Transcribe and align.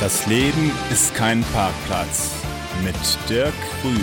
Das 0.00 0.24
Leben 0.24 0.72
ist 0.90 1.14
kein 1.14 1.42
Parkplatz 1.52 2.30
mit 2.82 2.94
Dirk 3.28 3.52
Grün. 3.82 4.00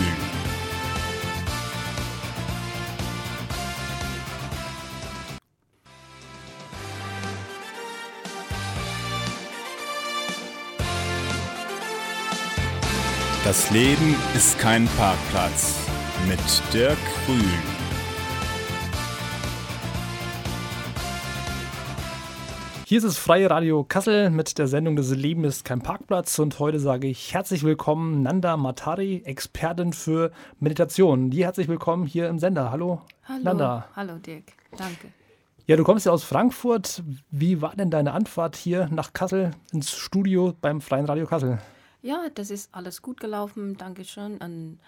Das 13.44 13.68
Leben 13.72 14.14
ist 14.36 14.56
kein 14.60 14.86
Parkplatz 14.96 15.74
mit 16.28 16.38
Dirk 16.72 16.96
Grün. 17.26 17.77
Hier 22.88 22.96
ist 22.96 23.04
es 23.04 23.18
Freie 23.18 23.50
Radio 23.50 23.84
Kassel 23.84 24.30
mit 24.30 24.56
der 24.56 24.66
Sendung 24.66 24.96
Das 24.96 25.10
Leben 25.10 25.44
ist 25.44 25.62
kein 25.62 25.82
Parkplatz 25.82 26.38
und 26.38 26.58
heute 26.58 26.80
sage 26.80 27.06
ich 27.06 27.34
herzlich 27.34 27.62
willkommen 27.62 28.22
Nanda 28.22 28.56
Matari, 28.56 29.20
Expertin 29.26 29.92
für 29.92 30.32
Meditation. 30.58 31.28
Die 31.28 31.44
herzlich 31.44 31.68
willkommen 31.68 32.06
hier 32.06 32.30
im 32.30 32.38
Sender. 32.38 32.70
Hallo, 32.70 33.02
Hallo, 33.24 33.44
Nanda. 33.44 33.88
hallo 33.94 34.16
Dirk, 34.16 34.54
danke. 34.74 35.08
Ja, 35.66 35.76
du 35.76 35.84
kommst 35.84 36.06
ja 36.06 36.12
aus 36.12 36.24
Frankfurt. 36.24 37.02
Wie 37.30 37.60
war 37.60 37.76
denn 37.76 37.90
deine 37.90 38.12
Anfahrt 38.12 38.56
hier 38.56 38.88
nach 38.90 39.12
Kassel 39.12 39.50
ins 39.70 39.94
Studio 39.94 40.54
beim 40.58 40.80
Freien 40.80 41.04
Radio 41.04 41.26
Kassel? 41.26 41.58
Ja, 42.00 42.30
das 42.34 42.50
ist 42.50 42.74
alles 42.74 43.02
gut 43.02 43.20
gelaufen, 43.20 43.76
danke 43.76 44.06
schön. 44.06 44.38
Und 44.38 44.80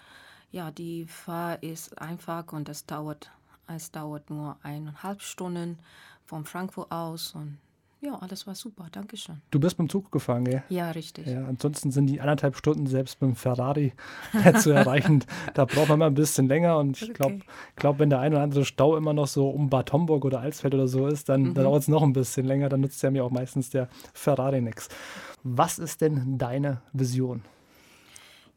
ja, 0.49 0.71
die 0.71 1.05
Fahrt 1.05 1.63
ist 1.63 2.01
einfach 2.01 2.51
und 2.51 2.67
das 2.67 2.87
dauert, 2.87 3.29
es 3.67 3.91
dauert 3.91 4.31
nur 4.31 4.57
eineinhalb 4.63 5.21
Stunden 5.21 5.77
von 6.25 6.45
Frankfurt 6.45 6.91
aus 6.91 7.35
und 7.35 7.59
ja, 8.01 8.15
alles 8.15 8.47
war 8.47 8.55
super, 8.55 8.87
danke 8.91 9.15
schön. 9.15 9.41
Du 9.51 9.59
bist 9.59 9.77
mit 9.77 9.87
dem 9.87 9.89
Zug 9.91 10.11
gefahren, 10.11 10.43
gell? 10.45 10.63
Ja, 10.69 10.89
richtig. 10.91 11.27
Ja, 11.27 11.45
ansonsten 11.45 11.91
sind 11.91 12.07
die 12.07 12.19
anderthalb 12.19 12.55
Stunden 12.57 12.87
selbst 12.87 13.21
mit 13.21 13.29
dem 13.29 13.35
Ferrari 13.35 13.93
zu 14.57 14.71
erreichen. 14.71 15.23
da 15.53 15.65
braucht 15.65 15.89
man 15.89 15.99
mal 15.99 16.07
ein 16.07 16.15
bisschen 16.15 16.47
länger 16.47 16.77
und 16.79 16.99
ich 17.01 17.13
glaube, 17.13 17.35
Okay. 17.35 17.43
glaub, 17.75 17.99
wenn 17.99 18.09
der 18.09 18.19
ein 18.19 18.33
oder 18.33 18.41
andere 18.41 18.65
Stau 18.65 18.97
immer 18.97 19.13
noch 19.13 19.27
so 19.27 19.49
um 19.49 19.69
Bad 19.69 19.93
Homburg 19.93 20.25
oder 20.25 20.39
Alsfeld 20.41 20.73
oder 20.73 20.87
so 20.87 21.07
ist, 21.07 21.29
dann, 21.29 21.41
Mhm. 21.43 21.53
dann 21.53 21.63
dauert 21.65 21.83
es 21.83 21.87
noch 21.87 22.01
ein 22.03 22.13
bisschen 22.13 22.45
länger. 22.45 22.69
Dann 22.69 22.81
nutzt 22.81 23.01
ja 23.03 23.11
mir 23.11 23.23
auch 23.23 23.31
meistens 23.31 23.69
der 23.69 23.87
Ferrari 24.13 24.61
nichts. 24.61 24.89
Was 25.43 25.77
ist 25.79 26.01
denn 26.01 26.37
deine 26.37 26.81
Vision? 26.93 27.43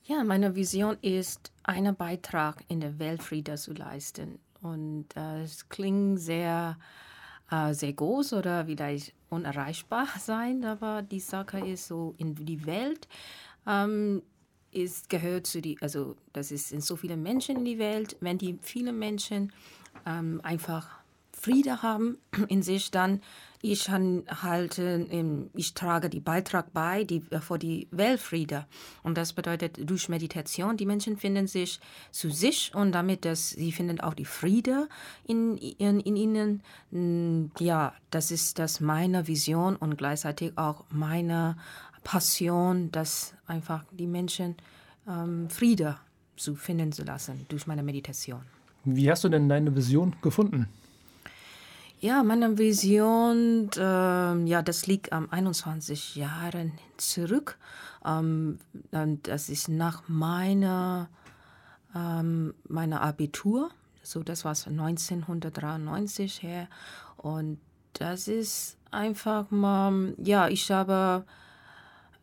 Ja, 0.06 0.22
meine 0.24 0.54
Vision 0.54 0.96
ist, 1.00 1.50
einen 1.62 1.96
Beitrag 1.96 2.62
in 2.68 2.80
der 2.80 2.98
Weltfrieden 2.98 3.56
zu 3.56 3.72
leisten. 3.72 4.38
Und 4.60 5.06
äh, 5.16 5.42
es 5.42 5.68
klingt 5.68 6.20
sehr, 6.20 6.76
äh, 7.50 7.74
sehr 7.74 7.92
groß 7.92 8.34
oder 8.34 8.66
vielleicht 8.66 9.12
unerreichbar 9.30 10.08
sein, 10.18 10.64
aber 10.64 11.02
die 11.02 11.20
Sache 11.20 11.60
ist 11.60 11.88
so, 11.88 12.14
in 12.18 12.34
die 12.34 12.66
Welt 12.66 13.08
ähm, 13.66 14.22
ist, 14.70 15.08
gehört 15.08 15.46
zu 15.46 15.60
die, 15.60 15.76
also 15.80 16.16
das 16.32 16.50
ist 16.50 16.68
sind 16.68 16.82
so 16.84 16.96
viele 16.96 17.16
Menschen 17.16 17.56
in 17.56 17.64
die 17.64 17.78
Welt, 17.78 18.16
wenn 18.20 18.38
die 18.38 18.58
viele 18.60 18.92
Menschen 18.92 19.52
ähm, 20.06 20.40
einfach 20.42 20.88
Friede 21.32 21.82
haben 21.82 22.18
in 22.48 22.62
sich, 22.62 22.90
dann 22.90 23.20
ich 23.64 23.88
halte, 23.88 25.06
ähm, 25.10 25.48
ich 25.54 25.72
trage 25.72 26.10
die 26.10 26.20
Beitrag 26.20 26.72
bei 26.74 27.04
die, 27.04 27.22
äh, 27.30 27.40
für 27.40 27.58
die 27.58 27.88
Weltfriede. 27.90 28.66
Und 29.02 29.16
das 29.16 29.32
bedeutet 29.32 29.78
durch 29.88 30.10
Meditation, 30.10 30.76
die 30.76 30.84
Menschen 30.84 31.16
finden 31.16 31.46
sich 31.46 31.80
zu 32.10 32.28
sich 32.28 32.72
und 32.74 32.92
damit, 32.92 33.24
dass 33.24 33.50
sie 33.50 33.72
finden 33.72 34.00
auch 34.00 34.12
die 34.12 34.26
Friede 34.26 34.88
in, 35.26 35.56
in, 35.56 36.00
in 36.00 36.16
ihnen. 36.16 36.62
Mm, 36.90 37.46
Ja, 37.58 37.94
das 38.10 38.30
ist 38.30 38.58
das 38.58 38.80
meine 38.80 39.26
Vision 39.26 39.76
und 39.76 39.96
gleichzeitig 39.96 40.52
auch 40.58 40.84
meine 40.90 41.56
Passion, 42.02 42.92
dass 42.92 43.32
einfach 43.46 43.84
die 43.92 44.06
Menschen 44.06 44.56
ähm, 45.08 45.48
Friede 45.48 45.96
zu 46.36 46.54
finden 46.54 46.92
zu 46.92 47.02
lassen 47.04 47.46
durch 47.48 47.66
meine 47.66 47.82
Meditation. 47.82 48.42
Wie 48.84 49.10
hast 49.10 49.24
du 49.24 49.30
denn 49.30 49.48
deine 49.48 49.74
Vision 49.74 50.14
gefunden? 50.20 50.68
Ja, 52.04 52.22
meine 52.22 52.58
Vision, 52.58 53.70
ähm, 53.78 54.46
ja, 54.46 54.60
das 54.60 54.86
liegt 54.86 55.14
am 55.14 55.26
21 55.30 56.16
Jahren 56.16 56.74
zurück. 56.98 57.56
Ähm, 58.04 58.58
das 59.22 59.48
ist 59.48 59.70
nach 59.70 60.02
meiner, 60.06 61.08
ähm, 61.96 62.52
meiner 62.68 63.00
Abitur. 63.00 63.70
So, 64.02 64.22
das 64.22 64.44
war 64.44 64.52
1993 64.52 66.42
her. 66.42 66.68
Und 67.16 67.58
das 67.94 68.28
ist 68.28 68.76
einfach 68.90 69.50
mal, 69.50 70.12
ja, 70.18 70.48
ich 70.48 70.70
habe 70.70 71.24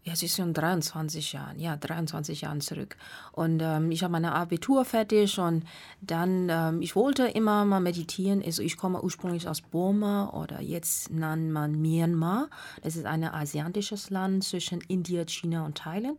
ja, 0.04 0.14
es 0.14 0.24
ist 0.24 0.36
schon 0.36 0.54
23 0.54 1.34
Jahren, 1.34 1.60
ja, 1.60 1.78
23 1.78 2.42
Jahren 2.42 2.60
zurück. 2.60 2.98
Und 3.34 3.62
ähm, 3.62 3.92
ich 3.92 4.04
habe 4.04 4.12
meine 4.12 4.34
Abitur 4.34 4.84
fertig 4.84 5.38
und 5.38 5.64
dann, 6.02 6.50
ähm, 6.50 6.82
ich 6.82 6.96
wollte 6.96 7.28
immer 7.28 7.66
mal 7.66 7.80
meditieren. 7.80 8.42
Also 8.44 8.64
ich 8.64 8.78
komme 8.78 9.04
ursprünglich 9.04 9.48
aus 9.48 9.62
Burma 9.62 10.30
oder 10.30 10.60
jetzt 10.60 11.12
nennt 11.12 11.52
man 11.52 11.80
Myanmar. 11.80 12.50
Das 12.82 12.96
ist 12.96 13.06
ein 13.06 13.24
asiatisches 13.24 14.10
Land 14.10 14.44
zwischen 14.44 14.82
Indien, 14.88 15.28
China 15.28 15.66
und 15.66 15.78
Thailand. 15.78 16.18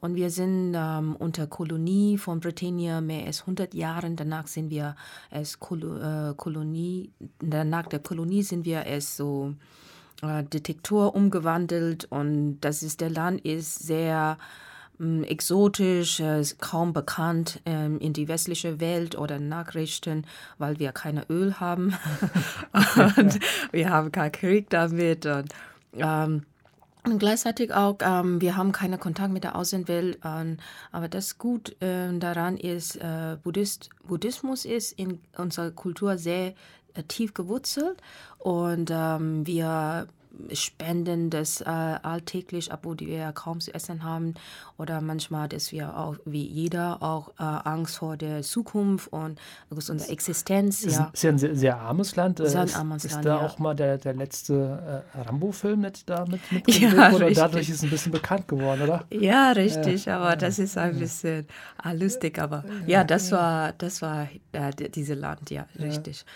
Und 0.00 0.14
wir 0.14 0.28
sind 0.28 0.74
ähm, 0.76 1.16
unter 1.18 1.46
Kolonie 1.46 2.18
von 2.18 2.40
Britannien 2.40 3.06
mehr 3.06 3.26
als 3.26 3.40
100 3.40 3.72
Jahren. 3.72 4.16
Danach 4.16 4.46
sind 4.46 4.68
wir 4.68 4.94
als 5.30 5.58
Kolo 5.58 5.96
äh, 5.96 6.34
Kolonie, 6.36 7.12
danach 7.38 7.86
der 7.86 8.00
Kolonie 8.00 8.42
sind 8.42 8.66
wir 8.66 8.84
als 8.84 9.16
so 9.16 9.54
äh, 10.22 10.44
Detektor 10.44 11.14
umgewandelt 11.14 12.06
und 12.06 12.60
das 12.60 12.82
ist 12.82 13.00
der 13.00 13.10
Land 13.10 13.44
ist 13.44 13.80
sehr 13.80 14.38
ähm, 15.00 15.24
exotisch, 15.24 16.20
äh, 16.20 16.40
ist 16.40 16.58
kaum 16.58 16.92
bekannt 16.92 17.60
ähm, 17.66 17.98
in 17.98 18.12
die 18.12 18.28
westliche 18.28 18.80
Welt 18.80 19.16
oder 19.16 19.38
Nachrichten, 19.38 20.26
weil 20.58 20.78
wir 20.78 20.92
keine 20.92 21.24
Öl 21.28 21.60
haben 21.60 21.94
und 23.16 23.38
wir 23.72 23.90
haben 23.90 24.12
keinen 24.12 24.32
Krieg 24.32 24.70
damit 24.70 25.26
und 25.26 25.52
ähm, 25.94 26.42
und 27.06 27.20
gleichzeitig 27.20 27.72
auch, 27.72 27.98
ähm, 28.00 28.40
wir 28.40 28.56
haben 28.56 28.72
keinen 28.72 28.98
Kontakt 28.98 29.32
mit 29.32 29.44
der 29.44 29.54
Außenwelt. 29.54 30.18
Aber 30.24 31.08
das 31.08 31.38
Gut 31.38 31.76
ähm, 31.80 32.18
daran 32.18 32.56
ist, 32.56 32.96
äh, 32.96 33.36
Buddhist, 33.44 33.90
Buddhismus 34.08 34.64
ist 34.64 34.90
in 34.98 35.20
unserer 35.36 35.70
Kultur 35.70 36.18
sehr 36.18 36.54
tief 37.02 37.34
gewurzelt 37.34 38.00
und 38.38 38.90
ähm, 38.92 39.46
wir 39.46 40.06
spenden 40.52 41.30
das 41.30 41.62
äh, 41.62 41.64
alltäglich, 41.64 42.70
obwohl 42.70 42.98
wir 42.98 43.32
kaum 43.32 43.58
zu 43.60 43.72
essen 43.74 44.04
haben 44.04 44.34
oder 44.76 45.00
manchmal, 45.00 45.48
dass 45.48 45.72
wir 45.72 45.96
auch 45.96 46.16
wie 46.26 46.44
jeder 46.46 47.02
auch 47.02 47.30
äh, 47.38 47.42
Angst 47.42 47.96
vor 47.96 48.18
der 48.18 48.42
Zukunft 48.42 49.10
und 49.10 49.40
unserer 49.70 50.10
Existenz. 50.10 50.82
Ist, 50.84 50.98
Ja. 50.98 51.10
ist 51.14 51.22
ja 51.22 51.30
ein 51.30 51.38
sehr, 51.38 51.56
sehr 51.56 51.78
armes 51.80 52.16
Land. 52.16 52.40
Äh, 52.40 52.50
Sehr 52.50 52.64
ist, 52.64 52.76
armes 52.76 53.04
ist 53.06 53.12
Land, 53.12 53.24
da 53.24 53.36
ja. 53.36 53.46
auch 53.46 53.58
mal 53.58 53.74
der, 53.74 53.96
der 53.96 54.12
letzte 54.12 55.04
äh, 55.14 55.20
Rambo-Film 55.22 55.80
nicht 55.80 56.08
da 56.10 56.26
mit, 56.26 56.52
mit 56.52 56.68
Ja, 56.82 56.90
oder 57.14 57.28
richtig. 57.28 57.36
dadurch 57.36 57.68
ist 57.70 57.76
es 57.76 57.82
ein 57.84 57.90
bisschen 57.90 58.12
bekannt 58.12 58.46
geworden, 58.46 58.82
oder? 58.82 59.04
Ja, 59.10 59.52
richtig, 59.52 60.10
aber 60.10 60.36
das 60.36 60.58
ist 60.58 60.76
ein 60.76 60.98
bisschen 60.98 61.46
lustig, 61.94 62.38
aber 62.38 62.62
ja, 62.86 63.04
das 63.04 63.32
war, 63.32 63.72
das 63.72 64.02
war 64.02 64.28
äh, 64.52 64.70
d- 64.72 64.90
diese 64.90 65.14
Land, 65.14 65.50
ja, 65.50 65.64
richtig. 65.78 66.26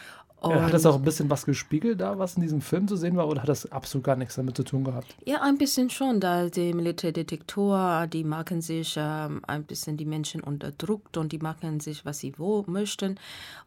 Und, 0.40 0.62
hat 0.62 0.72
das 0.72 0.86
auch 0.86 0.96
ein 0.96 1.02
bisschen 1.02 1.28
was 1.28 1.44
gespiegelt 1.44 2.00
da, 2.00 2.18
was 2.18 2.36
in 2.36 2.42
diesem 2.42 2.62
Film 2.62 2.88
zu 2.88 2.96
sehen 2.96 3.16
war, 3.16 3.28
oder 3.28 3.42
hat 3.42 3.48
das 3.48 3.70
absolut 3.70 4.04
gar 4.04 4.16
nichts 4.16 4.36
damit 4.36 4.56
zu 4.56 4.64
tun 4.64 4.84
gehabt? 4.84 5.14
ja, 5.26 5.42
ein 5.42 5.58
bisschen 5.58 5.90
schon, 5.90 6.18
da 6.18 6.48
die 6.48 6.72
Militärdetektor, 6.72 8.06
die 8.06 8.24
machen 8.24 8.62
sich 8.62 8.94
ähm, 8.96 9.42
ein 9.46 9.64
bisschen 9.64 9.98
die 9.98 10.06
Menschen 10.06 10.40
unterdrückt 10.40 11.18
und 11.18 11.32
die 11.32 11.38
machen 11.38 11.80
sich, 11.80 12.06
was 12.06 12.20
sie 12.20 12.32
wo 12.38 12.64
möchten. 12.66 13.18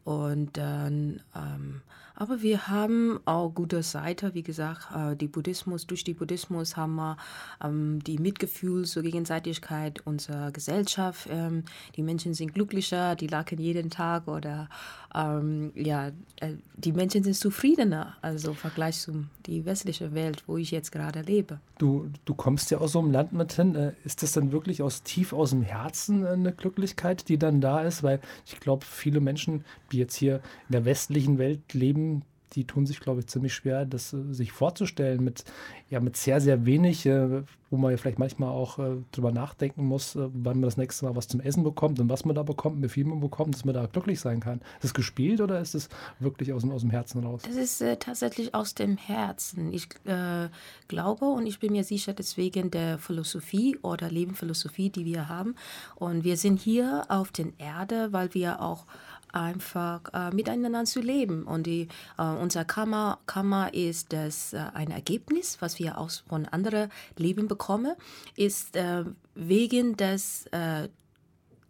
Und 0.03 0.57
dann, 0.57 1.21
ähm, 1.35 1.81
aber 2.23 2.41
wir 2.41 2.69
haben 2.69 3.19
auch 3.25 3.49
gute 3.49 3.83
Seite, 3.83 4.33
wie 4.33 4.43
gesagt, 4.43 4.87
äh, 4.95 5.13
die 5.17 5.27
Buddhismus, 5.27 5.85
durch 5.87 6.05
die 6.05 6.13
Buddhismus 6.13 6.77
haben 6.77 6.95
wir 6.95 7.17
ähm, 7.61 8.01
die 8.01 8.17
Mitgefühl 8.17 8.85
zur 8.85 9.03
Gegenseitigkeit 9.03 9.99
unserer 10.07 10.51
Gesellschaft. 10.51 11.27
Ähm, 11.29 11.65
die 11.97 12.01
Menschen 12.01 12.33
sind 12.33 12.53
glücklicher, 12.53 13.17
die 13.17 13.27
lachen 13.27 13.59
jeden 13.59 13.89
Tag 13.89 14.29
oder 14.29 14.69
ähm, 15.13 15.71
ja, 15.75 16.07
äh, 16.37 16.53
die 16.75 16.93
Menschen 16.93 17.23
sind 17.23 17.35
zufriedener, 17.35 18.15
also 18.21 18.51
im 18.51 18.55
Vergleich 18.55 18.99
zu 18.99 19.25
die 19.45 19.65
westliche 19.65 20.13
Welt, 20.13 20.43
wo 20.47 20.57
ich 20.57 20.71
jetzt 20.71 20.91
gerade 20.91 21.21
lebe. 21.21 21.59
Du, 21.77 22.09
du 22.25 22.33
kommst 22.33 22.71
ja 22.71 22.77
aus 22.77 22.93
so 22.93 22.99
einem 22.99 23.11
Land 23.11 23.33
mit 23.33 23.53
hin. 23.53 23.75
Äh, 23.75 23.93
Ist 24.05 24.23
das 24.23 24.31
dann 24.31 24.51
wirklich 24.51 24.81
aus 24.81 25.03
tief 25.03 25.33
aus 25.33 25.51
dem 25.51 25.61
Herzen 25.61 26.25
eine 26.25 26.53
Glücklichkeit, 26.53 27.27
die 27.29 27.37
dann 27.37 27.61
da 27.61 27.81
ist? 27.81 28.03
Weil 28.03 28.21
ich 28.45 28.59
glaube, 28.59 28.85
viele 28.85 29.19
Menschen, 29.19 29.65
die 29.91 29.97
jetzt 29.97 30.15
hier 30.15 30.35
in 30.67 30.73
der 30.73 30.85
westlichen 30.85 31.37
Welt 31.37 31.73
leben, 31.73 32.12
die 32.55 32.65
tun 32.65 32.85
sich, 32.85 32.99
glaube 32.99 33.21
ich, 33.21 33.27
ziemlich 33.27 33.53
schwer, 33.53 33.85
das 33.85 34.13
äh, 34.13 34.33
sich 34.33 34.51
vorzustellen 34.51 35.23
mit, 35.23 35.43
ja, 35.89 35.99
mit 35.99 36.17
sehr, 36.17 36.41
sehr 36.41 36.65
wenig, 36.65 37.05
äh, 37.05 37.43
wo 37.69 37.77
man 37.77 37.91
ja 37.91 37.97
vielleicht 37.97 38.19
manchmal 38.19 38.49
auch 38.49 38.77
äh, 38.77 38.97
drüber 39.11 39.31
nachdenken 39.31 39.85
muss, 39.85 40.15
wann 40.15 40.59
man 40.59 40.61
das 40.61 40.77
nächste 40.77 41.05
Mal 41.05 41.15
was 41.15 41.27
zum 41.27 41.39
Essen 41.39 41.63
bekommt 41.63 41.99
und 41.99 42.09
was 42.09 42.25
man 42.25 42.35
da 42.35 42.43
bekommt, 42.43 42.81
wie 42.83 42.89
viel 42.89 43.05
man 43.05 43.19
bekommt, 43.19 43.55
dass 43.55 43.65
man 43.65 43.73
da 43.73 43.85
glücklich 43.87 44.19
sein 44.19 44.39
kann. 44.39 44.59
Ist 44.77 44.85
es 44.85 44.93
gespielt 44.93 45.41
oder 45.41 45.59
ist 45.59 45.73
es 45.73 45.89
wirklich 46.19 46.53
aus 46.53 46.61
dem, 46.61 46.71
aus 46.71 46.81
dem 46.81 46.91
Herzen 46.91 47.23
raus? 47.23 47.41
Das 47.45 47.55
ist 47.55 47.81
äh, 47.81 47.97
tatsächlich 47.97 48.53
aus 48.53 48.75
dem 48.75 48.97
Herzen. 48.97 49.73
Ich 49.73 49.87
äh, 50.05 50.49
glaube 50.87 51.25
und 51.25 51.47
ich 51.47 51.59
bin 51.59 51.71
mir 51.71 51.83
sicher, 51.83 52.13
deswegen 52.13 52.69
der 52.69 52.99
Philosophie 52.99 53.77
oder 53.81 54.09
Lebenphilosophie, 54.09 54.89
die 54.89 55.05
wir 55.05 55.29
haben. 55.29 55.55
Und 55.95 56.23
wir 56.23 56.37
sind 56.37 56.59
hier 56.59 57.05
auf 57.09 57.31
der 57.31 57.47
Erde, 57.57 58.09
weil 58.11 58.33
wir 58.33 58.61
auch 58.61 58.85
einfach 59.33 60.01
äh, 60.13 60.33
miteinander 60.33 60.85
zu 60.85 61.01
leben. 61.01 61.43
Und 61.43 61.63
die, 61.67 61.87
äh, 62.17 62.23
unser 62.23 62.65
Karma, 62.65 63.19
Karma 63.25 63.67
ist 63.67 64.13
das, 64.13 64.53
äh, 64.53 64.63
ein 64.73 64.91
Ergebnis, 64.91 65.57
was 65.59 65.79
wir 65.79 65.97
aus 65.97 66.23
von 66.27 66.45
anderen 66.45 66.89
Leben 67.17 67.47
bekommen, 67.47 67.95
ist 68.35 68.75
äh, 68.75 69.03
wegen 69.35 69.97
des 69.97 70.45
äh, 70.51 70.87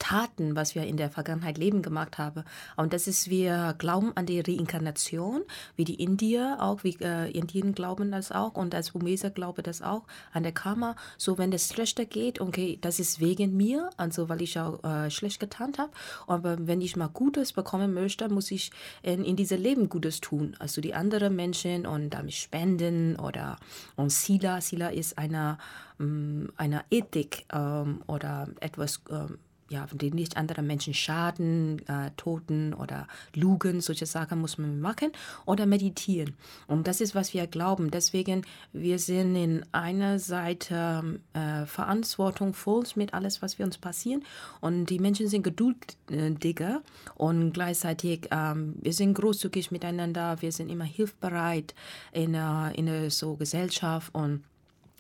Taten, 0.04 0.58
was 0.58 0.76
wir 0.76 0.84
in 0.84 0.98
der 0.98 1.10
Vergangenheit 1.10 1.58
Leben 1.58 1.82
gemacht 1.82 2.18
haben. 2.18 2.44
Und 2.76 2.92
das 2.92 3.08
ist, 3.08 3.30
wir 3.30 3.74
glauben 3.78 4.12
an 4.16 4.26
die 4.26 4.42
Reinkarnation, 4.42 5.44
wie 5.78 5.86
die 5.86 6.04
Indier 6.04 6.58
auch, 6.60 6.84
wie 6.84 6.98
äh, 7.00 7.32
Indien 7.32 7.74
glauben 7.74 8.12
das 8.12 8.34
auch 8.34 8.56
und 8.56 8.76
als 8.76 8.92
Burmeser 8.92 9.30
glaube 9.30 9.64
das 9.64 9.82
auch, 9.82 10.04
an 10.34 10.44
der 10.44 10.52
Karma. 10.52 10.98
So, 11.18 11.38
wenn 11.38 11.52
das 11.52 11.70
schlechter 11.70 12.04
geht, 12.04 12.42
okay, 12.42 12.78
das 12.82 13.00
ist 13.00 13.22
wegen 13.22 13.56
mir, 13.56 13.92
also 13.96 14.28
weil 14.28 14.42
ich 14.42 14.60
auch 14.60 14.84
äh, 14.84 15.10
schlecht 15.10 15.40
getan 15.40 15.72
habe. 15.78 15.94
Aber 16.28 16.68
wenn 16.68 16.82
ich 16.82 16.98
mal 16.98 17.08
Gutes 17.08 17.54
bekommen 17.54 17.94
möchte, 17.94 18.28
muss 18.28 18.52
ich 18.52 18.72
in, 19.04 19.24
in 19.24 19.38
diesem 19.38 19.62
Leben 19.62 19.88
Gutes 19.88 20.20
tun. 20.20 20.58
Also 20.60 20.82
die 20.82 20.94
anderen 20.94 21.34
Menschen 21.34 21.86
und 21.86 22.10
damit 22.10 22.34
spenden 22.34 23.16
oder 23.18 23.56
und 23.96 24.12
Sila, 24.12 24.60
Sila 24.60 24.90
ist 24.90 25.18
eine, 25.18 25.58
ähm, 25.98 26.52
eine 26.58 26.84
Ethik 26.90 27.46
ähm, 27.54 28.04
oder 28.08 28.50
etwas 28.60 29.02
ähm, 29.10 29.38
ja, 29.74 29.88
die 29.92 30.12
nicht 30.12 30.38
anderen 30.38 30.68
Menschen 30.68 30.94
schaden, 30.94 31.86
äh, 31.88 32.12
Toten 32.16 32.74
oder 32.74 33.08
Lügen, 33.34 33.82
solche 33.82 34.06
Sachen 34.06 34.40
muss 34.40 34.58
man 34.58 34.80
machen 34.80 35.12
oder 35.46 35.66
meditieren. 35.66 36.36
Und 36.68 36.88
das 36.88 37.02
ist, 37.02 37.16
was 37.16 37.34
wir 37.34 37.48
glauben. 37.48 37.90
Deswegen, 37.90 38.46
wir 38.72 39.00
sind 39.00 39.36
in 39.36 39.66
einer 39.72 40.20
Seite 40.20 41.20
äh, 41.34 41.66
verantwortungsvoll 41.66 42.84
mit 42.96 43.14
alles, 43.14 43.42
was 43.42 43.58
wir 43.58 43.66
uns 43.66 43.78
passieren. 43.78 44.24
Und 44.62 44.86
die 44.86 45.00
Menschen 45.00 45.28
sind 45.28 45.44
geduldiger 45.44 46.82
und 47.16 47.54
gleichzeitig, 47.54 48.28
ähm, 48.32 48.76
wir 48.82 48.94
sind 48.94 49.16
großzügig 49.16 49.72
miteinander, 49.72 50.42
wir 50.42 50.52
sind 50.52 50.70
immer 50.70 50.86
hilfbereit 50.86 51.74
in, 52.12 52.36
äh, 52.36 52.72
in 52.74 52.86
der 52.86 53.10
so 53.10 53.36
Gesellschaft 53.36 54.14
und 54.14 54.44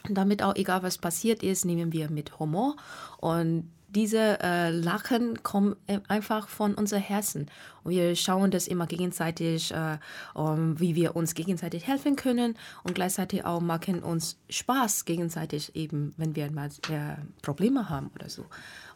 damit 0.09 0.43
auch 0.43 0.55
egal 0.55 0.83
was 0.83 0.97
passiert 0.97 1.43
ist, 1.43 1.63
nehmen 1.63 1.93
wir 1.93 2.09
mit 2.09 2.39
Humor 2.39 2.75
und 3.19 3.69
diese 3.93 4.39
äh, 4.41 4.69
Lachen 4.69 5.41
kommen 5.43 5.75
äh, 5.87 5.99
einfach 6.07 6.47
von 6.47 6.73
unser 6.73 6.97
Herzen. 6.97 7.47
Wir 7.85 8.15
schauen 8.15 8.51
das 8.51 8.67
immer 8.67 8.87
gegenseitig, 8.87 9.71
äh, 9.73 9.97
um, 10.33 10.79
wie 10.79 10.95
wir 10.95 11.15
uns 11.15 11.33
gegenseitig 11.35 11.87
helfen 11.87 12.15
können 12.15 12.57
und 12.83 12.95
gleichzeitig 12.95 13.45
auch 13.45 13.61
machen 13.61 14.03
uns 14.03 14.37
Spaß 14.49 15.05
gegenseitig 15.05 15.75
eben, 15.75 16.13
wenn 16.17 16.35
wir 16.35 16.51
mal 16.51 16.69
äh, 16.89 17.15
Probleme 17.41 17.89
haben 17.89 18.11
oder 18.15 18.29
so. 18.29 18.45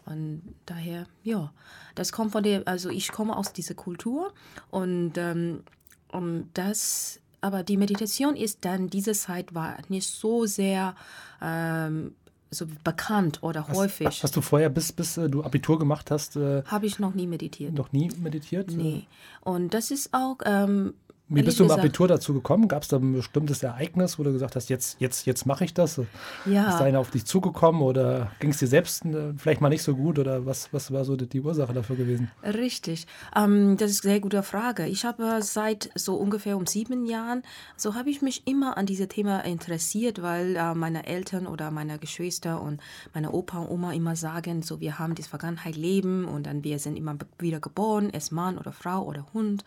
Und 0.05 0.41
daher, 0.65 1.05
ja, 1.23 1.51
das 1.95 2.11
kommt 2.11 2.31
von 2.31 2.43
der, 2.43 2.63
also 2.65 2.89
ich 2.89 3.11
komme 3.11 3.35
aus 3.35 3.53
dieser 3.53 3.75
Kultur 3.75 4.33
und, 4.71 5.17
ähm, 5.17 5.63
und 6.11 6.49
das 6.53 7.19
aber 7.39 7.63
die 7.63 7.77
Meditation 7.77 8.35
ist 8.35 8.65
dann, 8.65 8.89
diese 8.89 9.13
Zeit 9.13 9.53
war 9.53 9.77
nicht 9.89 10.09
so 10.09 10.45
sehr 10.45 10.95
ähm, 11.41 12.15
so 12.49 12.65
bekannt 12.83 13.43
oder 13.43 13.67
hast, 13.67 13.77
häufig. 13.77 14.23
Hast 14.23 14.35
du 14.35 14.41
vorher, 14.41 14.69
bis, 14.69 14.91
bis 14.91 15.17
äh, 15.17 15.29
du 15.29 15.43
Abitur 15.43 15.79
gemacht 15.79 16.11
hast, 16.11 16.35
äh, 16.35 16.63
habe 16.65 16.85
ich 16.85 16.99
noch 16.99 17.13
nie 17.13 17.27
meditiert. 17.27 17.73
Noch 17.73 17.91
nie 17.91 18.09
meditiert? 18.17 18.71
Nee. 18.71 19.05
Und 19.41 19.73
das 19.73 19.91
ist 19.91 20.13
auch 20.13 20.37
ähm, 20.45 20.93
wie 21.29 21.43
bist 21.43 21.59
du 21.59 21.65
im 21.65 21.71
Abitur 21.71 22.07
dazu 22.07 22.33
gekommen? 22.33 22.67
Gab 22.67 22.83
es 22.83 22.87
da 22.87 22.97
ein 22.97 23.13
bestimmtes 23.13 23.61
Ereignis, 23.61 24.17
wo 24.17 24.23
du 24.23 24.31
gesagt 24.31 24.55
hast, 24.55 24.69
jetzt, 24.69 24.99
jetzt, 25.01 25.25
jetzt 25.25 25.45
mache 25.45 25.65
ich 25.65 25.73
das? 25.73 25.99
Ja. 26.45 26.69
Ist 26.69 26.79
da 26.79 26.85
einer 26.85 26.99
auf 26.99 27.11
dich 27.11 27.25
zugekommen 27.25 27.81
oder 27.81 28.31
ging 28.39 28.51
es 28.51 28.59
dir 28.59 28.67
selbst 28.67 29.03
äh, 29.05 29.33
vielleicht 29.35 29.59
mal 29.59 29.69
nicht 29.69 29.83
so 29.83 29.95
gut 29.95 30.19
oder 30.19 30.45
was, 30.45 30.71
was 30.71 30.91
war 30.91 31.03
so 31.03 31.17
die, 31.17 31.27
die 31.27 31.41
Ursache 31.41 31.73
dafür 31.73 31.97
gewesen? 31.97 32.31
Richtig, 32.43 33.07
ähm, 33.35 33.75
das 33.77 33.91
ist 33.91 34.05
eine 34.05 34.13
sehr 34.13 34.19
gute 34.21 34.41
Frage. 34.41 34.85
Ich 34.87 35.03
habe 35.03 35.41
seit 35.41 35.89
so 35.95 36.15
ungefähr 36.15 36.55
um 36.55 36.65
sieben 36.65 37.05
Jahren, 37.05 37.43
so 37.75 37.95
habe 37.95 38.09
ich 38.09 38.21
mich 38.21 38.47
immer 38.47 38.77
an 38.77 38.85
dieses 38.85 39.09
Thema 39.09 39.41
interessiert, 39.41 40.21
weil 40.21 40.55
äh, 40.55 40.73
meine 40.75 41.07
Eltern 41.07 41.45
oder 41.45 41.71
meine 41.71 41.99
Geschwister 41.99 42.61
und 42.61 42.79
meine 43.13 43.31
Opa 43.31 43.59
und 43.59 43.69
Oma 43.69 43.93
immer 43.93 44.15
sagen, 44.15 44.61
so 44.61 44.79
wir 44.79 44.97
haben 44.97 45.15
die 45.15 45.23
Vergangenheit 45.23 45.75
leben 45.75 46.23
und 46.25 46.45
dann 46.45 46.63
wir 46.63 46.79
sind 46.79 46.95
immer 46.95 47.17
wieder 47.37 47.59
geboren, 47.59 48.09
es 48.13 48.31
Mann 48.31 48.57
oder 48.57 48.71
Frau 48.71 49.03
oder 49.03 49.25
Hund 49.33 49.65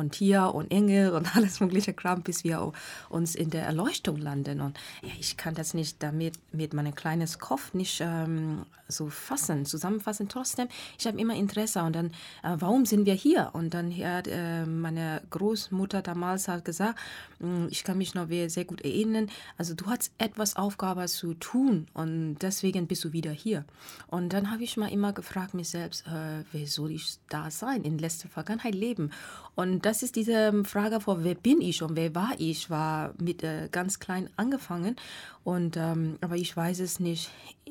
und 0.00 0.12
Tier 0.12 0.52
und 0.54 0.70
Engel 0.72 1.12
und 1.12 1.36
alles 1.36 1.60
mögliche 1.60 1.94
Kram, 1.94 2.22
bis 2.22 2.42
wir 2.42 2.72
uns 3.08 3.34
in 3.34 3.50
der 3.50 3.64
Erleuchtung 3.64 4.16
landen. 4.16 4.60
Und 4.60 4.78
ja, 5.02 5.10
ich 5.20 5.36
kann 5.36 5.54
das 5.54 5.74
nicht 5.74 6.02
damit 6.02 6.34
mit 6.52 6.74
meinem 6.74 6.94
kleinen 6.94 7.28
Kopf 7.38 7.74
nicht 7.74 8.00
ähm, 8.00 8.66
so 8.90 9.08
fassen, 9.08 9.66
zusammenfassen. 9.66 10.28
Trotzdem, 10.28 10.68
ich 10.98 11.06
habe 11.06 11.20
immer 11.20 11.34
Interesse 11.34 11.82
und 11.82 11.94
dann, 11.94 12.06
äh, 12.42 12.56
warum 12.56 12.86
sind 12.86 13.06
wir 13.06 13.14
hier? 13.14 13.50
Und 13.52 13.74
dann 13.74 13.90
hat 13.92 14.26
äh, 14.26 14.66
meine 14.66 15.22
Großmutter 15.30 16.02
damals 16.02 16.48
hat 16.48 16.64
gesagt, 16.64 16.98
hm, 17.38 17.68
ich 17.70 17.84
kann 17.84 17.98
mich 17.98 18.14
noch 18.14 18.28
sehr 18.46 18.64
gut 18.64 18.82
erinnern, 18.82 19.28
also 19.56 19.74
du 19.74 19.86
hast 19.86 20.12
etwas 20.18 20.56
Aufgabe 20.56 21.06
zu 21.06 21.34
tun 21.34 21.86
und 21.94 22.38
deswegen 22.38 22.86
bist 22.86 23.04
du 23.04 23.12
wieder 23.12 23.30
hier. 23.30 23.64
Und 24.06 24.32
dann 24.32 24.50
habe 24.50 24.62
ich 24.62 24.76
mal 24.76 24.90
immer 24.90 25.12
gefragt 25.12 25.54
mich 25.54 25.70
selbst, 25.70 26.06
äh, 26.06 26.44
wer 26.52 26.66
soll 26.66 26.92
ich 26.92 27.18
da 27.28 27.50
sein, 27.50 27.82
in 27.82 27.98
letzter 27.98 28.28
Vergangenheit 28.28 28.74
leben? 28.74 29.10
Und 29.54 29.84
das 29.90 30.04
ist 30.04 30.14
diese 30.14 30.34
ähm, 30.34 30.64
Frage 30.64 31.00
vor, 31.00 31.24
wer 31.24 31.34
bin 31.34 31.60
ich 31.60 31.82
und 31.82 31.96
wer 31.96 32.14
war 32.14 32.30
ich, 32.38 32.70
war 32.70 33.12
mit 33.18 33.42
äh, 33.42 33.68
ganz 33.72 33.98
klein 33.98 34.30
angefangen. 34.36 34.94
Und, 35.42 35.76
ähm, 35.76 36.16
aber 36.20 36.36
ich 36.36 36.56
weiß 36.56 36.78
es 36.78 37.00
nicht. 37.00 37.28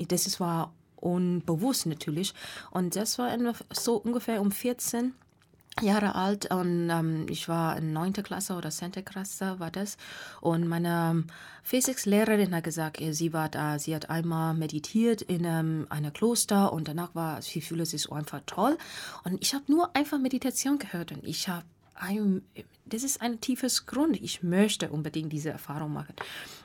Das 0.10 0.38
war 0.42 0.74
unbewusst 0.98 1.86
natürlich. 1.86 2.34
Und 2.72 2.98
das 2.98 3.20
war 3.20 3.30
so 3.72 3.96
ungefähr 3.96 4.42
um 4.42 4.52
14 4.52 5.14
Jahre 5.82 6.16
alt 6.16 6.52
und 6.52 6.90
ähm, 6.90 7.26
ich 7.30 7.48
war 7.48 7.78
in 7.78 7.94
9. 7.94 8.12
Klasse 8.12 8.56
oder 8.56 8.70
10. 8.70 9.06
Klasse 9.06 9.58
war 9.60 9.72
das 9.72 9.96
und 10.42 10.68
meine 10.68 11.12
ähm, 11.12 11.28
Physics-Lehrerin 11.64 12.54
hat 12.54 12.66
gesagt, 12.66 13.02
sie 13.12 13.32
war 13.32 13.48
da, 13.48 13.80
sie 13.80 13.96
hat 13.96 14.10
einmal 14.10 14.56
meditiert 14.56 15.22
in 15.22 15.46
ähm, 15.46 15.88
einem 15.90 16.12
Kloster 16.12 16.74
und 16.74 16.90
danach 16.90 17.16
war, 17.16 17.42
sie 17.42 17.62
fühlte 17.62 17.86
sich 17.86 18.12
einfach 18.12 18.42
toll 18.46 18.78
und 19.24 19.42
ich 19.42 19.54
habe 19.54 19.64
nur 19.72 19.96
einfach 19.96 20.20
Meditation 20.20 20.80
gehört 20.80 21.14
und 21.14 21.26
ich 21.26 21.48
habe 21.48 21.64
das 22.86 23.04
ist 23.04 23.22
ein 23.22 23.42
tiefes 23.42 23.86
Grund. 23.86 24.22
Ich 24.22 24.42
möchte 24.44 24.90
unbedingt 24.90 25.32
diese 25.32 25.50
Erfahrung 25.50 25.94
machen. 25.94 26.16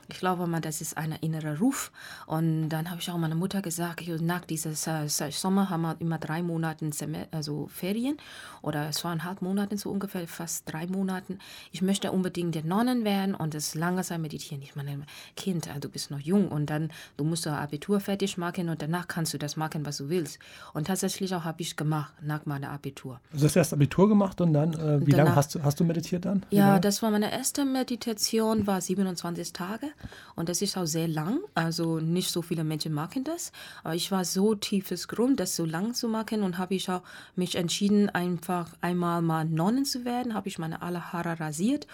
Ich 0.07 0.19
glaube 0.19 0.47
mal, 0.47 0.61
das 0.61 0.81
ist 0.81 0.97
ein 0.97 1.13
innerer 1.21 1.59
Ruf. 1.59 1.91
Und 2.27 2.69
dann 2.69 2.89
habe 2.89 3.01
ich 3.01 3.09
auch 3.09 3.17
meiner 3.17 3.35
Mutter 3.35 3.61
gesagt, 3.61 4.07
nach 4.21 4.45
diesem 4.45 4.75
Sommer 4.75 5.69
haben 5.69 5.81
wir 5.81 5.95
immer 5.99 6.17
drei 6.17 6.41
Monate 6.41 6.89
also 7.31 7.67
Ferien 7.67 8.17
oder 8.61 8.91
zweieinhalb 8.91 9.41
Monate, 9.41 9.77
so 9.77 9.89
ungefähr 9.89 10.27
fast 10.27 10.71
drei 10.71 10.87
Monaten. 10.87 11.39
Ich 11.71 11.81
möchte 11.81 12.11
unbedingt 12.11 12.55
der 12.55 12.63
Nonnen 12.63 13.03
werden 13.03 13.35
und 13.35 13.53
das 13.53 13.75
lange 13.75 14.03
Zeit 14.03 14.19
meditieren. 14.19 14.61
Ich 14.61 14.75
meine, 14.75 15.03
Kind, 15.35 15.69
du 15.79 15.89
bist 15.89 16.11
noch 16.11 16.19
jung 16.19 16.49
und 16.49 16.69
dann 16.69 16.91
du 17.17 17.23
musst 17.23 17.45
dein 17.45 17.55
Abitur 17.55 17.99
fertig 17.99 18.37
machen 18.37 18.69
und 18.69 18.81
danach 18.81 19.07
kannst 19.07 19.33
du 19.33 19.37
das 19.37 19.55
machen, 19.55 19.85
was 19.85 19.97
du 19.97 20.09
willst. 20.09 20.39
Und 20.73 20.87
tatsächlich 20.87 21.33
auch 21.35 21.43
habe 21.43 21.61
ich 21.61 21.75
gemacht 21.75 22.13
nach 22.21 22.45
meinem 22.45 22.69
Abitur. 22.69 23.19
Also 23.31 23.43
du 23.43 23.45
hast 23.45 23.55
erst 23.55 23.73
Abitur 23.73 24.09
gemacht 24.09 24.41
und 24.41 24.53
dann, 24.53 24.73
äh, 24.73 25.05
wie 25.05 25.11
lange 25.11 25.35
hast 25.35 25.55
du, 25.55 25.63
hast 25.63 25.79
du 25.79 25.83
meditiert 25.83 26.25
dann? 26.25 26.45
Ja, 26.49 26.79
das 26.79 27.01
war 27.01 27.11
meine 27.11 27.31
erste 27.31 27.65
Meditation, 27.65 28.67
war 28.67 28.81
27 28.81 29.53
Tage. 29.53 29.87
Und 30.35 30.49
das 30.49 30.61
ist 30.61 30.77
auch 30.77 30.85
sehr 30.85 31.07
lang. 31.07 31.39
Also 31.53 31.99
nicht 31.99 32.31
so 32.31 32.41
viele 32.41 32.63
Menschen 32.63 32.93
machen 32.93 33.23
das. 33.23 33.51
Aber 33.83 33.95
ich 33.95 34.11
war 34.11 34.25
so 34.25 34.55
tiefes 34.55 35.07
Grund, 35.07 35.39
das 35.39 35.55
so 35.55 35.65
lang 35.65 35.93
zu 35.93 36.07
machen. 36.07 36.43
Und 36.43 36.57
habe 36.57 36.75
ich 36.75 36.89
auch 36.89 37.01
mich 37.35 37.55
entschieden, 37.55 38.09
einfach 38.09 38.69
einmal 38.81 39.21
mal 39.21 39.45
Nonnen 39.45 39.85
zu 39.85 40.05
werden. 40.05 40.33
Habe 40.33 40.47
ich 40.47 40.59
meine 40.59 40.81
alle 40.81 41.13
Haare 41.13 41.39
rasiert. 41.39 41.87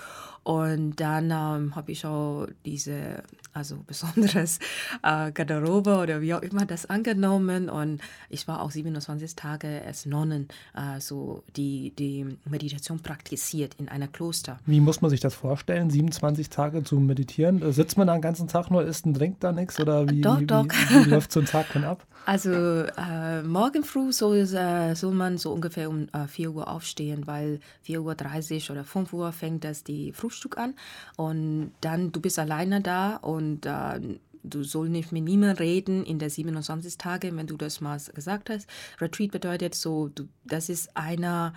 Und 0.43 0.95
dann 0.95 1.25
ähm, 1.25 1.75
habe 1.75 1.91
ich 1.91 2.03
auch 2.03 2.47
diese, 2.65 3.21
also 3.53 3.77
besonderes 3.85 4.57
äh, 5.03 5.31
Garderobe 5.31 5.97
oder 5.97 6.21
wie 6.21 6.33
auch 6.33 6.41
immer 6.41 6.65
das 6.65 6.87
angenommen. 6.87 7.69
Und 7.69 8.01
ich 8.29 8.47
war 8.47 8.61
auch 8.61 8.71
27 8.71 9.35
Tage 9.35 9.83
als 9.85 10.07
Nonnen, 10.07 10.47
äh, 10.73 10.99
so 10.99 11.43
die, 11.55 11.93
die 11.95 12.25
Meditation 12.49 12.99
praktiziert 12.99 13.75
in 13.77 13.87
einer 13.87 14.07
Kloster. 14.07 14.59
Wie 14.65 14.79
muss 14.79 15.01
man 15.01 15.11
sich 15.11 15.19
das 15.19 15.35
vorstellen, 15.35 15.91
27 15.91 16.49
Tage 16.49 16.83
zu 16.83 16.99
meditieren? 16.99 17.61
Äh, 17.61 17.71
sitzt 17.71 17.97
man 17.97 18.07
da 18.07 18.13
den 18.13 18.21
ganzen 18.21 18.47
Tag 18.47 18.71
nur, 18.71 18.83
isst 18.83 19.05
und 19.05 19.13
trinkt 19.13 19.43
da 19.43 19.51
nichts? 19.51 19.79
Oder 19.79 20.09
wie, 20.09 20.21
doch, 20.21 20.39
wie, 20.39 20.47
doch. 20.47 20.65
wie, 20.65 21.05
wie 21.05 21.09
läuft 21.09 21.31
so 21.31 21.41
ein 21.41 21.45
Tag 21.45 21.67
dann 21.73 21.83
ab? 21.83 22.05
Also 22.23 22.51
äh, 22.51 23.41
morgen 23.41 23.83
früh 23.83 24.11
soll, 24.11 24.41
äh, 24.41 24.93
soll 24.93 25.11
man 25.11 25.39
so 25.39 25.51
ungefähr 25.51 25.89
um 25.89 26.07
äh, 26.13 26.27
4 26.27 26.51
Uhr 26.51 26.67
aufstehen, 26.67 27.25
weil 27.25 27.59
4.30 27.87 28.69
Uhr 28.69 28.75
oder 28.75 28.83
5 28.83 29.11
Uhr 29.11 29.31
fängt 29.31 29.63
das 29.63 29.83
die 29.83 30.13
Frühstück 30.13 30.30
Frühstück 30.31 30.57
an 30.57 30.75
und 31.17 31.73
dann 31.81 32.11
du 32.11 32.21
bist 32.21 32.39
alleine 32.39 32.81
da 32.81 33.17
und 33.17 33.65
äh, 33.65 33.99
du 34.43 34.63
sollst 34.63 34.91
nicht 34.91 35.11
mit 35.11 35.23
niemandem 35.23 35.57
reden 35.57 36.05
in 36.05 36.19
der 36.19 36.29
27 36.29 36.97
Tage, 36.97 37.35
wenn 37.35 37.47
du 37.47 37.57
das 37.57 37.81
mal 37.81 37.99
gesagt 38.13 38.49
hast. 38.49 38.67
Retreat 38.99 39.31
bedeutet 39.31 39.75
so, 39.75 40.07
du, 40.07 40.27
das 40.45 40.69
ist 40.69 40.95
einer 40.95 41.53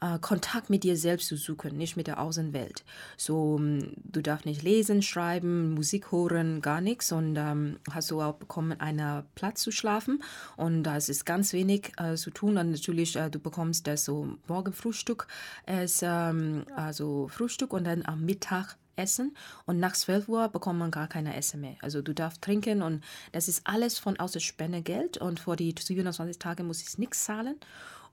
äh, 0.00 0.18
Kontakt 0.18 0.70
mit 0.70 0.84
dir 0.84 0.96
selbst 0.96 1.28
zu 1.28 1.36
suchen, 1.36 1.76
nicht 1.76 1.96
mit 1.96 2.06
der 2.06 2.20
Außenwelt. 2.20 2.84
So, 3.16 3.56
ähm, 3.58 3.94
du 4.04 4.22
darfst 4.22 4.46
nicht 4.46 4.62
lesen, 4.62 5.02
schreiben, 5.02 5.74
Musik 5.74 6.12
hören, 6.12 6.60
gar 6.60 6.80
nichts. 6.80 7.12
Und 7.12 7.36
ähm, 7.36 7.78
hast 7.90 8.10
du 8.10 8.20
auch 8.20 8.34
bekommen, 8.34 8.80
einen 8.80 9.24
Platz 9.34 9.62
zu 9.62 9.70
schlafen. 9.70 10.22
Und 10.56 10.82
da 10.84 10.96
ist 10.96 11.26
ganz 11.26 11.52
wenig 11.52 11.92
äh, 11.98 12.14
zu 12.16 12.30
tun. 12.30 12.56
Und 12.56 12.70
natürlich 12.70 13.16
äh, 13.16 13.30
du 13.30 13.38
bekommst 13.38 13.86
das 13.86 14.04
so 14.04 14.36
Morgenfrühstück, 14.48 15.26
es, 15.66 16.00
ähm, 16.02 16.64
also 16.74 17.28
Frühstück 17.28 17.72
und 17.72 17.84
dann 17.84 18.04
am 18.06 18.24
Mittag 18.24 18.76
essen 18.96 19.34
und 19.66 19.80
nach 19.80 19.94
12 19.94 20.28
Uhr 20.28 20.48
bekommt 20.48 20.78
man 20.78 20.90
gar 20.90 21.08
keine 21.08 21.34
Essen 21.34 21.60
mehr. 21.60 21.76
Also 21.80 22.02
du 22.02 22.12
darfst 22.12 22.42
trinken 22.42 22.82
und 22.82 23.02
das 23.32 23.48
ist 23.48 23.62
alles 23.64 23.98
von 23.98 24.18
aus 24.20 24.32
der 24.32 24.40
Spende 24.40 24.82
Geld. 24.82 25.16
Und 25.16 25.40
vor 25.40 25.56
die 25.56 25.74
27 25.78 26.38
Tage 26.38 26.62
muss 26.62 26.82
ich 26.82 26.98
nichts 26.98 27.24
zahlen 27.24 27.56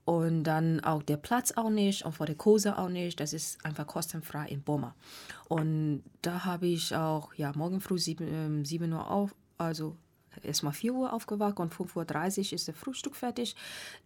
und 0.08 0.44
dann 0.44 0.80
auch 0.80 1.02
der 1.02 1.18
Platz 1.18 1.52
auch 1.52 1.68
nicht 1.68 2.06
und 2.06 2.12
vor 2.12 2.24
der 2.24 2.34
Kurse 2.34 2.78
auch 2.78 2.88
nicht. 2.88 3.20
Das 3.20 3.34
ist 3.34 3.62
einfach 3.62 3.86
kostenfrei 3.86 4.46
in 4.46 4.62
Boma. 4.62 4.94
Und 5.48 6.02
da 6.22 6.46
habe 6.46 6.66
ich 6.66 6.96
auch, 6.96 7.34
ja, 7.34 7.52
morgen 7.54 7.82
früh 7.82 7.98
7, 7.98 8.64
7 8.64 8.84
ähm, 8.86 8.92
Uhr 8.94 9.10
auf, 9.10 9.34
also 9.58 9.98
erstmal 10.42 10.72
4 10.72 10.94
Uhr 10.94 11.12
aufgewacht 11.12 11.60
und 11.60 11.74
5.30 11.74 12.38
Uhr 12.38 12.52
ist 12.54 12.68
das 12.68 12.74
Frühstück 12.74 13.16
fertig. 13.16 13.54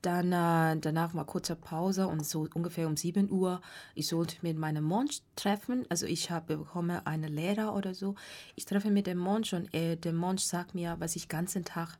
Dann 0.01 0.33
äh, 0.33 0.77
danach 0.81 1.15
mal 1.15 1.23
kurze 1.23 1.55
Pause 1.55 2.09
und 2.09 2.27
so 2.27 2.49
ungefähr 2.53 2.89
um 2.89 2.97
7 2.97 3.31
Uhr, 3.31 3.61
ich 3.95 4.09
sollte 4.09 4.39
mit 4.43 4.59
meinem 4.59 4.83
Monch 4.83 5.23
treffen. 5.37 5.87
Also 5.89 6.07
ich 6.07 6.33
habe 6.33 6.57
bekomme 6.57 7.07
einen 7.07 7.33
Lehrer 7.33 7.77
oder 7.77 7.95
so. 7.95 8.17
Ich 8.57 8.65
treffe 8.65 8.91
mit 8.91 9.07
dem 9.07 9.19
Monch 9.19 9.55
und 9.55 9.73
er, 9.73 9.95
der 9.95 10.15
Monch 10.15 10.41
sagt 10.41 10.75
mir, 10.75 10.97
was 10.99 11.15
ich 11.15 11.29
ganzen 11.29 11.65
Tag 11.65 11.97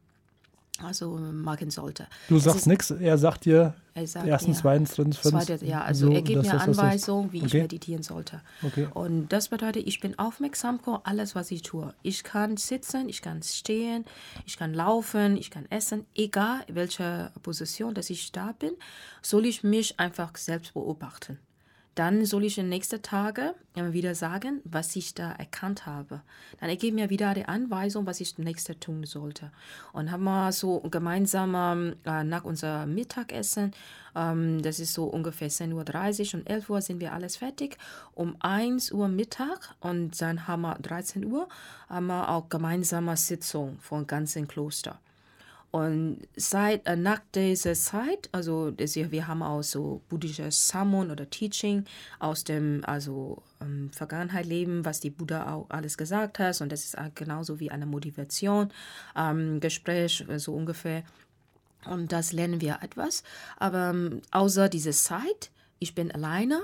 also 0.81 1.11
machen 1.11 1.71
sollte. 1.71 2.07
Du 2.29 2.39
sagst 2.39 2.67
nichts, 2.67 2.91
er 2.91 3.19
sagt 3.19 3.45
dir 3.45 3.75
er 3.95 4.07
sagt, 4.07 4.27
erstens, 4.27 4.57
ja, 4.57 4.63
zweitens, 4.63 4.95
drittens, 4.95 5.19
fünftens. 5.19 5.61
Ja, 5.63 5.83
also 5.83 6.07
so, 6.07 6.13
er 6.13 6.23
gibt 6.23 6.43
mir 6.43 6.61
Anweisungen, 6.61 7.31
wie 7.33 7.39
okay. 7.39 7.47
ich 7.47 7.53
meditieren 7.55 8.03
sollte. 8.03 8.41
Okay. 8.63 8.89
Und 8.95 9.29
das 9.29 9.49
bedeutet, 9.49 9.87
ich 9.87 10.01
bin 10.01 10.19
aufmerksam 10.19 10.81
für 10.81 11.05
alles, 11.05 11.35
was 11.35 11.51
ich 11.51 11.63
tue. 11.63 11.93
Ich 12.03 12.25
kann 12.25 12.57
sitzen, 12.57 13.09
ich 13.11 13.21
kann 13.21 13.43
stehen, 13.43 14.07
ich 14.47 14.57
kann 14.57 14.73
laufen, 14.73 15.37
ich 15.37 15.51
kann 15.51 15.67
essen, 15.71 16.07
egal 16.15 16.65
welche 16.69 17.31
Position, 17.43 17.95
dass 17.95 18.09
ich 18.09 18.33
da 18.33 18.55
bin, 18.59 18.73
soll 19.21 19.45
ich 19.45 19.63
mich 19.63 20.01
einfach 20.01 20.37
selbst 20.37 20.73
beobachten. 20.73 21.39
Dann 21.95 22.25
soll 22.25 22.45
ich 22.45 22.57
in 22.57 22.71
nächsten 22.71 23.03
Tagen 23.03 23.53
wieder 23.75 24.15
sagen, 24.15 24.61
was 24.65 24.97
ich 24.97 25.15
da 25.15 25.33
erkannt 25.33 25.85
habe. 25.85 26.23
Dann 26.59 26.71
ergebe 26.71 26.95
mir 26.95 27.11
wieder 27.11 27.35
die 27.35 27.45
Anweisung, 27.45 28.07
was 28.07 28.21
ich 28.21 28.39
nächste 28.39 28.79
tun 28.79 29.05
sollte. 29.05 29.51
Und 29.93 30.11
haben 30.11 30.25
wir 30.25 30.53
so 30.53 30.81
gemeinsam 30.81 31.95
äh, 32.05 32.25
nach 32.25 32.45
unserem 32.45 32.95
Mittagessen, 32.95 33.73
ähm, 34.15 34.63
das 34.63 34.81
ist 34.81 34.95
so 34.95 35.05
ungefähr 35.05 35.51
10.30 35.51 36.35
Uhr 36.35 36.41
und 36.41 36.51
11 36.51 36.71
Uhr 36.71 36.81
sind 36.81 37.01
wir 37.01 37.13
alles 37.13 37.37
fertig. 37.37 37.77
Um 38.15 38.37
1 38.41 38.93
Uhr 38.93 39.09
Mittag 39.09 39.75
und 39.81 40.21
dann 40.21 40.47
haben 40.47 40.63
wir 40.63 40.77
13 40.77 41.25
Uhr, 41.27 41.49
haben 41.89 42.07
wir 42.07 42.29
auch 42.29 42.49
gemeinsame 42.49 43.17
Sitzung 43.17 43.79
von 43.81 44.07
ganzen 44.07 44.49
Kloster. 44.49 44.99
Und 45.73 46.29
seit, 46.37 46.87
nach 46.99 47.23
dieser 47.35 47.73
Zeit, 47.73 48.29
also 48.31 48.71
das, 48.71 48.95
wir 48.95 49.27
haben 49.27 49.43
auch 49.43 49.63
so 49.63 50.03
buddhisches 50.11 50.69
Sammon 50.69 51.11
oder 51.11 51.31
Teaching 51.31 51.87
aus 52.19 52.45
dem 52.45 52.83
also 52.85 53.43
ähm, 53.63 53.91
Vergangenheit 53.91 54.45
leben, 54.45 54.85
was 54.85 55.01
die 55.01 55.09
Buddha 55.09 55.51
auch 55.51 55.71
alles 55.71 55.97
gesagt 55.97 56.39
hat. 56.39 56.61
Und 56.61 56.71
das 56.71 56.85
ist 56.85 56.97
genauso 57.15 57.59
wie 57.59 57.71
eine 57.71 57.87
Motivation, 57.87 58.71
ähm, 59.17 59.61
Gespräch, 59.61 60.23
äh, 60.29 60.39
so 60.39 60.53
ungefähr. 60.53 61.05
Und 61.87 62.13
das 62.13 62.33
lernen 62.33 62.61
wir 62.61 62.81
etwas. 62.83 63.23
Aber 63.57 63.91
ähm, 63.91 64.21
außer 64.31 64.69
dieser 64.69 64.93
Zeit, 64.93 65.51
ich 65.79 65.95
bin 65.95 66.13
alleine 66.13 66.61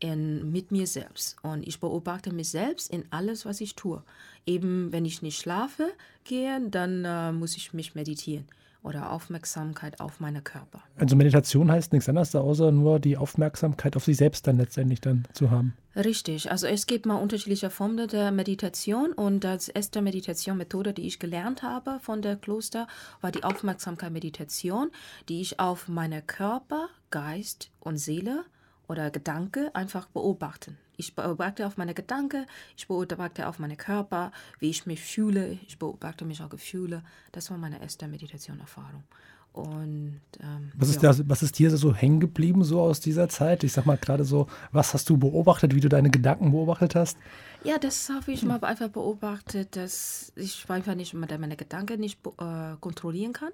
in, 0.00 0.50
mit 0.50 0.72
mir 0.72 0.88
selbst. 0.88 1.36
Und 1.42 1.64
ich 1.68 1.78
beobachte 1.78 2.32
mich 2.32 2.50
selbst 2.50 2.90
in 2.90 3.04
alles, 3.10 3.46
was 3.46 3.60
ich 3.60 3.76
tue. 3.76 4.02
Eben, 4.50 4.90
wenn 4.90 5.04
ich 5.04 5.22
nicht 5.22 5.40
schlafe, 5.40 5.92
gehe, 6.24 6.60
dann 6.68 7.04
äh, 7.04 7.30
muss 7.30 7.56
ich 7.56 7.72
mich 7.72 7.94
meditieren 7.94 8.46
oder 8.82 9.12
Aufmerksamkeit 9.12 10.00
auf 10.00 10.18
meinen 10.18 10.42
Körper. 10.42 10.82
Also 10.98 11.14
Meditation 11.14 11.70
heißt 11.70 11.92
nichts 11.92 12.08
anderes, 12.08 12.34
außer 12.34 12.72
nur 12.72 12.98
die 12.98 13.16
Aufmerksamkeit 13.16 13.94
auf 13.94 14.04
sich 14.04 14.16
selbst 14.16 14.46
dann 14.46 14.56
letztendlich 14.56 15.00
dann 15.00 15.24
zu 15.34 15.50
haben. 15.50 15.74
Richtig, 15.94 16.50
also 16.50 16.66
es 16.66 16.86
gibt 16.86 17.06
mal 17.06 17.16
unterschiedliche 17.16 17.70
Formen 17.70 18.08
der 18.08 18.32
Meditation 18.32 19.12
und 19.12 19.44
das 19.44 19.68
erste 19.68 20.02
Meditationmethode, 20.02 20.94
die 20.94 21.06
ich 21.06 21.20
gelernt 21.20 21.62
habe 21.62 21.98
von 22.00 22.22
der 22.22 22.36
Kloster, 22.36 22.88
war 23.20 23.30
die 23.30 23.44
Aufmerksamkeit-Meditation, 23.44 24.90
die 25.28 25.42
ich 25.42 25.60
auf 25.60 25.86
meine 25.86 26.22
Körper, 26.22 26.88
Geist 27.10 27.70
und 27.80 27.98
Seele 27.98 28.44
oder 28.90 29.10
Gedanke 29.12 29.70
einfach 29.72 30.08
beobachten. 30.08 30.76
Ich 30.96 31.14
beobachte 31.14 31.64
auf 31.64 31.76
meine 31.76 31.94
Gedanken, 31.94 32.44
ich 32.76 32.88
beobachte 32.88 33.46
auf 33.46 33.60
meinen 33.60 33.76
Körper, 33.76 34.32
wie 34.58 34.68
ich 34.68 34.84
mich 34.84 35.00
fühle, 35.00 35.58
ich 35.68 35.78
beobachte 35.78 36.24
mich 36.24 36.42
auch 36.42 36.50
Gefühle. 36.50 37.04
Das 37.30 37.52
war 37.52 37.56
meine 37.56 37.80
erste 37.80 38.08
Meditationerfahrung. 38.08 39.04
Und 39.52 40.20
ähm, 40.40 40.72
was, 40.74 40.90
ist 40.90 41.02
ja. 41.02 41.12
da, 41.12 41.28
was 41.28 41.44
ist 41.44 41.58
dir 41.58 41.70
so 41.76 41.94
hängen 41.94 42.18
geblieben 42.18 42.64
so 42.64 42.80
aus 42.80 42.98
dieser 42.98 43.28
Zeit? 43.28 43.62
Ich 43.62 43.72
sag 43.72 43.86
mal 43.86 43.96
gerade 43.96 44.24
so, 44.24 44.48
was 44.72 44.92
hast 44.92 45.08
du 45.08 45.16
beobachtet, 45.16 45.72
wie 45.74 45.80
du 45.80 45.88
deine 45.88 46.10
Gedanken 46.10 46.50
beobachtet 46.50 46.96
hast? 46.96 47.16
Ja, 47.62 47.78
das 47.78 48.08
habe 48.08 48.32
ich 48.32 48.42
mal 48.42 48.62
einfach 48.64 48.88
beobachtet, 48.88 49.76
dass 49.76 50.32
ich 50.34 50.68
einfach 50.68 50.96
nicht 50.96 51.14
meine 51.14 51.56
Gedanken 51.56 52.00
nicht 52.00 52.18
äh, 52.38 52.76
kontrollieren 52.80 53.34
kann. 53.34 53.52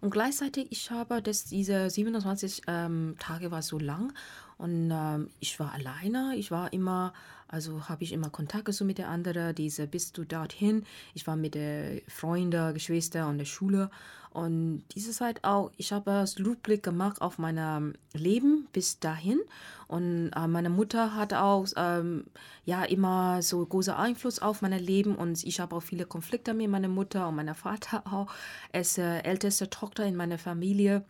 Und 0.00 0.10
gleichzeitig, 0.10 0.68
ich 0.70 0.90
habe, 0.90 1.22
dass 1.22 1.44
diese 1.44 1.90
27 1.90 2.62
ähm, 2.68 3.16
Tage 3.18 3.50
war 3.50 3.62
so 3.62 3.78
lang 3.78 4.12
und 4.58 4.90
ähm, 4.92 5.30
ich 5.38 5.58
war 5.60 5.72
alleine. 5.72 6.34
Ich 6.36 6.50
war 6.50 6.72
immer, 6.72 7.12
also 7.46 7.88
habe 7.88 8.02
ich 8.02 8.12
immer 8.12 8.28
Kontakt 8.28 8.72
so 8.74 8.84
mit 8.84 8.98
der 8.98 9.08
anderen. 9.08 9.54
Diese 9.54 9.86
bist 9.86 10.18
du 10.18 10.24
dorthin. 10.24 10.84
Ich 11.14 11.26
war 11.28 11.36
mit 11.36 11.54
der 11.54 12.02
Freunde, 12.08 12.72
Geschwister 12.72 13.28
und 13.28 13.38
der 13.38 13.44
Schule. 13.44 13.88
Und 14.30 14.82
diese 14.94 15.12
Zeit 15.12 15.44
auch, 15.44 15.70
ich 15.76 15.92
habe 15.92 16.24
Rückblick 16.38 16.82
gemacht 16.82 17.22
auf 17.22 17.38
mein 17.38 17.96
Leben 18.12 18.66
bis 18.72 18.98
dahin. 18.98 19.38
Und 19.86 20.32
äh, 20.36 20.48
meine 20.48 20.70
Mutter 20.70 21.14
hat 21.14 21.32
auch 21.34 21.66
ähm, 21.76 22.24
ja 22.64 22.84
immer 22.84 23.42
so 23.42 23.64
großen 23.64 23.94
Einfluss 23.94 24.40
auf 24.40 24.60
mein 24.60 24.72
Leben. 24.72 25.14
Und 25.14 25.44
ich 25.44 25.60
habe 25.60 25.76
auch 25.76 25.82
viele 25.82 26.04
Konflikte 26.04 26.52
mit 26.52 26.68
meiner 26.68 26.88
Mutter 26.88 27.28
und 27.28 27.36
meinem 27.36 27.54
Vater 27.54 28.02
auch. 28.12 28.26
Als 28.72 28.98
äh, 28.98 29.20
älteste 29.20 29.70
Tochter 29.70 30.04
in 30.04 30.16
meiner 30.16 30.38
Familie 30.38 31.04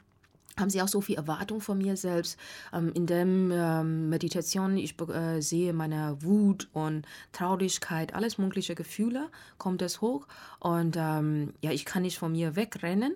haben 0.58 0.70
sie 0.70 0.82
auch 0.82 0.88
so 0.88 1.00
viel 1.00 1.16
Erwartung 1.16 1.60
von 1.60 1.78
mir 1.78 1.96
selbst. 1.96 2.38
Ähm, 2.72 2.92
in 2.94 3.06
der 3.06 3.22
ähm, 3.22 4.08
Meditation, 4.08 4.76
ich 4.76 5.00
äh, 5.00 5.40
sehe 5.40 5.72
meine 5.72 6.16
Wut 6.20 6.68
und 6.72 7.06
Traurigkeit, 7.32 8.14
alles 8.14 8.38
mögliche 8.38 8.74
Gefühle, 8.74 9.28
kommt 9.58 9.82
es 9.82 10.00
hoch. 10.00 10.26
Und 10.60 10.96
ähm, 10.98 11.54
ja, 11.60 11.70
ich 11.70 11.84
kann 11.84 12.02
nicht 12.02 12.18
von 12.18 12.32
mir 12.32 12.56
wegrennen. 12.56 13.14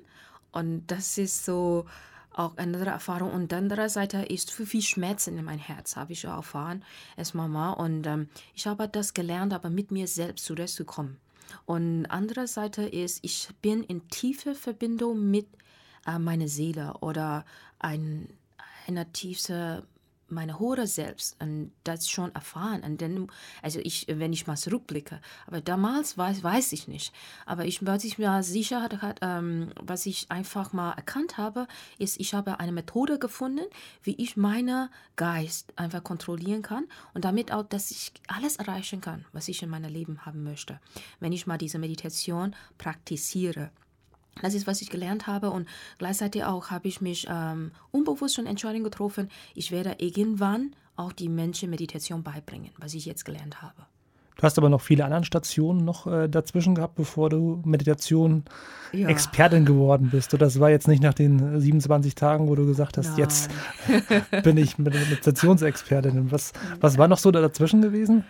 Und 0.52 0.86
das 0.88 1.18
ist 1.18 1.44
so 1.44 1.86
auch 2.34 2.56
eine 2.56 2.76
andere 2.76 2.90
Erfahrung. 2.90 3.32
Und 3.32 3.52
dann 3.52 3.62
andere 3.64 3.88
Seite 3.88 4.18
ist 4.18 4.50
viel, 4.52 4.66
viel 4.66 4.82
Schmerzen 4.82 5.38
in 5.38 5.44
mein 5.44 5.58
Herz, 5.58 5.96
habe 5.96 6.12
ich 6.12 6.26
auch 6.26 6.36
erfahren, 6.36 6.84
als 7.16 7.34
Mama. 7.34 7.72
Und 7.72 8.06
ähm, 8.06 8.28
ich 8.54 8.66
habe 8.66 8.88
das 8.88 9.14
gelernt, 9.14 9.52
aber 9.52 9.70
mit 9.70 9.90
mir 9.90 10.06
selbst 10.06 10.44
zurechtzukommen. 10.44 11.18
Und 11.66 12.06
andere 12.06 12.46
Seite 12.46 12.82
ist, 12.82 13.20
ich 13.22 13.48
bin 13.60 13.82
in 13.84 14.08
tiefe 14.08 14.54
Verbindung 14.54 15.30
mit 15.30 15.46
äh, 16.06 16.18
meine 16.18 16.48
Seele 16.48 16.94
oder 17.00 17.44
ein, 17.78 18.28
eine 18.86 19.10
tiefe 19.12 19.84
meine 20.32 20.58
hohe 20.58 20.86
Selbst 20.86 21.36
und 21.40 21.72
das 21.84 22.08
schon 22.08 22.34
erfahren. 22.34 22.82
Und 22.82 23.00
dann, 23.00 23.28
also 23.60 23.78
ich, 23.80 24.06
wenn 24.08 24.32
ich 24.32 24.46
mal 24.46 24.56
zurückblicke, 24.56 25.20
aber 25.46 25.60
damals 25.60 26.18
weiß, 26.18 26.42
weiß 26.42 26.72
ich 26.72 26.88
nicht. 26.88 27.14
Aber 27.46 27.64
ich, 27.64 27.84
was 27.86 28.04
ich 28.04 28.18
mir 28.18 28.42
sicher 28.42 28.82
hat, 28.82 29.18
ähm, 29.20 29.70
was 29.80 30.06
ich 30.06 30.30
einfach 30.30 30.72
mal 30.72 30.92
erkannt 30.92 31.38
habe, 31.38 31.68
ist, 31.98 32.18
ich 32.18 32.34
habe 32.34 32.58
eine 32.58 32.72
Methode 32.72 33.18
gefunden, 33.18 33.64
wie 34.02 34.14
ich 34.16 34.36
meinen 34.36 34.88
Geist 35.16 35.72
einfach 35.76 36.02
kontrollieren 36.02 36.62
kann 36.62 36.84
und 37.14 37.24
damit 37.24 37.52
auch, 37.52 37.64
dass 37.64 37.90
ich 37.90 38.12
alles 38.26 38.56
erreichen 38.56 39.00
kann, 39.00 39.26
was 39.32 39.48
ich 39.48 39.62
in 39.62 39.68
meinem 39.68 39.92
Leben 39.92 40.24
haben 40.24 40.42
möchte, 40.42 40.80
wenn 41.20 41.32
ich 41.32 41.46
mal 41.46 41.58
diese 41.58 41.78
Meditation 41.78 42.56
praktiziere. 42.78 43.70
Das 44.40 44.54
ist, 44.54 44.66
was 44.66 44.80
ich 44.80 44.90
gelernt 44.90 45.26
habe 45.26 45.50
und 45.50 45.68
gleichzeitig 45.98 46.44
auch 46.44 46.70
habe 46.70 46.88
ich 46.88 47.00
mich 47.00 47.26
ähm, 47.28 47.72
unbewusst 47.90 48.34
schon 48.34 48.46
Entscheidungen 48.46 48.84
getroffen, 48.84 49.28
ich 49.54 49.70
werde 49.70 49.96
irgendwann 49.98 50.74
auch 50.96 51.12
die 51.12 51.28
Menschen 51.28 51.70
Meditation 51.70 52.22
beibringen, 52.22 52.70
was 52.78 52.94
ich 52.94 53.04
jetzt 53.04 53.24
gelernt 53.24 53.62
habe. 53.62 53.86
Du 54.36 54.42
hast 54.44 54.58
aber 54.58 54.70
noch 54.70 54.80
viele 54.80 55.04
andere 55.04 55.24
Stationen 55.24 55.84
noch 55.84 56.06
äh, 56.06 56.28
dazwischen 56.28 56.74
gehabt, 56.74 56.94
bevor 56.94 57.28
du 57.28 57.62
Meditation 57.64 58.44
ja. 58.92 59.08
Expertin 59.08 59.64
geworden 59.64 60.08
bist. 60.10 60.32
Oder 60.32 60.46
das 60.46 60.58
war 60.58 60.70
jetzt 60.70 60.88
nicht 60.88 61.02
nach 61.02 61.14
den 61.14 61.60
27 61.60 62.14
Tagen, 62.14 62.48
wo 62.48 62.54
du 62.54 62.66
gesagt 62.66 62.96
hast, 62.96 63.10
Nein. 63.10 63.18
jetzt 63.18 63.50
bin 64.42 64.56
ich 64.56 64.78
Meditationsexpertin. 64.78 66.32
Was, 66.32 66.52
was 66.80 66.98
war 66.98 67.08
noch 67.08 67.18
so 67.18 67.30
dazwischen 67.30 67.82
gewesen? 67.82 68.24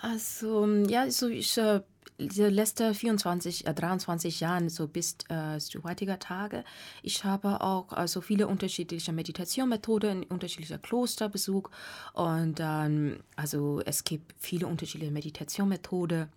Also, 0.00 0.66
ja, 0.88 1.10
so 1.10 1.28
ich 1.28 1.56
äh, 1.58 1.80
die 2.18 2.42
letzten 2.42 2.94
24, 2.94 3.66
äh, 3.66 3.74
23 3.74 4.40
Jahren, 4.40 4.68
so 4.68 4.86
bis 4.86 5.16
äh, 5.28 5.58
zu 5.58 5.82
heutiger 5.82 6.18
Tage, 6.18 6.64
ich 7.02 7.24
habe 7.24 7.60
auch 7.60 7.92
also 7.92 8.20
viele 8.20 8.46
unterschiedliche 8.46 9.12
Meditationsmethoden, 9.12 10.24
unterschiedliche 10.24 10.78
Klosterbesuch 10.78 11.70
und 12.12 12.60
ähm, 12.60 13.20
also 13.36 13.80
es 13.84 14.04
gibt 14.04 14.34
viele 14.38 14.66
unterschiedliche 14.66 15.12
Meditationsmethoden 15.12 16.28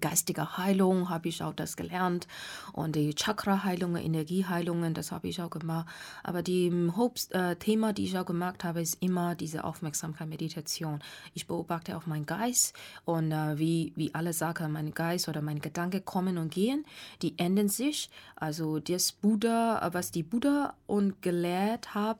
geistige 0.00 0.58
Heilung 0.58 1.08
habe 1.08 1.28
ich 1.28 1.42
auch 1.42 1.54
das 1.54 1.76
gelernt 1.76 2.28
und 2.72 2.96
die 2.96 3.14
Chakra-Heilungen, 3.14 4.02
Energieheilungen, 4.02 4.92
das 4.92 5.10
habe 5.10 5.28
ich 5.28 5.40
auch 5.40 5.48
gemacht. 5.48 5.86
Aber 6.22 6.42
die 6.42 6.90
Hauptthema, 6.94 7.94
die 7.94 8.04
ich 8.04 8.18
auch 8.18 8.26
gemacht 8.26 8.62
habe, 8.62 8.82
ist 8.82 8.98
immer 9.00 9.34
diese 9.34 9.64
Aufmerksamkeit, 9.64 10.28
Meditation. 10.28 11.00
Ich 11.32 11.46
beobachte 11.46 11.96
auch 11.96 12.06
meinen 12.06 12.26
Geist 12.26 12.74
und 13.06 13.32
äh, 13.32 13.58
wie, 13.58 13.92
wie 13.96 14.14
alle 14.14 14.34
sagen, 14.34 14.72
mein 14.72 14.92
Geist 14.92 15.28
oder 15.28 15.40
meine 15.40 15.60
Gedanken 15.60 16.04
kommen 16.04 16.36
und 16.36 16.52
gehen, 16.52 16.84
die 17.22 17.38
ändern 17.38 17.68
sich. 17.68 18.10
Also 18.36 18.80
das 18.80 19.12
Buddha, 19.12 19.88
was 19.92 20.10
die 20.10 20.22
Buddha 20.22 20.74
und 20.86 21.22
gelehrt 21.22 21.94
hat, 21.94 22.18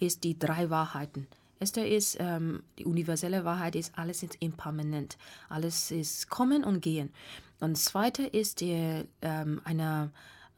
ist 0.00 0.24
die 0.24 0.38
drei 0.38 0.70
Wahrheiten. 0.70 1.26
Erster 1.60 1.86
ist, 1.86 2.16
ähm, 2.20 2.62
die 2.78 2.84
universelle 2.84 3.44
Wahrheit 3.44 3.74
ist, 3.74 3.92
alles 3.96 4.22
ist 4.22 4.36
impermanent. 4.40 5.18
Alles 5.48 5.90
ist 5.90 6.30
kommen 6.30 6.64
und 6.64 6.80
gehen. 6.80 7.10
Und 7.60 7.76
zweite 7.76 8.24
ist 8.24 8.60
die, 8.60 9.04
ähm, 9.22 9.60
eine, 9.64 10.10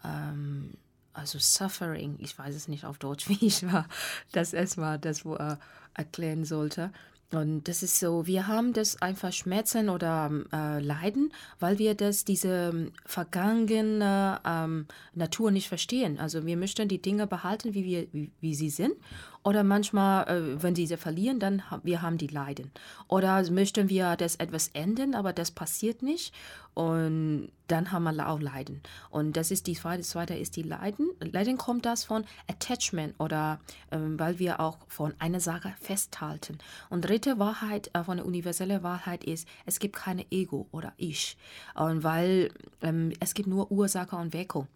ähm, 0.05 0.73
also 1.13 1.39
Suffering, 1.39 2.17
ich 2.21 2.39
weiß 2.39 2.55
es 2.55 2.69
nicht 2.69 2.85
auf 2.85 2.99
Deutsch, 2.99 3.29
wie 3.29 3.47
ich 3.47 3.71
war, 3.71 3.87
das 4.33 4.53
erstmal 4.53 4.99
das 4.99 5.25
wo 5.25 5.35
er 5.35 5.59
erklären 5.95 6.45
sollte. 6.45 6.93
Und 7.33 7.69
das 7.69 7.85
ist 7.85 8.01
so, 8.01 8.27
wir 8.27 8.49
haben 8.49 8.73
das 8.73 9.01
einfach 9.01 9.33
Schmerzen 9.33 9.89
oder 9.89 10.31
äh, 10.53 10.81
Leiden, 10.81 11.33
weil 11.61 11.79
wir 11.79 11.95
das, 11.95 12.25
diese 12.25 12.73
ähm, 12.75 12.93
vergangene 13.07 14.41
ähm, 14.45 14.87
Natur 15.15 15.53
nicht 15.53 15.69
verstehen. 15.69 16.19
Also 16.19 16.45
wir 16.45 16.57
möchten 16.57 16.89
die 16.89 17.01
Dinge 17.01 17.29
behalten, 17.29 17.73
wie, 17.73 17.85
wir, 17.85 18.09
wie, 18.13 18.33
wie 18.41 18.55
sie 18.57 18.71
sind. 18.71 18.95
Oder 19.43 19.65
manchmal, 19.65 20.29
äh, 20.29 20.63
wenn 20.63 20.75
sie 20.75 20.87
verlieren, 20.97 21.41
dann 21.41 21.71
haben 21.71 21.83
wir 21.85 22.03
haben 22.03 22.19
die 22.19 22.27
Leiden. 22.27 22.71
Oder 23.09 23.51
möchten 23.51 23.89
wir 23.89 24.17
das 24.17 24.37
etwas 24.37 24.69
ändern, 24.69 25.15
aber 25.15 25.33
das 25.33 25.51
passiert 25.51 26.03
nicht. 26.03 26.35
Und 26.75 27.51
dann 27.67 27.91
haben 27.91 28.05
wir 28.05 28.29
auch 28.29 28.39
Leiden. 28.39 28.83
Und 29.11 29.37
das 29.37 29.51
ist 29.51 29.67
die 29.67 29.75
zweite, 29.75 30.03
zweite 30.03 30.35
ist 30.35 30.57
die 30.57 30.63
Leiden. 30.63 31.11
Leiden 31.21 31.57
kommt 31.57 31.87
das 31.87 32.05
von 32.05 32.25
Attachment 32.49 33.15
oder 33.19 33.61
ähm, 33.91 34.19
weil 34.19 34.39
wir 34.39 34.61
auch 34.61 34.79
von 34.89 35.15
einer 35.19 35.41
Sache 35.41 35.75
festhalten. 35.81 36.59
Und 36.91 37.07
dritte 37.07 37.39
Wahrheit, 37.39 37.91
äh, 37.95 38.05
von 38.05 38.19
der 38.19 38.27
universellen 38.27 38.83
Wahrheit 38.83 39.25
ist, 39.25 39.49
es 39.67 39.79
gibt 39.79 39.97
keine 39.97 40.31
Ego 40.31 40.69
oder 40.71 40.93
Ich. 40.97 41.37
Und 41.75 42.05
weil 42.05 42.51
ähm, 42.83 43.13
es 43.21 43.35
gibt 43.35 43.49
nur 43.49 43.71
Ursache 43.73 44.17
und 44.17 44.33
Wirkung. 44.33 44.69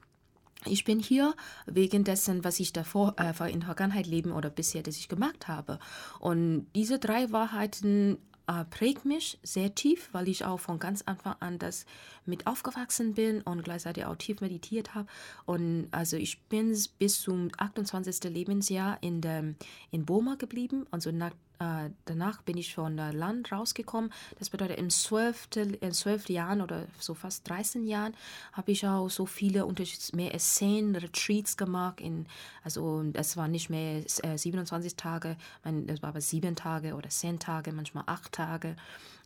Ich 0.67 0.85
bin 0.85 0.99
hier 0.99 1.35
wegen 1.67 2.05
dessen, 2.05 2.45
was 2.45 2.59
ich 2.61 2.73
davor 2.73 3.17
äh, 3.19 3.53
in 3.53 3.61
der 3.61 3.67
Vergangenheit 3.67 4.07
leben 4.07 4.33
oder 4.33 4.51
bisher, 4.51 4.83
das 4.83 4.97
ich 4.97 5.09
gemacht 5.09 5.49
habe. 5.49 5.79
Und 6.21 6.67
diese 6.75 6.99
drei 6.99 7.31
Wahrheiten 7.33 8.19
äh, 8.47 8.65
prägt 8.65 9.05
mich 9.05 9.39
sehr 9.43 9.75
tief, 9.75 10.09
weil 10.13 10.29
ich 10.29 10.45
auch 10.45 10.61
von 10.61 10.79
ganz 10.79 11.03
Anfang 11.03 11.37
an 11.41 11.59
das 11.59 11.87
mit 12.27 12.47
aufgewachsen 12.47 13.15
bin 13.15 13.41
und 13.43 13.63
gleichzeitig 13.63 14.05
auch 14.05 14.17
tief 14.17 14.41
meditiert 14.41 14.95
habe. 14.95 15.07
Und 15.47 15.89
also 15.91 16.17
ich 16.17 16.43
bin 16.45 16.77
bis 16.99 17.21
zum 17.21 17.51
28. 17.57 18.25
Lebensjahr 18.25 18.99
in, 19.03 19.21
der, 19.21 19.55
in 19.91 20.05
Burma 20.05 20.35
geblieben. 20.35 20.87
Also 20.91 21.11
nach, 21.11 21.33
äh, 21.59 21.91
danach 22.05 22.43
bin 22.43 22.57
ich 22.57 22.75
von 22.75 22.97
der 22.97 23.13
Land 23.13 23.53
rausgekommen. 23.53 24.13
Das 24.39 24.51
bedeutet, 24.51 24.79
in 24.79 24.91
zwölf, 24.91 25.49
in 25.55 25.93
zwölf 25.93 26.29
Jahren 26.29 26.61
oder 26.61 26.87
so 26.99 27.15
fast 27.15 27.49
13 27.49 27.87
Jahren 27.87 28.15
habe 28.53 28.73
ich 28.73 28.87
auch 28.87 29.09
so 29.09 29.27
viele 29.27 29.67
mehr 30.13 30.33
als 30.33 30.55
zehn 30.55 30.97
Retreats 30.97 31.57
gemacht. 31.57 32.01
In, 32.01 32.27
also 32.63 33.03
das 33.05 33.37
war 33.37 33.49
nicht 33.49 33.71
mehr 33.71 34.05
äh, 34.23 34.37
27 34.37 34.97
Tage, 34.97 35.37
mein, 35.63 35.87
das 35.87 36.03
war 36.03 36.11
aber 36.11 36.21
sieben 36.21 36.57
Tage 36.57 36.95
oder 36.95 37.09
zehn 37.09 37.39
Tage, 37.39 37.73
manchmal 37.73 38.05
acht 38.07 38.33
Tage 38.33 38.77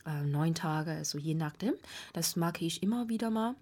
äh, 0.05 0.23
neun 0.23 0.53
Tage, 0.53 0.91
also 0.91 1.17
je 1.17 1.33
nachdem. 1.33 1.73
Das 2.13 2.35
mag 2.35 2.61
ich 2.61 2.83
immer 2.83 3.09
wieder 3.09 3.29
mal. 3.29 3.55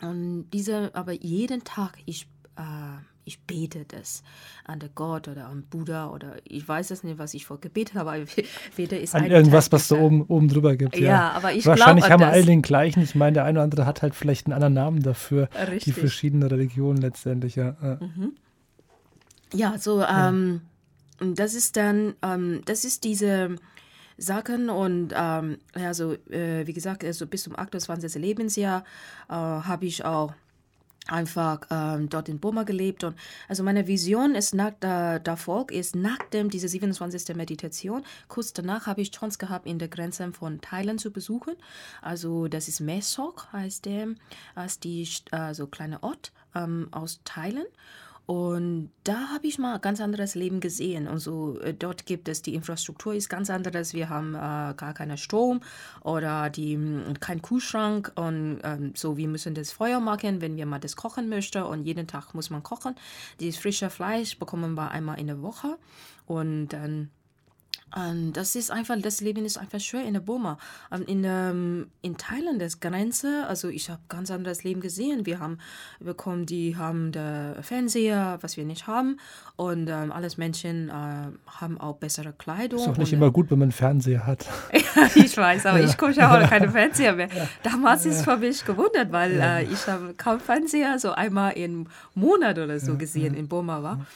Und 0.00 0.48
diese, 0.50 0.94
aber 0.94 1.12
jeden 1.12 1.64
Tag, 1.64 1.98
ich, 2.06 2.28
äh, 2.56 2.98
ich 3.28 3.40
bete 3.42 3.84
das 3.86 4.22
an 4.64 4.80
der 4.80 4.88
Gott 4.88 5.28
oder 5.28 5.46
an 5.46 5.62
Buddha 5.62 6.08
oder 6.10 6.36
ich 6.44 6.66
weiß 6.66 6.90
es 6.90 7.04
nicht, 7.04 7.18
was 7.18 7.34
ich 7.34 7.44
vor 7.46 7.60
gebetet 7.60 7.94
habe, 7.94 8.10
aber 8.10 8.18
ist 8.76 9.14
An 9.14 9.26
irgendwas, 9.26 9.70
was 9.70 9.88
da 9.88 9.96
oben, 9.96 10.22
oben 10.22 10.48
drüber 10.48 10.76
gibt. 10.76 10.96
Ja, 10.96 11.08
ja 11.08 11.30
aber 11.32 11.52
ich 11.52 11.66
Wahrscheinlich 11.66 12.06
glaub, 12.06 12.20
haben 12.20 12.20
wir 12.20 12.32
alle 12.32 12.44
den 12.44 12.62
gleichen. 12.62 13.02
Ich 13.02 13.14
meine, 13.14 13.34
der 13.34 13.44
eine 13.44 13.58
oder 13.58 13.64
andere 13.64 13.86
hat 13.86 14.02
halt 14.02 14.14
vielleicht 14.14 14.46
einen 14.46 14.54
anderen 14.54 14.74
Namen 14.74 15.02
dafür. 15.02 15.48
Richtig. 15.54 15.84
Die 15.84 15.92
verschiedenen 15.92 16.48
Religionen 16.48 17.00
letztendlich, 17.00 17.54
ja. 17.56 17.76
Mhm. 18.00 18.32
Ja, 19.52 19.78
so, 19.78 20.02
ähm, 20.02 20.62
das 21.20 21.54
ist 21.54 21.76
dann, 21.76 22.14
ähm, 22.22 22.62
das 22.64 22.84
ist 22.84 23.04
diese 23.04 23.56
Sachen 24.16 24.70
und 24.70 25.12
ähm, 25.14 25.58
also 25.74 26.14
äh, 26.30 26.66
wie 26.66 26.72
gesagt, 26.72 27.04
also 27.04 27.26
bis 27.26 27.44
zum 27.44 27.58
28. 27.58 28.14
Lebensjahr 28.20 28.84
äh, 29.28 29.32
habe 29.32 29.86
ich 29.86 30.04
auch 30.04 30.32
einfach 31.08 31.60
ähm, 31.70 32.08
dort 32.08 32.28
in 32.28 32.38
Burma 32.38 32.62
gelebt 32.62 33.04
und 33.04 33.16
also 33.48 33.62
meine 33.62 33.86
Vision 33.86 34.34
ist 34.34 34.54
nach 34.54 34.72
der, 34.80 35.18
der 35.18 35.36
Volk 35.36 35.72
ist 35.72 35.96
nachdem 35.96 36.50
diese 36.50 36.68
27. 36.68 37.34
Meditation 37.36 38.04
kurz 38.28 38.52
danach 38.52 38.86
habe 38.86 39.00
ich 39.00 39.10
Chance 39.10 39.38
gehabt 39.38 39.66
in 39.66 39.78
der 39.78 39.88
Grenze 39.88 40.32
von 40.32 40.60
Thailand 40.60 41.00
zu 41.00 41.10
besuchen 41.10 41.54
also 42.02 42.48
das 42.48 42.68
ist 42.68 42.80
Mesok 42.80 43.48
heißt 43.52 43.86
der 43.86 44.08
als 44.54 44.78
die 44.80 45.08
also 45.30 45.66
kleine 45.66 46.02
Ort 46.02 46.32
ähm, 46.54 46.88
aus 46.90 47.20
Thailand 47.24 47.68
und 48.28 48.90
da 49.04 49.30
habe 49.32 49.46
ich 49.46 49.58
mal 49.58 49.76
ein 49.76 49.80
ganz 49.80 50.02
anderes 50.02 50.34
Leben 50.34 50.60
gesehen. 50.60 51.08
Und 51.08 51.18
so 51.18 51.58
äh, 51.60 51.72
dort 51.72 52.04
gibt 52.04 52.28
es 52.28 52.42
die 52.42 52.54
Infrastruktur 52.54 53.14
ist 53.14 53.30
ganz 53.30 53.48
anderes. 53.48 53.94
Wir 53.94 54.10
haben 54.10 54.34
äh, 54.34 54.74
gar 54.76 54.92
keinen 54.92 55.16
Strom 55.16 55.62
oder 56.02 56.50
die 56.50 56.74
hm, 56.74 57.14
kein 57.20 57.40
Kühlschrank 57.40 58.12
und 58.16 58.60
ähm, 58.64 58.92
so. 58.94 59.16
Wir 59.16 59.28
müssen 59.28 59.54
das 59.54 59.72
Feuer 59.72 59.98
machen, 60.00 60.42
wenn 60.42 60.58
wir 60.58 60.66
mal 60.66 60.78
das 60.78 60.94
kochen 60.94 61.30
möchten. 61.30 61.62
Und 61.62 61.84
jeden 61.84 62.06
Tag 62.06 62.34
muss 62.34 62.50
man 62.50 62.62
kochen. 62.62 62.96
Dieses 63.40 63.58
frische 63.58 63.88
Fleisch 63.88 64.38
bekommen 64.38 64.74
wir 64.74 64.90
einmal 64.90 65.18
in 65.18 65.28
der 65.28 65.40
Woche 65.40 65.78
und 66.26 66.68
dann 66.68 67.08
und 67.94 68.32
das 68.34 68.54
ist 68.54 68.70
einfach, 68.70 68.96
das 69.00 69.20
Leben 69.20 69.44
ist 69.46 69.56
einfach 69.56 69.80
schwer 69.80 70.04
in 70.04 70.12
der 70.12 70.20
Burma. 70.20 70.58
In, 71.06 71.24
ähm, 71.24 71.86
in 72.02 72.18
Thailand 72.18 72.60
ist 72.60 72.80
Grenze, 72.80 73.46
also 73.48 73.68
ich 73.68 73.88
habe 73.88 74.00
ganz 74.08 74.30
anderes 74.30 74.62
Leben 74.62 74.80
gesehen. 74.80 75.24
Wir 75.24 75.40
haben 75.40 75.58
bekommen, 75.98 76.44
die 76.44 76.76
haben 76.76 77.12
der 77.12 77.56
Fernseher, 77.62 78.38
was 78.42 78.56
wir 78.58 78.64
nicht 78.64 78.86
haben. 78.86 79.18
Und 79.56 79.88
ähm, 79.88 80.12
alles 80.12 80.36
Menschen 80.36 80.90
äh, 80.90 80.92
haben 80.92 81.80
auch 81.80 81.96
bessere 81.96 82.34
Kleidung. 82.34 82.80
Ist 82.80 82.88
auch 82.88 82.96
nicht 82.98 83.12
und, 83.12 83.18
immer 83.18 83.30
gut, 83.30 83.50
wenn 83.50 83.58
man 83.58 83.66
einen 83.66 83.72
Fernseher 83.72 84.26
hat. 84.26 84.46
ja, 84.72 85.08
ich 85.14 85.36
weiß, 85.36 85.64
aber 85.66 85.80
ja. 85.80 85.88
ich 85.88 85.96
gucke 85.96 86.12
ja 86.12 86.44
auch 86.44 86.48
keine 86.48 86.70
Fernseher 86.70 87.14
mehr. 87.14 87.28
Ja. 87.34 87.48
Damals 87.62 88.04
ist 88.04 88.16
es 88.16 88.22
für 88.22 88.36
mich 88.36 88.64
gewundert, 88.64 89.10
weil 89.12 89.40
äh, 89.40 89.64
ich 89.64 89.86
habe 89.86 90.14
kaum 90.14 90.40
Fernseher, 90.40 90.98
so 90.98 91.12
einmal 91.12 91.52
im 91.52 91.86
Monat 92.14 92.58
oder 92.58 92.78
so 92.78 92.96
gesehen 92.96 93.34
in 93.34 93.48
Burma 93.48 93.82
war. 93.82 94.06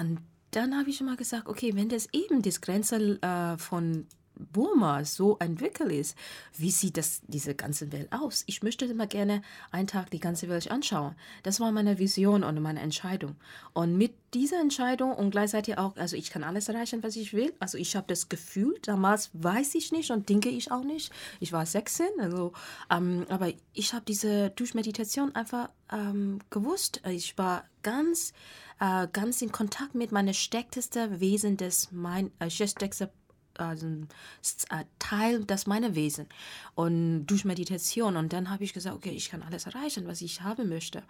Und 0.00 0.18
dann 0.58 0.76
habe 0.76 0.90
ich 0.90 1.00
immer 1.00 1.16
gesagt, 1.16 1.46
okay, 1.46 1.76
wenn 1.76 1.88
das 1.88 2.08
eben 2.12 2.42
das 2.42 2.60
Grenze 2.60 3.22
äh, 3.22 3.56
von 3.58 4.06
Burma 4.38 5.04
so 5.04 5.36
entwickelt 5.38 5.92
ist, 5.92 6.16
wie 6.56 6.70
sieht 6.70 6.96
das 6.96 7.20
diese 7.26 7.54
ganze 7.54 7.92
Welt 7.92 8.08
aus? 8.12 8.42
Ich 8.46 8.62
möchte 8.62 8.84
immer 8.86 9.06
gerne 9.06 9.42
einen 9.70 9.86
Tag 9.86 10.10
die 10.10 10.20
ganze 10.20 10.48
Welt 10.48 10.68
anschauen. 10.70 11.14
Das 11.42 11.60
war 11.60 11.70
meine 11.70 11.98
Vision 11.98 12.42
und 12.42 12.60
meine 12.60 12.80
Entscheidung. 12.80 13.36
Und 13.72 13.96
mit 13.96 14.14
dieser 14.34 14.60
Entscheidung 14.60 15.12
und 15.14 15.30
gleichzeitig 15.30 15.78
auch, 15.78 15.96
also 15.96 16.16
ich 16.16 16.30
kann 16.30 16.44
alles 16.44 16.68
erreichen, 16.68 17.02
was 17.02 17.16
ich 17.16 17.32
will. 17.32 17.52
Also 17.60 17.78
ich 17.78 17.96
habe 17.96 18.06
das 18.08 18.28
Gefühl, 18.28 18.78
damals 18.82 19.30
weiß 19.32 19.74
ich 19.76 19.92
nicht 19.92 20.10
und 20.10 20.28
denke 20.28 20.48
ich 20.48 20.70
auch 20.72 20.84
nicht. 20.84 21.12
Ich 21.40 21.52
war 21.52 21.64
16, 21.64 22.06
also, 22.18 22.52
ähm, 22.90 23.26
aber 23.28 23.52
ich 23.74 23.92
habe 23.92 24.04
diese 24.06 24.50
durch 24.50 24.74
Meditation 24.74 25.34
einfach 25.34 25.70
ähm, 25.92 26.40
gewusst. 26.50 27.00
Ich 27.06 27.38
war 27.38 27.64
ganz 27.82 28.32
äh, 28.80 29.08
ganz 29.12 29.42
in 29.42 29.52
Kontakt 29.52 29.94
mit 29.94 30.12
meinem 30.12 30.34
stärksten 30.34 31.20
Wesen, 31.20 31.56
das 31.56 31.88
mein 31.92 32.30
äh, 32.38 32.50
stärkste 32.50 33.10
also, 33.58 33.86
äh, 33.86 34.84
Teil 34.98 35.44
das 35.44 35.66
meine 35.66 35.94
Wesen. 35.94 36.26
Und 36.74 37.26
durch 37.26 37.44
Meditation. 37.44 38.16
Und 38.16 38.32
dann 38.32 38.50
habe 38.50 38.64
ich 38.64 38.72
gesagt 38.72 38.96
okay 38.96 39.10
ich 39.10 39.30
kann 39.30 39.42
alles 39.42 39.66
erreichen 39.66 40.06
was 40.06 40.22
ich 40.22 40.42
haben 40.42 40.68
möchte. 40.68 41.02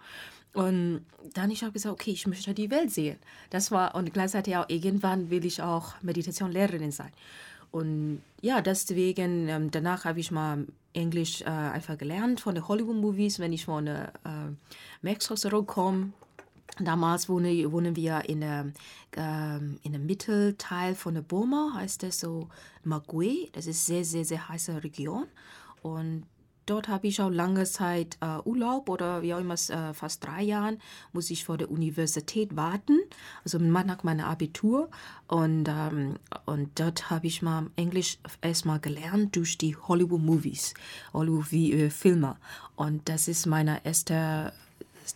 Und 0.53 1.05
dann 1.33 1.51
ich 1.51 1.63
habe 1.63 1.73
gesagt 1.73 1.93
okay 1.93 2.11
ich 2.11 2.27
möchte 2.27 2.53
die 2.53 2.71
Welt 2.71 2.91
sehen. 2.91 3.19
Das 3.49 3.71
war 3.71 3.95
und 3.95 4.11
gleichzeitig 4.13 4.57
auch 4.57 4.67
irgendwann 4.67 5.29
will 5.29 5.45
ich 5.45 5.61
auch 5.61 5.93
Meditation 6.01 6.51
Lehrerin 6.51 6.91
sein. 6.91 7.11
Und 7.71 8.23
ja 8.41 8.61
deswegen 8.61 9.47
ähm, 9.47 9.71
danach 9.71 10.05
habe 10.05 10.19
ich 10.19 10.31
mal 10.31 10.65
Englisch 10.93 11.41
äh, 11.41 11.45
einfach 11.45 11.99
gelernt 11.99 12.41
von 12.41 12.55
den 12.55 12.67
Hollywood-Movies, 12.67 13.37
wenn 13.37 13.53
ich 13.53 13.65
von 13.65 13.85
äh, 13.85 14.07
Max 15.03 15.25
zurückkomme. 15.25 16.13
Damals 16.79 17.27
wohne, 17.27 17.71
wohnen 17.71 17.95
wir 17.95 18.27
in 18.29 18.41
der, 18.41 18.71
äh, 19.15 19.57
in 19.57 19.91
der 19.91 19.99
Mittelteil 19.99 20.95
von 20.95 21.13
der 21.13 21.21
Burma, 21.21 21.73
heißt 21.75 22.03
das 22.03 22.19
so 22.19 22.47
Magui. 22.83 23.49
Das 23.53 23.67
ist 23.67 23.85
sehr, 23.85 24.05
sehr, 24.05 24.25
sehr 24.25 24.47
heiße 24.47 24.83
Region. 24.83 25.25
Und 25.81 26.25
dort 26.65 26.87
habe 26.87 27.07
ich 27.07 27.21
auch 27.21 27.29
lange 27.29 27.63
Zeit 27.65 28.17
äh, 28.21 28.37
Urlaub 28.45 28.89
oder 28.89 29.21
wie 29.21 29.33
auch 29.33 29.39
immer, 29.39 29.55
äh, 29.55 29.93
fast 29.93 30.23
drei 30.25 30.43
Jahren 30.43 30.79
muss 31.13 31.29
ich 31.29 31.45
vor 31.45 31.57
der 31.57 31.71
Universität 31.71 32.55
warten, 32.55 32.99
also 33.43 33.57
nach 33.57 34.03
meiner 34.03 34.27
Abitur. 34.27 34.89
Und, 35.27 35.67
ähm, 35.67 36.15
und 36.45 36.79
dort 36.79 37.09
habe 37.09 37.27
ich 37.27 37.41
mal 37.41 37.67
Englisch 37.75 38.19
erstmal 38.41 38.79
gelernt 38.79 39.35
durch 39.35 39.57
die 39.57 39.75
Hollywood-Movies, 39.75 40.73
Hollywood-Filme. 41.13 42.37
Und 42.75 43.09
das 43.09 43.27
ist 43.27 43.45
meine 43.45 43.83
erste 43.85 44.53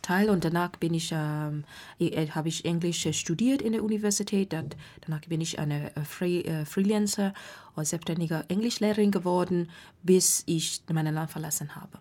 Teil 0.02 0.30
und 0.30 0.44
danach 0.44 0.72
bin 0.72 0.94
ich, 0.94 1.12
ähm, 1.14 1.64
äh, 2.00 2.28
habe 2.28 2.50
ich 2.50 2.66
Englisch 2.66 3.08
studiert 3.12 3.62
in 3.62 3.74
der 3.74 3.84
Universität. 3.84 4.54
Dat, 4.54 4.76
danach 5.02 5.22
bin 5.22 5.42
ich 5.42 5.60
eine 5.60 5.96
äh, 5.96 6.02
Free, 6.02 6.42
äh, 6.42 6.66
Freelancer 6.66 7.34
oder 7.76 7.86
selbstständige 7.86 8.46
Englischlehrerin 8.48 9.12
geworden, 9.12 9.70
bis 10.04 10.44
ich 10.46 10.82
mein 10.92 11.14
Land 11.14 11.32
verlassen 11.32 11.76
habe. 11.76 12.00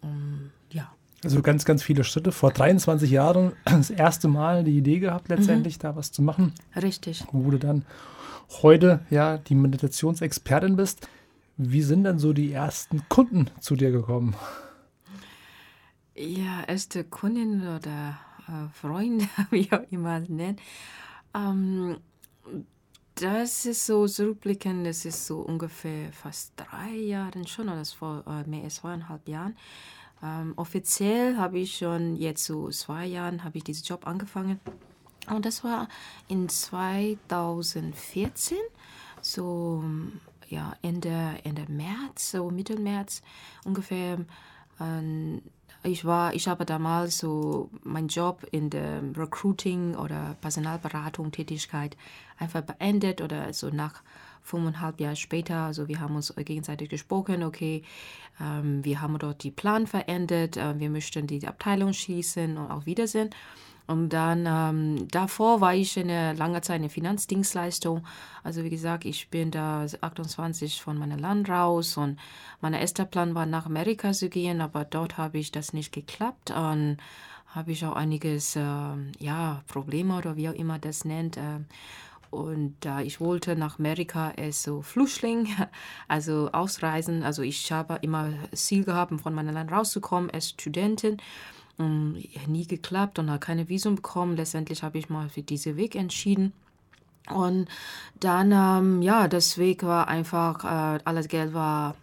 Um, 0.00 0.50
ja. 0.70 0.92
Also 1.24 1.42
ganz, 1.42 1.64
ganz 1.64 1.82
viele 1.82 2.04
Schritte. 2.04 2.30
Vor 2.30 2.52
23 2.52 3.10
Jahren 3.10 3.52
das 3.64 3.90
erste 3.90 4.28
Mal 4.28 4.64
die 4.64 4.76
Idee 4.76 5.00
gehabt, 5.00 5.28
letztendlich 5.28 5.78
mhm. 5.78 5.82
da 5.82 5.96
was 5.96 6.12
zu 6.12 6.22
machen. 6.22 6.52
Richtig. 6.76 7.24
Wo 7.32 7.50
du 7.50 7.58
dann 7.58 7.84
heute 8.62 9.00
ja 9.10 9.38
die 9.38 9.54
Meditationsexpertin 9.54 10.76
bist. 10.76 11.08
Wie 11.56 11.82
sind 11.82 12.04
dann 12.04 12.18
so 12.18 12.32
die 12.32 12.52
ersten 12.52 13.02
Kunden 13.08 13.50
zu 13.60 13.74
dir 13.74 13.90
gekommen? 13.90 14.36
Ja, 16.18 16.64
erste 16.64 17.04
Kundin 17.04 17.62
oder 17.62 18.18
äh, 18.48 18.68
Freund, 18.72 19.28
wie 19.50 19.70
auch 19.72 19.84
immer 19.90 20.20
nennen. 20.20 20.56
Ähm, 21.34 21.98
das 23.14 23.66
ist 23.66 23.84
so 23.86 24.06
zurückblickend, 24.06 24.86
das 24.86 25.04
ist 25.04 25.26
so 25.26 25.40
ungefähr 25.40 26.10
fast 26.12 26.52
drei 26.56 26.94
Jahre 26.94 27.46
schon, 27.46 27.68
oder 27.68 27.84
vor 27.84 28.24
äh, 28.26 28.48
mehr 28.48 28.64
als 28.64 28.76
zweieinhalb 28.76 29.28
Jahren. 29.28 29.54
Ähm, 30.22 30.54
offiziell 30.56 31.36
habe 31.36 31.58
ich 31.58 31.76
schon 31.78 32.16
jetzt 32.16 32.44
so 32.44 32.70
zwei 32.70 33.04
Jahren 33.06 33.44
habe 33.44 33.58
ich 33.58 33.64
diesen 33.64 33.86
Job 33.86 34.06
angefangen. 34.06 34.60
Und 35.28 35.44
das 35.44 35.62
war 35.62 35.88
in 36.28 36.48
2014, 36.48 38.56
so 39.20 39.84
ja, 40.48 40.74
Ende, 40.82 41.38
Ende 41.44 41.70
März, 41.70 42.32
so 42.32 42.50
Mitte 42.50 42.78
März 42.78 43.22
ungefähr. 43.64 44.24
Ähm, 44.80 45.42
ich 45.82 46.04
war, 46.04 46.34
ich 46.34 46.48
habe 46.48 46.64
damals 46.64 47.18
so 47.18 47.70
meinen 47.84 48.08
Job 48.08 48.46
in 48.50 48.70
der 48.70 49.02
Recruiting 49.16 49.94
oder 49.94 50.36
Personalberatung 50.40 51.30
Tätigkeit 51.30 51.96
einfach 52.38 52.62
beendet 52.62 53.20
oder 53.20 53.52
so 53.52 53.70
nach 53.70 54.02
fünfeinhalb 54.42 54.98
Jahren 55.00 55.16
später, 55.16 55.56
also 55.56 55.88
wir 55.88 56.00
haben 56.00 56.16
uns 56.16 56.34
gegenseitig 56.34 56.88
gesprochen, 56.88 57.42
okay, 57.42 57.82
ähm, 58.40 58.84
wir 58.84 59.00
haben 59.00 59.18
dort 59.18 59.42
die 59.42 59.50
Plan 59.50 59.86
verändert, 59.86 60.56
äh, 60.56 60.78
wir 60.78 60.90
möchten 60.90 61.26
die 61.26 61.46
Abteilung 61.46 61.92
schließen 61.92 62.56
und 62.56 62.70
auch 62.70 62.86
Wiedersehen. 62.86 63.30
Und 63.88 64.10
dann 64.10 64.44
ähm, 64.46 65.08
davor 65.08 65.60
war 65.60 65.74
ich 65.74 65.98
eine 65.98 66.34
lange 66.34 66.60
Zeit 66.60 66.80
in 66.80 66.90
Finanzdienstleistung. 66.90 68.04
Also 68.44 68.62
wie 68.62 68.70
gesagt, 68.70 69.04
ich 69.04 69.28
bin 69.30 69.50
da 69.50 69.86
28 70.00 70.80
von 70.80 70.98
meinem 70.98 71.18
Land 71.18 71.48
raus 71.48 71.96
und 71.96 72.18
mein 72.60 72.74
erster 72.74 73.06
Plan 73.06 73.34
war 73.34 73.46
nach 73.46 73.66
Amerika 73.66 74.12
zu 74.12 74.28
gehen, 74.28 74.60
aber 74.60 74.84
dort 74.84 75.18
habe 75.18 75.38
ich 75.38 75.52
das 75.52 75.72
nicht 75.72 75.92
geklappt. 75.92 76.50
Und 76.50 76.98
habe 77.48 77.72
ich 77.72 77.84
auch 77.84 77.96
einiges, 77.96 78.56
äh, 78.56 78.60
ja, 79.18 79.62
Probleme 79.66 80.16
oder 80.16 80.36
wie 80.36 80.48
auch 80.48 80.54
immer 80.54 80.78
das 80.78 81.04
nennt. 81.04 81.36
Äh, 81.36 81.60
und 82.30 82.84
äh, 82.84 83.02
ich 83.02 83.20
wollte 83.20 83.56
nach 83.56 83.78
Amerika 83.78 84.32
als 84.36 84.62
so 84.62 84.82
Flüchtling, 84.82 85.48
also 86.08 86.50
ausreisen. 86.52 87.22
Also 87.22 87.42
ich 87.42 87.72
habe 87.72 87.98
immer 88.02 88.32
Ziel 88.52 88.84
gehabt, 88.84 89.18
von 89.20 89.34
meinem 89.34 89.54
Land 89.54 89.72
rauszukommen 89.72 90.30
als 90.30 90.50
Studentin. 90.50 91.16
Ähm, 91.78 92.22
nie 92.46 92.66
geklappt 92.66 93.18
und 93.18 93.30
habe 93.30 93.38
keine 93.38 93.68
Visum 93.68 93.96
bekommen. 93.96 94.36
Letztendlich 94.36 94.82
habe 94.82 94.98
ich 94.98 95.08
mal 95.08 95.28
für 95.28 95.42
diesen 95.42 95.76
Weg 95.76 95.94
entschieden. 95.94 96.52
Und 97.30 97.68
dann, 98.20 98.52
ähm, 98.52 99.02
ja, 99.02 99.28
das 99.28 99.58
Weg 99.58 99.82
war 99.82 100.08
einfach, 100.08 100.64
äh, 100.64 101.00
alles 101.04 101.28
Geld 101.28 101.54
war, 101.54 101.94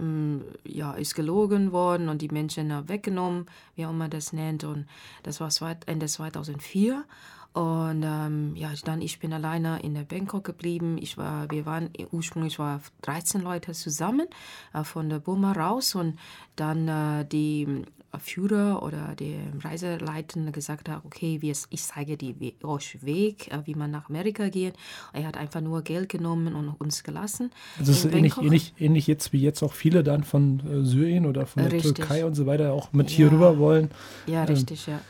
ähm, 0.00 0.42
ja, 0.64 0.92
ist 0.92 1.14
gelogen 1.14 1.72
worden 1.72 2.08
und 2.08 2.22
die 2.22 2.28
Menschen 2.28 2.70
äh, 2.70 2.88
weggenommen, 2.88 3.46
wie 3.76 3.86
auch 3.86 3.90
immer 3.90 4.08
das 4.08 4.32
nennt. 4.32 4.64
Und 4.64 4.86
das 5.22 5.40
war 5.40 5.50
Ende 5.86 6.06
2004. 6.06 7.04
Und 7.52 8.02
ähm, 8.02 8.56
ja, 8.56 8.70
dann 8.84 9.02
ich 9.02 9.18
bin 9.18 9.32
alleine 9.34 9.80
in 9.82 9.94
der 9.94 10.04
Bangkok 10.04 10.42
geblieben. 10.44 10.96
Ich 10.98 11.18
war, 11.18 11.50
wir 11.50 11.66
waren 11.66 11.90
ursprünglich 12.10 12.58
war 12.58 12.80
13 13.02 13.42
Leute 13.42 13.72
zusammen 13.72 14.26
äh, 14.72 14.84
von 14.84 15.10
der 15.10 15.18
Burma 15.18 15.52
raus 15.52 15.94
und 15.94 16.18
dann 16.56 16.88
äh, 16.88 17.26
die 17.26 17.84
Führer 18.18 18.82
oder 18.82 19.14
der 19.18 19.40
Reiseleitende 19.64 20.52
gesagt 20.52 20.88
hat, 20.88 21.04
okay, 21.04 21.40
ich 21.42 21.82
zeige 21.82 22.16
die 22.16 22.38
We 22.40 22.66
euch 22.66 22.98
Weg, 23.02 23.48
äh, 23.52 23.60
wie 23.64 23.74
man 23.74 23.90
nach 23.90 24.08
Amerika 24.08 24.48
geht. 24.48 24.74
Er 25.12 25.26
hat 25.26 25.36
einfach 25.36 25.60
nur 25.60 25.82
Geld 25.82 26.08
genommen 26.08 26.54
und 26.54 26.68
uns 26.68 27.04
gelassen. 27.04 27.50
Also 27.78 27.92
es 27.92 28.04
ist 28.04 28.14
ähnlich, 28.14 28.36
ähnlich, 28.38 28.74
ähnlich, 28.78 29.06
jetzt 29.06 29.32
wie 29.32 29.40
jetzt 29.40 29.62
auch 29.62 29.72
viele 29.72 30.02
dann 30.02 30.24
von 30.24 30.60
äh, 30.60 30.84
Syrien 30.84 31.26
oder 31.26 31.46
von 31.46 31.62
der 31.62 31.72
richtig. 31.72 31.94
Türkei 31.94 32.24
und 32.26 32.34
so 32.34 32.46
weiter 32.46 32.72
auch 32.72 32.92
mit 32.92 33.10
ja. 33.10 33.16
hier 33.16 33.32
rüber 33.32 33.58
wollen. 33.58 33.90
Ja, 34.26 34.42
ähm, 34.42 34.48
richtig, 34.48 34.86
ja. 34.86 35.00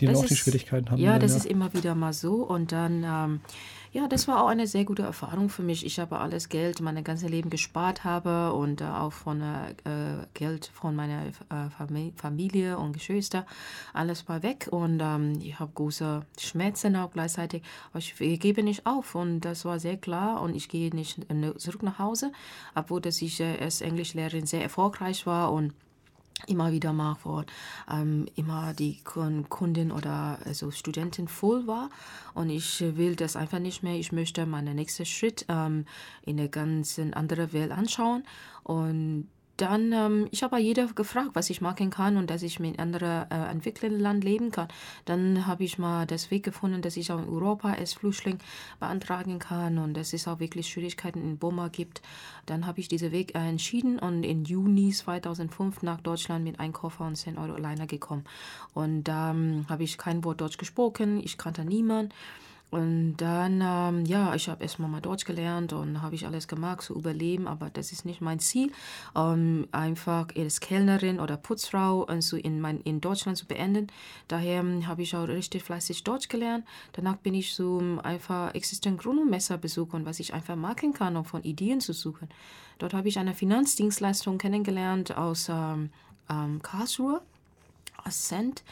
Die 0.00 0.06
dann 0.06 0.16
auch 0.16 0.22
ist, 0.24 0.30
die 0.30 0.36
Schwierigkeiten 0.36 0.90
haben. 0.90 1.00
Ja, 1.00 1.12
dann, 1.12 1.20
das 1.20 1.32
ja. 1.32 1.38
ist 1.38 1.46
immer 1.46 1.72
wieder 1.74 1.94
mal 1.94 2.12
so. 2.12 2.34
Und 2.36 2.72
dann 2.72 3.04
ähm, 3.04 3.40
ja, 3.90 4.06
das 4.06 4.28
war 4.28 4.42
auch 4.42 4.48
eine 4.48 4.66
sehr 4.66 4.84
gute 4.84 5.02
Erfahrung 5.02 5.48
für 5.48 5.62
mich. 5.62 5.84
Ich 5.86 5.98
habe 5.98 6.18
alles 6.18 6.50
Geld, 6.50 6.80
mein 6.80 7.02
ganzes 7.04 7.30
Leben 7.30 7.48
gespart 7.48 8.04
habe 8.04 8.52
und 8.52 8.82
äh, 8.82 8.84
auch 8.84 9.12
von 9.12 9.40
äh, 9.40 9.74
Geld 10.34 10.70
von 10.74 10.94
meiner 10.94 11.26
äh, 11.26 12.12
Familie 12.16 12.78
und 12.78 12.92
Geschwister 12.92 13.46
alles 13.94 14.28
mal 14.28 14.42
weg 14.42 14.68
und 14.70 15.00
ähm, 15.02 15.38
ich 15.42 15.58
habe 15.58 15.72
große 15.74 16.24
Schmerzen 16.38 16.96
auch 16.96 17.12
gleichzeitig. 17.12 17.62
Aber 17.90 17.98
ich, 17.98 18.14
gebe 18.40 18.62
nicht 18.62 18.84
auf 18.84 19.14
und 19.14 19.40
das 19.40 19.64
war 19.64 19.80
sehr 19.80 19.96
klar 19.96 20.42
und 20.42 20.54
ich 20.54 20.68
gehe 20.68 20.94
nicht 20.94 21.26
zurück 21.56 21.82
nach 21.82 21.98
Hause, 21.98 22.32
obwohl 22.74 23.00
dass 23.00 23.22
ich 23.22 23.40
äh, 23.40 23.58
als 23.58 23.80
Englischlehrerin 23.80 24.46
sehr 24.46 24.62
erfolgreich 24.62 25.26
war 25.26 25.50
und 25.50 25.72
immer 26.46 26.72
wieder 26.72 26.92
mal 26.92 27.14
vor 27.16 27.44
ähm, 27.90 28.26
immer 28.36 28.72
die 28.72 29.00
Kundin 29.02 29.90
oder 29.90 30.38
also 30.44 30.70
Studentin 30.70 31.28
voll 31.28 31.66
war 31.66 31.90
und 32.34 32.50
ich 32.50 32.80
will 32.80 33.16
das 33.16 33.36
einfach 33.36 33.58
nicht 33.58 33.82
mehr. 33.82 33.96
Ich 33.96 34.12
möchte 34.12 34.46
meinen 34.46 34.76
nächsten 34.76 35.04
Schritt 35.04 35.44
ähm, 35.48 35.84
in 36.22 36.38
eine 36.38 36.48
ganz 36.48 37.00
andere 37.12 37.52
Welt 37.52 37.72
anschauen 37.72 38.24
und 38.62 39.28
dann, 39.58 39.92
ähm, 39.92 40.28
ich 40.30 40.42
habe 40.42 40.58
jeder 40.58 40.86
gefragt, 40.86 41.30
was 41.34 41.50
ich 41.50 41.60
machen 41.60 41.90
kann 41.90 42.16
und 42.16 42.30
dass 42.30 42.42
ich 42.42 42.60
mit 42.60 42.78
anderen 42.78 43.30
äh, 43.30 43.50
entwickelnden 43.50 44.00
Land 44.00 44.24
leben 44.24 44.50
kann. 44.52 44.68
Dann 45.04 45.46
habe 45.46 45.64
ich 45.64 45.78
mal 45.78 46.06
das 46.06 46.30
Weg 46.30 46.44
gefunden, 46.44 46.80
dass 46.80 46.96
ich 46.96 47.10
auch 47.12 47.18
in 47.18 47.28
Europa 47.28 47.72
als 47.72 47.92
Flüchtling 47.92 48.38
beantragen 48.78 49.40
kann 49.40 49.78
und 49.78 49.94
dass 49.94 50.12
es 50.12 50.28
auch 50.28 50.38
wirklich 50.38 50.68
Schwierigkeiten 50.68 51.22
in 51.22 51.38
Burma 51.38 51.68
gibt. 51.68 52.02
Dann 52.46 52.66
habe 52.66 52.80
ich 52.80 52.88
diesen 52.88 53.10
Weg 53.10 53.34
äh, 53.34 53.48
entschieden 53.48 53.98
und 53.98 54.22
in 54.22 54.44
Juni 54.44 54.92
2005 54.92 55.82
nach 55.82 56.00
Deutschland 56.00 56.44
mit 56.44 56.60
einem 56.60 56.72
Koffer 56.72 57.04
und 57.04 57.16
10 57.16 57.36
Euro 57.36 57.54
alleine 57.54 57.88
gekommen. 57.88 58.24
Und 58.74 59.04
da 59.04 59.32
ähm, 59.32 59.66
habe 59.68 59.82
ich 59.82 59.98
kein 59.98 60.24
Wort 60.24 60.40
Deutsch 60.40 60.58
gesprochen, 60.58 61.20
ich 61.22 61.36
kannte 61.36 61.64
niemanden. 61.64 62.12
Und 62.70 63.16
dann, 63.16 63.62
ähm, 63.64 64.04
ja, 64.04 64.34
ich 64.34 64.48
habe 64.48 64.62
erstmal 64.62 64.90
mal 64.90 65.00
Deutsch 65.00 65.24
gelernt 65.24 65.72
und 65.72 66.02
habe 66.02 66.14
ich 66.14 66.26
alles 66.26 66.48
gemacht, 66.48 66.82
zu 66.82 66.94
überleben, 66.94 67.48
aber 67.48 67.70
das 67.70 67.92
ist 67.92 68.04
nicht 68.04 68.20
mein 68.20 68.40
Ziel, 68.40 68.70
ähm, 69.16 69.68
einfach 69.72 70.28
als 70.36 70.60
Kellnerin 70.60 71.18
oder 71.18 71.38
Putzfrau 71.38 72.04
also 72.04 72.36
in, 72.36 72.60
mein, 72.60 72.82
in 72.82 73.00
Deutschland 73.00 73.38
zu 73.38 73.46
beenden. 73.46 73.86
Daher 74.28 74.60
ähm, 74.60 74.86
habe 74.86 75.02
ich 75.02 75.16
auch 75.16 75.28
richtig 75.28 75.62
fleißig 75.62 76.04
Deutsch 76.04 76.28
gelernt. 76.28 76.66
Danach 76.92 77.16
bin 77.16 77.32
ich 77.32 77.54
so 77.54 77.80
ähm, 77.80 78.00
einfach 78.00 78.54
Existent 78.54 79.02
Messer 79.30 79.56
besuchen, 79.56 80.04
was 80.04 80.20
ich 80.20 80.34
einfach 80.34 80.56
machen 80.56 80.92
kann, 80.92 81.16
um 81.16 81.24
von 81.24 81.42
Ideen 81.44 81.80
zu 81.80 81.94
suchen. 81.94 82.28
Dort 82.78 82.92
habe 82.92 83.08
ich 83.08 83.18
eine 83.18 83.34
Finanzdienstleistung 83.34 84.36
kennengelernt 84.36 85.16
aus 85.16 85.48
ähm, 85.48 85.90
ähm, 86.28 86.60
Karlsruhe 86.62 87.22
Ascent. 88.08 88.64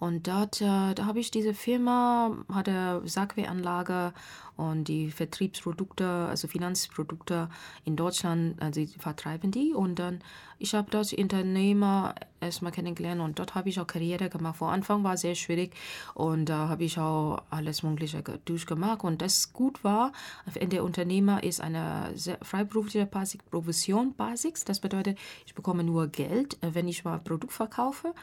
Und 0.00 0.26
dort, 0.26 0.60
äh, 0.60 0.94
da 0.94 1.06
habe 1.06 1.20
ich 1.20 1.30
diese 1.30 1.54
Firma, 1.54 2.36
hatte 2.52 3.02
Sagwe-Anlage 3.04 4.12
und 4.56 4.84
die 4.84 5.10
Vertriebsprodukte, 5.10 6.06
also 6.06 6.46
Finanzprodukte 6.46 7.48
in 7.84 7.96
Deutschland, 7.96 8.60
also 8.62 8.80
die 8.80 8.98
vertreiben 8.98 9.50
die. 9.50 9.72
Und 9.72 9.98
dann, 9.98 10.20
ich 10.58 10.74
habe 10.74 10.90
dort 10.90 11.12
Unternehmer 11.12 12.14
erstmal 12.40 12.70
kennengelernt 12.70 13.20
und 13.20 13.38
dort 13.38 13.54
habe 13.54 13.68
ich 13.68 13.80
auch 13.80 13.86
Karriere 13.86 14.28
gemacht. 14.28 14.56
Vor 14.56 14.70
Anfang 14.70 15.02
war 15.02 15.16
sehr 15.16 15.34
schwierig 15.34 15.74
und 16.14 16.46
da 16.46 16.68
habe 16.68 16.84
ich 16.84 16.98
auch 16.98 17.42
alles 17.50 17.82
Mögliche 17.82 18.22
durchgemacht. 18.44 19.02
Und 19.02 19.22
das 19.22 19.52
gut 19.52 19.82
war, 19.82 20.12
der 20.54 20.84
Unternehmer 20.84 21.42
ist 21.42 21.60
eine 21.60 22.12
sehr 22.14 22.38
freiberufliche 22.42 23.08
Provision 23.50 24.14
Basics. 24.14 24.64
Das 24.64 24.80
bedeutet, 24.80 25.18
ich 25.46 25.54
bekomme 25.54 25.82
nur 25.82 26.06
Geld, 26.08 26.62
äh, 26.62 26.74
wenn 26.74 26.86
ich 26.86 27.04
mal 27.04 27.18
Produkt 27.18 27.52
verkaufe. 27.52 28.14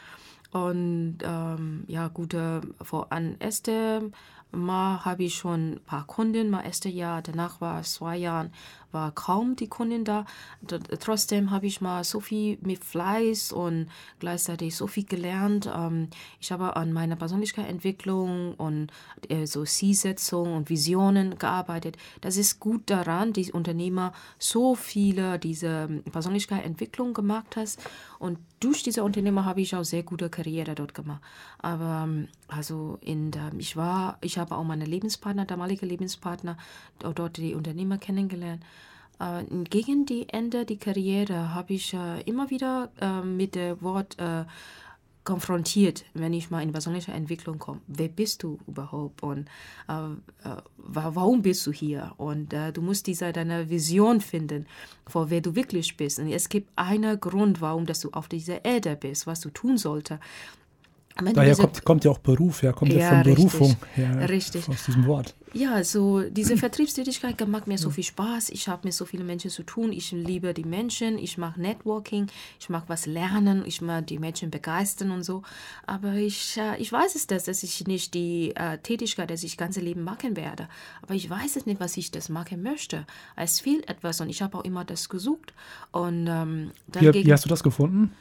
Und 0.52 1.18
ähm, 1.22 1.84
ja, 1.86 2.08
gute, 2.08 2.60
vor 2.82 3.10
an 3.10 3.36
erste 3.38 4.10
Mal 4.50 5.02
habe 5.02 5.24
ich 5.24 5.36
schon 5.36 5.72
ein 5.72 5.80
paar 5.86 6.06
Kunden, 6.06 6.50
mal 6.50 6.60
erste 6.60 6.90
Jahr, 6.90 7.22
danach 7.22 7.62
war 7.62 7.80
es 7.80 7.94
zwei 7.94 8.18
Jahren, 8.18 8.52
war 8.92 9.12
kaum 9.12 9.56
die 9.56 9.68
Kunden 9.68 10.04
da. 10.04 10.24
Trotzdem 11.00 11.50
habe 11.50 11.66
ich 11.66 11.80
mal 11.80 12.04
so 12.04 12.20
viel 12.20 12.58
mit 12.62 12.84
Fleiß 12.84 13.52
und 13.52 13.88
gleichzeitig 14.18 14.76
so 14.76 14.86
viel 14.86 15.04
gelernt. 15.04 15.70
Ähm, 15.74 16.08
ich 16.40 16.52
habe 16.52 16.76
an 16.76 16.92
meiner 16.92 17.16
Persönlichkeitsentwicklung 17.16 18.54
und 18.54 18.92
äh, 19.28 19.46
so 19.46 19.64
Zielsetzung 19.64 20.54
und 20.54 20.70
Visionen 20.70 21.38
gearbeitet. 21.38 21.96
Das 22.20 22.36
ist 22.36 22.60
gut 22.60 22.82
daran, 22.86 23.32
die 23.32 23.52
Unternehmer 23.52 24.12
so 24.38 24.74
viele 24.74 25.38
diese 25.38 25.88
Persönlichkeitsentwicklung 26.10 27.14
gemacht 27.14 27.56
hast 27.56 27.80
und 28.18 28.38
durch 28.62 28.84
diese 28.84 29.02
Unternehmer 29.02 29.44
habe 29.44 29.60
ich 29.60 29.74
auch 29.74 29.82
sehr 29.82 30.04
gute 30.04 30.30
Karriere 30.30 30.76
dort 30.76 30.94
gemacht. 30.94 31.20
Aber 31.58 32.04
ähm, 32.04 32.28
also 32.46 32.98
in 33.00 33.32
der, 33.32 33.50
ich 33.58 33.76
war, 33.76 34.18
ich 34.20 34.38
habe 34.38 34.54
auch 34.56 34.62
meine 34.62 34.84
Lebenspartner, 34.84 35.44
damalige 35.44 35.86
Lebenspartner, 35.86 36.56
dort 37.00 37.36
die 37.38 37.54
Unternehmer 37.54 37.98
kennengelernt. 37.98 38.62
Äh, 39.18 39.44
gegen 39.64 40.06
die 40.06 40.28
Ende 40.28 40.64
der 40.64 40.76
Karriere 40.76 41.54
habe 41.54 41.74
ich 41.74 41.94
äh, 41.94 42.20
immer 42.22 42.50
wieder 42.50 42.90
äh, 43.00 43.22
mit 43.22 43.54
dem 43.54 43.80
Wort 43.82 44.16
konfrontiert, 45.24 46.04
wenn 46.14 46.32
ich 46.32 46.50
mal 46.50 46.62
in 46.62 46.72
persönliche 46.72 47.12
Entwicklung 47.12 47.58
komme. 47.58 47.80
Wer 47.86 48.08
bist 48.08 48.42
du 48.42 48.58
überhaupt 48.66 49.22
und 49.22 49.48
äh, 49.88 49.92
äh, 50.48 50.56
warum 50.76 51.42
bist 51.42 51.66
du 51.66 51.72
hier? 51.72 52.12
Und 52.16 52.52
äh, 52.52 52.72
du 52.72 52.82
musst 52.82 53.06
diese 53.06 53.32
deine 53.32 53.70
Vision 53.70 54.20
finden, 54.20 54.66
vor 55.06 55.30
wer 55.30 55.40
du 55.40 55.54
wirklich 55.54 55.96
bist. 55.96 56.18
Und 56.18 56.28
es 56.28 56.48
gibt 56.48 56.70
einen 56.76 57.20
Grund, 57.20 57.60
warum 57.60 57.86
dass 57.86 58.00
du 58.00 58.10
auf 58.10 58.28
dieser 58.28 58.64
Erde 58.64 58.96
bist, 58.96 59.26
was 59.26 59.40
du 59.40 59.50
tun 59.50 59.78
solltest. 59.78 60.20
Daher 61.16 61.56
kommt, 61.56 61.84
kommt, 61.84 62.04
ja 62.04 62.10
auch 62.10 62.18
Beruf 62.18 62.62
her, 62.62 62.72
kommt 62.72 62.92
ja, 62.92 63.00
ja 63.00 63.08
von 63.08 63.18
richtig, 63.18 63.36
Berufung 63.36 63.76
her, 63.94 64.28
richtig. 64.28 64.68
aus 64.68 64.84
diesem 64.84 65.06
Wort. 65.06 65.34
Ja, 65.52 65.84
so 65.84 66.22
diese 66.22 66.56
Vertriebstätigkeit 66.56 67.46
macht 67.46 67.66
mir 67.66 67.76
so 67.76 67.90
viel 67.90 68.04
Spaß. 68.04 68.48
Ich 68.50 68.68
habe 68.68 68.82
mit 68.84 68.94
so 68.94 69.04
vielen 69.04 69.26
Menschen 69.26 69.50
zu 69.50 69.62
tun. 69.62 69.92
Ich 69.92 70.12
liebe 70.12 70.54
die 70.54 70.64
Menschen, 70.64 71.18
ich 71.18 71.36
mache 71.36 71.60
Networking, 71.60 72.28
ich 72.58 72.70
mag 72.70 72.84
was 72.86 73.06
lernen, 73.06 73.62
ich 73.66 73.82
mag 73.82 74.06
die 74.06 74.18
Menschen 74.18 74.50
begeistern 74.50 75.10
und 75.10 75.22
so. 75.22 75.42
Aber 75.86 76.14
ich, 76.14 76.56
äh, 76.56 76.80
ich 76.80 76.90
weiß 76.90 77.14
es, 77.14 77.26
dass, 77.26 77.44
dass 77.44 77.62
ich 77.62 77.86
nicht 77.86 78.14
die 78.14 78.54
äh, 78.56 78.78
Tätigkeit, 78.78 79.30
dass 79.30 79.42
ich 79.42 79.52
das 79.52 79.58
ganze 79.58 79.80
Leben 79.80 80.04
machen 80.04 80.36
werde. 80.36 80.68
Aber 81.02 81.14
ich 81.14 81.28
weiß 81.28 81.56
es 81.56 81.66
nicht, 81.66 81.80
was 81.80 81.96
ich 81.96 82.10
das 82.10 82.30
machen 82.30 82.62
möchte. 82.62 83.06
Es 83.36 83.60
fehlt 83.60 83.88
etwas 83.88 84.20
und 84.20 84.30
ich 84.30 84.40
habe 84.40 84.56
auch 84.56 84.64
immer 84.64 84.84
das 84.84 85.08
gesucht. 85.10 85.52
Und, 85.90 86.26
ähm, 86.26 86.70
wie, 86.92 87.26
wie 87.26 87.32
hast 87.32 87.44
du 87.44 87.50
das 87.50 87.62
gefunden? 87.62 88.12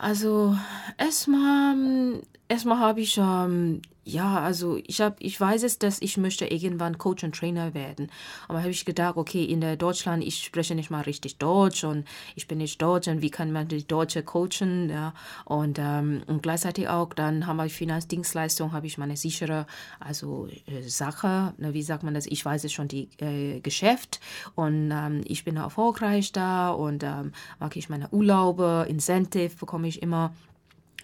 Also 0.00 0.56
erstmal, 0.96 2.22
erstmal 2.46 2.78
habe 2.78 3.00
ich 3.00 3.18
ähm, 3.18 3.82
ja, 4.08 4.40
also 4.40 4.78
ich 4.86 5.02
habe, 5.02 5.16
ich 5.18 5.38
weiß 5.38 5.62
es, 5.64 5.78
dass 5.78 6.00
ich 6.00 6.16
möchte 6.16 6.46
irgendwann 6.46 6.96
Coach 6.96 7.24
und 7.24 7.34
Trainer 7.34 7.74
werden. 7.74 8.10
Aber 8.48 8.60
habe 8.60 8.70
ich 8.70 8.86
gedacht, 8.86 9.18
okay, 9.18 9.44
in 9.44 9.60
der 9.60 9.76
Deutschland, 9.76 10.24
ich 10.24 10.42
spreche 10.44 10.74
nicht 10.74 10.88
mal 10.90 11.02
richtig 11.02 11.36
Deutsch 11.36 11.84
und 11.84 12.06
ich 12.34 12.48
bin 12.48 12.56
nicht 12.56 12.80
Deutsch 12.80 13.08
und 13.08 13.20
wie 13.20 13.30
kann 13.30 13.52
man 13.52 13.68
die 13.68 13.86
Deutsche 13.86 14.22
coachen, 14.22 14.88
ja? 14.88 15.12
Und, 15.44 15.78
ähm, 15.78 16.22
und 16.26 16.42
gleichzeitig 16.42 16.88
auch, 16.88 17.12
dann 17.12 17.46
haben 17.46 17.58
wir 17.58 17.68
Finanzdienstleistung, 17.68 18.72
habe 18.72 18.86
ich 18.86 18.96
meine 18.96 19.16
sichere, 19.16 19.66
also 20.00 20.48
äh, 20.66 20.88
Sache, 20.88 21.52
ne, 21.58 21.74
wie 21.74 21.82
sagt 21.82 22.02
man 22.02 22.14
das? 22.14 22.24
Ich 22.26 22.42
weiß 22.42 22.64
es 22.64 22.72
schon, 22.72 22.88
die 22.88 23.10
äh, 23.18 23.60
Geschäft 23.60 24.20
und 24.54 24.90
ähm, 24.90 25.20
ich 25.26 25.44
bin 25.44 25.56
erfolgreich 25.56 26.32
da 26.32 26.70
und 26.70 27.02
ähm, 27.02 27.32
mag 27.60 27.76
ich 27.76 27.90
meine 27.90 28.08
Urlaube, 28.08 28.86
Incentive 28.88 29.54
bekomme 29.56 29.86
ich 29.86 30.00
immer. 30.00 30.32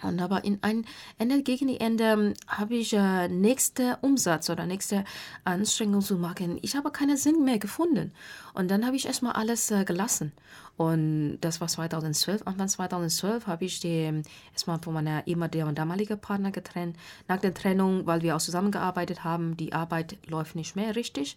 Und 0.05 0.21
aber 0.21 0.45
in 0.45 0.59
ein 0.63 0.85
Ende 1.19 1.43
gegen 1.43 1.69
die 1.69 1.81
Ende 1.81 2.05
ähm, 2.05 2.35
habe 2.47 2.75
ich 2.77 2.93
äh, 2.93 3.29
nächste 3.29 3.99
Umsatz 4.03 4.51
oder 4.51 4.67
nächste 4.67 5.05
Anstrengung 5.45 6.01
zu 6.01 6.17
machen. 6.17 6.59
Ich 6.63 6.77
habe 6.77 6.91
keinen 6.91 7.17
Sinn 7.17 7.45
mehr 7.45 7.59
gefunden. 7.59 8.13
Und 8.53 8.71
dann 8.71 8.87
habe 8.87 8.97
ich 8.97 9.07
erstmal 9.07 9.33
alles 9.33 9.71
äh, 9.71 9.85
gelassen. 9.85 10.33
Und 10.77 11.39
das 11.41 11.61
war 11.61 11.69
2012. 11.69 12.47
Anfang 12.47 12.69
2012 12.69 13.47
habe 13.47 13.65
ich 13.65 13.79
die 13.81 14.23
erstmal 14.53 14.81
von 14.81 14.95
meiner 14.95 15.27
ehemaligen 15.27 15.75
damaligen 15.75 16.19
Partner 16.19 16.51
getrennt. 16.51 16.97
Nach 17.29 17.39
der 17.39 17.55
Trennung, 17.55 18.07
weil 18.07 18.23
wir 18.23 18.35
auch 18.35 18.41
zusammengearbeitet 18.41 19.23
haben, 19.23 19.57
die 19.57 19.73
Arbeit 19.73 20.19
läuft 20.27 20.57
nicht 20.57 20.75
mehr 20.75 20.97
richtig. 20.97 21.37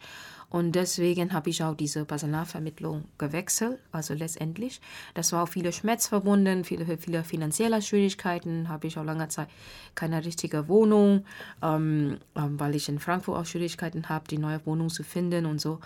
Und 0.50 0.74
deswegen 0.74 1.34
habe 1.34 1.50
ich 1.50 1.62
auch 1.62 1.76
diese 1.76 2.06
Personalvermittlung 2.06 3.04
gewechselt, 3.18 3.80
also 3.92 4.14
letztendlich. 4.14 4.80
Das 5.14 5.34
war 5.34 5.44
auch 5.44 5.50
viele 5.50 5.74
Schmerz 5.74 6.08
verbunden, 6.08 6.64
viele, 6.64 6.98
viele 6.98 7.26
finanzielle 7.26 7.82
Schwierigkeiten, 7.82 8.70
habe 8.70 8.88
ich 8.88 8.98
auch 8.98 9.04
lange 9.04 9.28
Zeit 9.28 9.50
keine 9.94 10.24
richtige 10.24 10.70
Wohnung, 10.70 11.26
ähm, 11.62 12.18
ähm 12.36 12.60
weil 12.60 12.76
ich 12.76 12.88
in 12.88 13.00
Frankfurt 13.00 13.38
auch 13.38 13.46
Schwierigkeiten 13.46 14.08
habe, 14.08 14.28
die 14.30 14.38
neue 14.38 14.66
Wohnung 14.66 14.90
zu 14.90 15.04
finden 15.04 15.46
und 15.46 15.60
so. 15.60 15.80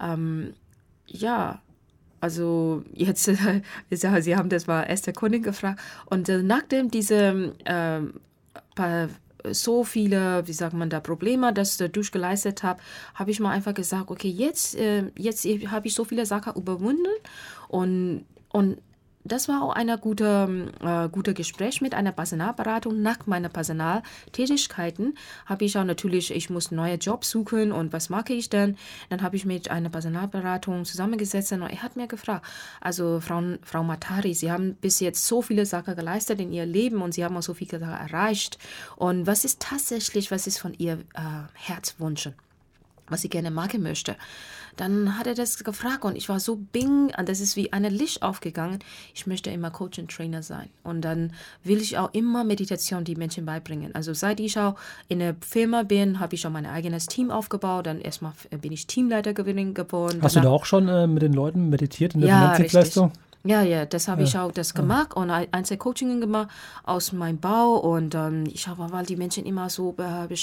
Ähm, 0.00 0.54
ja, 1.08 1.60
also 2.20 2.84
jetzt, 2.92 3.28
äh, 3.28 3.62
Sie 3.90 4.36
haben 4.36 4.48
das 4.48 4.68
mal 4.68 4.84
Esther 4.84 5.14
Kundin 5.14 5.42
gefragt. 5.42 5.80
Und 6.06 6.28
äh, 6.28 6.42
nachdem 6.42 6.90
diese 6.90 7.54
äh, 7.64 8.00
so 9.52 9.84
viele, 9.84 10.46
wie 10.46 10.52
sagt 10.52 10.74
man 10.74 10.90
da, 10.90 11.00
Probleme, 11.00 11.52
das 11.52 11.80
äh, 11.80 11.88
durchgeleistet 11.88 12.62
habe, 12.62 12.80
habe 13.14 13.30
ich 13.30 13.40
mal 13.40 13.50
einfach 13.50 13.74
gesagt, 13.74 14.10
okay, 14.10 14.28
jetzt, 14.28 14.74
äh, 14.76 15.10
jetzt 15.16 15.44
habe 15.44 15.86
ich 15.86 15.94
so 15.94 16.04
viele 16.04 16.26
Sachen 16.26 16.54
überwunden 16.54 17.06
und, 17.68 18.24
und 18.50 18.78
das 19.26 19.48
war 19.48 19.62
auch 19.62 19.74
ein 19.74 19.88
gute, 20.00 20.70
äh, 20.80 21.08
gute 21.08 21.34
Gespräch 21.34 21.80
mit 21.80 21.94
einer 21.94 22.12
Personalberatung. 22.12 23.00
Nach 23.02 23.26
meiner 23.26 23.48
Personaltätigkeiten 23.48 25.14
habe 25.46 25.64
ich 25.64 25.76
auch 25.78 25.84
natürlich, 25.84 26.34
ich 26.34 26.50
muss 26.50 26.70
neue 26.70 26.94
Jobs 26.94 27.30
suchen 27.30 27.72
und 27.72 27.92
was 27.92 28.08
mache 28.08 28.32
ich 28.32 28.48
denn? 28.48 28.76
Dann 29.10 29.22
habe 29.22 29.36
ich 29.36 29.44
mit 29.44 29.70
einer 29.70 29.88
Personalberatung 29.88 30.84
zusammengesetzt 30.84 31.52
und 31.52 31.62
er 31.62 31.82
hat 31.82 31.96
mir 31.96 32.06
gefragt, 32.06 32.44
also 32.80 33.20
Frau, 33.20 33.42
Frau 33.62 33.82
Matari, 33.82 34.34
Sie 34.34 34.50
haben 34.50 34.74
bis 34.74 35.00
jetzt 35.00 35.26
so 35.26 35.42
viele 35.42 35.66
Sachen 35.66 35.96
geleistet 35.96 36.40
in 36.40 36.52
Ihr 36.52 36.66
Leben 36.66 37.02
und 37.02 37.12
Sie 37.12 37.24
haben 37.24 37.36
auch 37.36 37.42
so 37.42 37.54
viele 37.54 37.78
Sachen 37.78 37.92
erreicht. 37.92 38.58
Und 38.96 39.26
was 39.26 39.44
ist 39.44 39.60
tatsächlich, 39.60 40.30
was 40.30 40.46
ist 40.46 40.58
von 40.58 40.74
Ihr 40.74 40.94
äh, 41.14 41.20
Herzwunsch? 41.54 42.30
was 43.08 43.22
sie 43.22 43.28
gerne 43.28 43.50
machen 43.50 43.82
möchte. 43.82 44.16
Dann 44.76 45.18
hat 45.18 45.26
er 45.26 45.34
das 45.34 45.62
gefragt 45.64 46.04
und 46.04 46.16
ich 46.16 46.28
war 46.28 46.40
so 46.40 46.56
bing, 46.56 47.12
das 47.24 47.40
ist 47.40 47.56
wie 47.56 47.72
eine 47.72 47.88
Licht 47.88 48.22
aufgegangen. 48.22 48.78
Ich 49.14 49.26
möchte 49.26 49.50
immer 49.50 49.70
Coach 49.70 49.98
und 49.98 50.10
Trainer 50.10 50.42
sein. 50.42 50.68
Und 50.82 51.02
dann 51.02 51.32
will 51.64 51.80
ich 51.80 51.98
auch 51.98 52.12
immer 52.12 52.44
Meditation 52.44 53.04
die 53.04 53.16
Menschen 53.16 53.46
beibringen. 53.46 53.94
Also 53.94 54.14
seit 54.14 54.40
ich 54.40 54.58
auch 54.58 54.76
in 55.08 55.18
der 55.18 55.34
Firma 55.40 55.82
bin, 55.82 56.20
habe 56.20 56.34
ich 56.34 56.46
auch 56.46 56.50
mein 56.50 56.66
eigenes 56.66 57.06
Team 57.06 57.30
aufgebaut. 57.30 57.86
Dann 57.86 58.00
erstmal 58.00 58.32
bin 58.60 58.72
ich 58.72 58.86
Teamleiter 58.86 59.32
geworden. 59.32 60.18
Hast 60.22 60.36
du 60.36 60.40
da 60.40 60.50
auch 60.50 60.64
schon 60.64 60.88
äh, 60.88 61.06
mit 61.06 61.22
den 61.22 61.32
Leuten 61.32 61.68
meditiert 61.68 62.14
in 62.14 62.20
der 62.20 62.30
ja, 62.30 62.40
Finanzdienstleistung? 62.40 63.06
Richtig. 63.06 63.25
Ja, 63.46 63.62
ja, 63.62 63.86
das 63.86 64.08
habe 64.08 64.22
ja. 64.22 64.28
ich 64.28 64.38
auch 64.38 64.52
das 64.52 64.74
gemacht 64.74 65.14
und 65.14 65.30
Einzelcoaching 65.30 66.20
gemacht 66.20 66.48
aus 66.84 67.12
meinem 67.12 67.38
Bau 67.38 67.76
und 67.76 68.14
ähm, 68.14 68.44
ich 68.46 68.68
habe, 68.68 68.90
weil 68.92 69.06
die 69.06 69.16
Menschen 69.16 69.44
immer 69.44 69.70
so, 69.70 69.94
äh, 69.98 70.34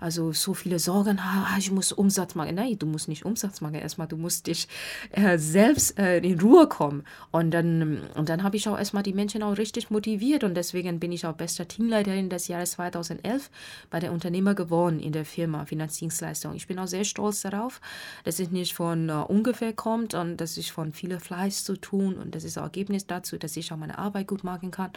also 0.00 0.32
so 0.32 0.54
viele 0.54 0.78
Sorgen 0.78 1.24
haben, 1.24 1.58
ich 1.58 1.70
muss 1.70 1.92
Umsatz 1.92 2.34
machen. 2.34 2.54
Nein, 2.54 2.78
du 2.78 2.86
musst 2.86 3.08
nicht 3.08 3.24
Umsatz 3.24 3.60
machen. 3.60 3.74
Erstmal, 3.74 4.08
du 4.08 4.16
musst 4.16 4.46
dich 4.46 4.68
äh, 5.10 5.38
selbst 5.38 5.98
äh, 5.98 6.18
in 6.18 6.40
Ruhe 6.40 6.66
kommen. 6.68 7.04
Und 7.30 7.50
dann, 7.50 8.00
und 8.14 8.28
dann 8.28 8.42
habe 8.42 8.56
ich 8.56 8.68
auch 8.68 8.78
erstmal 8.78 9.02
die 9.02 9.12
Menschen 9.12 9.42
auch 9.42 9.56
richtig 9.58 9.90
motiviert 9.90 10.44
und 10.44 10.54
deswegen 10.54 11.00
bin 11.00 11.12
ich 11.12 11.26
auch 11.26 11.34
bester 11.34 11.68
Teamleiterin 11.68 12.28
des 12.28 12.48
Jahres 12.48 12.72
2011 12.72 13.50
bei 13.90 14.00
der 14.00 14.12
Unternehmer 14.12 14.54
geworden 14.54 15.00
in 15.00 15.12
der 15.12 15.24
Firma 15.24 15.64
Finanzdienstleistung. 15.64 16.54
Ich 16.54 16.66
bin 16.66 16.78
auch 16.78 16.86
sehr 16.86 17.04
stolz 17.04 17.42
darauf, 17.42 17.80
dass 18.24 18.38
es 18.38 18.50
nicht 18.50 18.74
von 18.74 19.10
uh, 19.10 19.22
ungefähr 19.22 19.72
kommt 19.72 20.14
und 20.14 20.36
dass 20.38 20.56
ich 20.56 20.72
von 20.72 20.92
viel 20.92 21.18
Fleiß 21.18 21.64
zu 21.64 21.76
tun 21.76 22.14
und 22.14 22.34
das 22.34 22.44
ist 22.46 22.56
das 22.56 22.62
Ergebnis 22.62 23.06
dazu, 23.06 23.36
dass 23.36 23.56
ich 23.56 23.72
auch 23.72 23.76
meine 23.76 23.98
Arbeit 23.98 24.26
gut 24.28 24.44
machen 24.44 24.70
kann. 24.70 24.90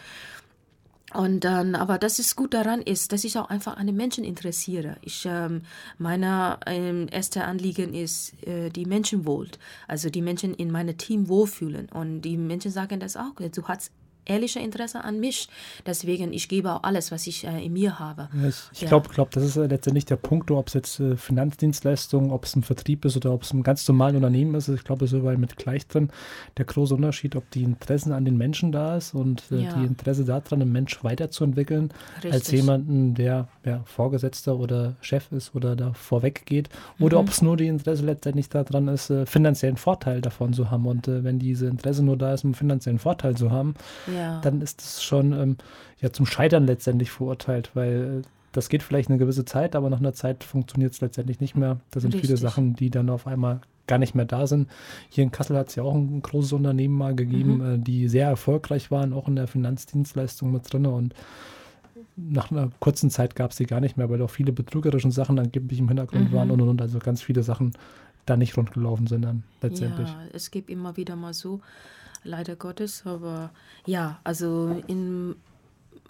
Und 1.13 1.43
dann, 1.43 1.73
aber 1.73 1.97
das 1.97 2.19
ist 2.19 2.35
gut 2.35 2.53
daran 2.53 2.81
ist, 2.81 3.11
dass 3.11 3.23
ich 3.23 3.37
auch 3.37 3.49
einfach 3.49 3.77
an 3.77 3.87
den 3.87 3.95
Menschen 3.95 4.23
interessiere. 4.23 4.97
Ich, 5.01 5.25
ähm, 5.25 5.63
meine 5.97 6.59
ähm, 6.67 7.07
erste 7.11 7.45
Anliegen 7.45 7.95
ist, 7.95 8.33
äh, 8.45 8.69
die 8.69 8.85
Menschen 8.85 9.25
wohl, 9.25 9.49
also 9.87 10.09
die 10.09 10.21
Menschen 10.21 10.53
in 10.53 10.69
meinem 10.71 10.97
Team 10.97 11.27
wohlfühlen. 11.27 11.89
Und 11.89 12.21
die 12.21 12.37
Menschen 12.37 12.69
sagen 12.69 12.99
das 12.99 13.17
auch. 13.17 13.33
Du 13.35 13.63
hast 13.67 13.91
ehrliche 14.29 14.59
Interesse 14.59 15.03
an 15.03 15.19
mich. 15.19 15.49
Deswegen, 15.85 16.31
ich 16.33 16.47
gebe 16.47 16.71
auch 16.73 16.83
alles, 16.83 17.11
was 17.11 17.27
ich 17.27 17.45
äh, 17.45 17.65
in 17.65 17.73
mir 17.73 17.99
habe. 17.99 18.29
Ich, 18.47 18.55
ich 18.71 18.81
ja. 18.81 18.87
glaube, 18.87 19.09
glaub, 19.09 19.31
das 19.31 19.43
ist 19.43 19.55
letztendlich 19.55 20.05
der 20.05 20.15
Punkt, 20.15 20.51
ob 20.51 20.67
es 20.67 20.73
jetzt 20.73 20.99
äh, 20.99 21.17
Finanzdienstleistungen, 21.17 22.31
ob 22.31 22.45
es 22.45 22.55
ein 22.55 22.63
Vertrieb 22.63 23.05
ist 23.05 23.17
oder 23.17 23.31
ob 23.33 23.43
es 23.43 23.53
ein 23.53 23.63
ganz 23.63 23.87
normales 23.87 24.15
Unternehmen 24.15 24.55
ist. 24.55 24.69
Ich 24.69 24.83
glaube, 24.83 25.05
es 25.05 25.11
ist 25.11 25.19
überall 25.19 25.37
mit 25.37 25.57
gleich 25.57 25.87
drin. 25.87 26.09
Der 26.57 26.65
große 26.65 26.93
Unterschied, 26.93 27.35
ob 27.35 27.49
die 27.51 27.63
Interessen 27.63 28.11
an 28.11 28.25
den 28.25 28.37
Menschen 28.37 28.71
da 28.71 28.97
ist 28.97 29.13
und 29.13 29.43
äh, 29.51 29.63
ja. 29.63 29.73
die 29.73 29.85
Interesse 29.85 30.25
daran, 30.25 30.61
einen 30.61 30.71
Mensch 30.71 31.03
weiterzuentwickeln, 31.03 31.91
Richtig. 32.17 32.33
als 32.33 32.51
jemanden, 32.51 33.15
der 33.15 33.47
ja, 33.65 33.81
Vorgesetzter 33.85 34.57
oder 34.57 34.95
Chef 35.01 35.31
ist 35.31 35.55
oder 35.55 35.75
da 35.75 35.93
vorweg 35.93 36.45
geht. 36.45 36.69
Oder 36.99 37.17
mhm. 37.17 37.23
ob 37.23 37.29
es 37.29 37.41
nur 37.41 37.57
die 37.57 37.67
Interesse 37.67 38.05
letztendlich 38.05 38.49
daran 38.49 38.87
ist, 38.87 39.09
äh, 39.09 39.25
finanziellen 39.25 39.77
Vorteil 39.77 40.21
davon 40.21 40.53
zu 40.53 40.69
haben. 40.69 40.85
Und 40.85 41.07
äh, 41.07 41.23
wenn 41.23 41.39
diese 41.39 41.67
Interesse 41.67 42.03
nur 42.03 42.17
da 42.17 42.33
ist, 42.33 42.43
um 42.43 42.53
finanziellen 42.53 42.99
Vorteil 42.99 43.35
zu 43.35 43.51
haben, 43.51 43.73
ja. 44.07 44.18
Dann 44.41 44.61
ist 44.61 44.81
es 44.81 45.03
schon 45.03 45.33
ähm, 45.33 45.57
ja, 45.99 46.11
zum 46.11 46.25
Scheitern 46.25 46.65
letztendlich 46.65 47.11
verurteilt, 47.11 47.71
weil 47.73 48.21
äh, 48.23 48.27
das 48.51 48.69
geht 48.69 48.83
vielleicht 48.83 49.09
eine 49.09 49.19
gewisse 49.19 49.45
Zeit, 49.45 49.75
aber 49.75 49.89
nach 49.89 49.99
einer 49.99 50.13
Zeit 50.13 50.43
funktioniert 50.43 50.93
es 50.93 51.01
letztendlich 51.01 51.39
nicht 51.39 51.55
mehr. 51.55 51.79
Da 51.91 51.99
sind 51.99 52.13
Richtig. 52.13 52.29
viele 52.29 52.37
Sachen, 52.37 52.75
die 52.75 52.89
dann 52.89 53.09
auf 53.09 53.27
einmal 53.27 53.61
gar 53.87 53.97
nicht 53.97 54.15
mehr 54.15 54.25
da 54.25 54.47
sind. 54.47 54.69
Hier 55.09 55.23
in 55.23 55.31
Kassel 55.31 55.57
hat 55.57 55.69
es 55.69 55.75
ja 55.75 55.83
auch 55.83 55.95
ein 55.95 56.21
großes 56.21 56.53
Unternehmen 56.53 56.95
mal 56.95 57.15
gegeben, 57.15 57.57
mhm. 57.57 57.75
äh, 57.75 57.77
die 57.77 58.07
sehr 58.07 58.27
erfolgreich 58.27 58.91
waren, 58.91 59.13
auch 59.13 59.27
in 59.27 59.35
der 59.35 59.47
Finanzdienstleistung 59.47 60.51
mit 60.51 60.71
drin 60.71 60.85
und 60.85 61.13
nach 62.15 62.51
einer 62.51 62.69
kurzen 62.79 63.09
Zeit 63.09 63.35
gab 63.35 63.51
es 63.51 63.57
sie 63.57 63.65
gar 63.65 63.79
nicht 63.79 63.97
mehr, 63.97 64.09
weil 64.09 64.21
auch 64.21 64.29
viele 64.29 64.51
betrügerische 64.51 65.11
Sachen 65.11 65.39
angeblich 65.39 65.79
im 65.79 65.87
Hintergrund 65.87 66.31
mhm. 66.31 66.35
waren 66.35 66.51
und, 66.51 66.61
und, 66.61 66.69
und 66.69 66.81
also 66.81 66.99
ganz 66.99 67.21
viele 67.21 67.43
Sachen 67.43 67.73
da 68.25 68.37
nicht 68.37 68.57
rund 68.57 68.73
gelaufen 68.73 69.07
sind 69.07 69.23
dann 69.23 69.43
letztendlich. 69.61 70.07
Ja, 70.07 70.21
es 70.33 70.51
gibt 70.51 70.69
immer 70.69 70.97
wieder 70.97 71.15
mal 71.15 71.33
so, 71.33 71.61
leider 72.23 72.55
Gottes, 72.55 73.05
aber 73.05 73.51
ja, 73.85 74.19
also 74.23 74.81
in 74.87 75.35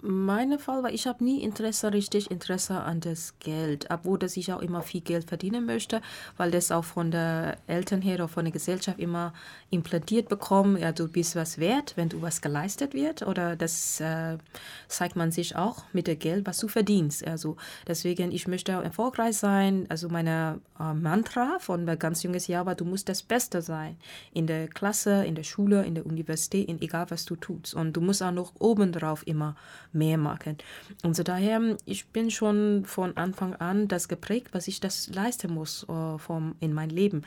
mein 0.02 0.58
Fall 0.58 0.82
war, 0.82 0.92
ich 0.92 1.06
habe 1.06 1.24
nie 1.24 1.42
Interesse, 1.42 1.92
richtig 1.92 2.30
Interesse 2.30 2.80
an 2.80 3.00
das 3.00 3.34
Geld, 3.38 3.86
obwohl 3.90 4.18
dass 4.18 4.36
ich 4.36 4.52
auch 4.52 4.60
immer 4.60 4.82
viel 4.82 5.00
Geld 5.00 5.24
verdienen 5.24 5.66
möchte, 5.66 6.00
weil 6.36 6.50
das 6.50 6.70
auch 6.70 6.84
von 6.84 7.10
der 7.10 7.56
Eltern 7.66 8.02
her 8.02 8.14
oder 8.16 8.28
von 8.28 8.44
der 8.44 8.52
Gesellschaft 8.52 8.98
immer 8.98 9.32
implantiert 9.70 10.28
bekommen, 10.28 10.76
ja, 10.78 10.92
du 10.92 11.08
bist 11.08 11.36
was 11.36 11.58
wert, 11.58 11.94
wenn 11.96 12.08
du 12.08 12.22
was 12.22 12.40
geleistet 12.40 12.94
wird 12.94 13.22
oder 13.22 13.56
das 13.56 14.00
äh, 14.00 14.38
zeigt 14.88 15.16
man 15.16 15.30
sich 15.30 15.56
auch 15.56 15.84
mit 15.92 16.06
dem 16.06 16.18
Geld, 16.18 16.46
was 16.46 16.58
du 16.58 16.68
verdienst. 16.68 17.26
Also 17.26 17.56
deswegen, 17.86 18.32
ich 18.32 18.48
möchte 18.48 18.72
erfolgreich 18.72 19.36
sein, 19.36 19.86
also 19.88 20.08
meine 20.08 20.60
äh, 20.78 20.94
Mantra 20.94 21.58
von 21.58 21.86
ganz 21.98 22.22
junges 22.22 22.46
Jahr 22.46 22.66
war, 22.66 22.74
du 22.74 22.84
musst 22.84 23.08
das 23.08 23.22
Beste 23.22 23.62
sein. 23.62 23.96
In 24.32 24.46
der 24.46 24.68
Klasse, 24.68 25.24
in 25.24 25.34
der 25.34 25.42
Schule, 25.42 25.84
in 25.84 25.94
der 25.94 26.06
Universität, 26.06 26.68
in 26.68 26.80
egal 26.80 27.06
was 27.10 27.24
du 27.24 27.36
tust. 27.36 27.74
Und 27.74 27.92
du 27.92 28.00
musst 28.00 28.22
auch 28.22 28.30
noch 28.32 28.52
obendrauf 28.58 29.26
immer 29.26 29.56
mehr 29.92 30.18
machen. 30.18 30.58
Und 31.02 31.16
so 31.16 31.22
daher, 31.22 31.76
ich 31.84 32.06
bin 32.08 32.30
schon 32.30 32.84
von 32.86 33.16
Anfang 33.16 33.54
an 33.56 33.88
das 33.88 34.08
geprägt, 34.08 34.48
was 34.52 34.68
ich 34.68 34.80
das 34.80 35.08
leisten 35.08 35.52
muss 35.52 35.88
uh, 35.88 36.18
vom, 36.18 36.54
in 36.60 36.72
mein 36.72 36.90
Leben. 36.90 37.22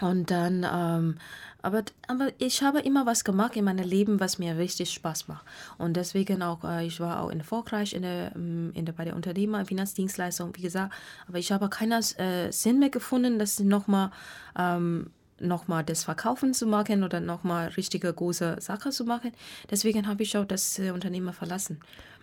Und 0.00 0.30
dann, 0.30 0.66
ähm, 0.70 1.16
aber, 1.60 1.82
aber 2.06 2.28
ich 2.38 2.62
habe 2.62 2.80
immer 2.80 3.04
was 3.04 3.24
gemacht 3.24 3.56
in 3.56 3.64
meinem 3.64 3.86
Leben, 3.86 4.20
was 4.20 4.38
mir 4.38 4.56
richtig 4.56 4.92
Spaß 4.92 5.26
macht. 5.26 5.44
Und 5.76 5.96
deswegen 5.96 6.42
auch, 6.42 6.62
äh, 6.62 6.86
ich 6.86 7.00
war 7.00 7.20
auch 7.20 7.32
erfolgreich 7.32 7.94
in 7.94 8.02
der, 8.02 8.30
mm, 8.38 8.70
in 8.74 8.86
der, 8.86 8.92
bei 8.92 9.04
der 9.04 9.16
Unternehmer, 9.16 9.64
Finanzdienstleistung, 9.64 10.54
wie 10.54 10.62
gesagt. 10.62 10.94
Aber 11.26 11.38
ich 11.38 11.50
habe 11.50 11.68
keinen 11.68 12.02
äh, 12.18 12.52
Sinn 12.52 12.78
mehr 12.78 12.90
gefunden, 12.90 13.40
das 13.40 13.58
nochmal 13.58 14.12
ähm, 14.56 15.10
nochmal 15.40 15.84
das 15.84 16.04
Verkaufen 16.04 16.54
zu 16.54 16.66
machen 16.66 17.02
oder 17.04 17.20
nochmal 17.20 17.68
richtige 17.68 18.12
große 18.12 18.56
Sache 18.60 18.90
zu 18.90 19.04
machen. 19.04 19.32
Deswegen 19.70 20.06
habe 20.06 20.22
ich 20.22 20.36
auch 20.36 20.44
das 20.44 20.78
äh, 20.78 20.90
Unternehmen 20.90 21.32
verlassen. 21.32 21.78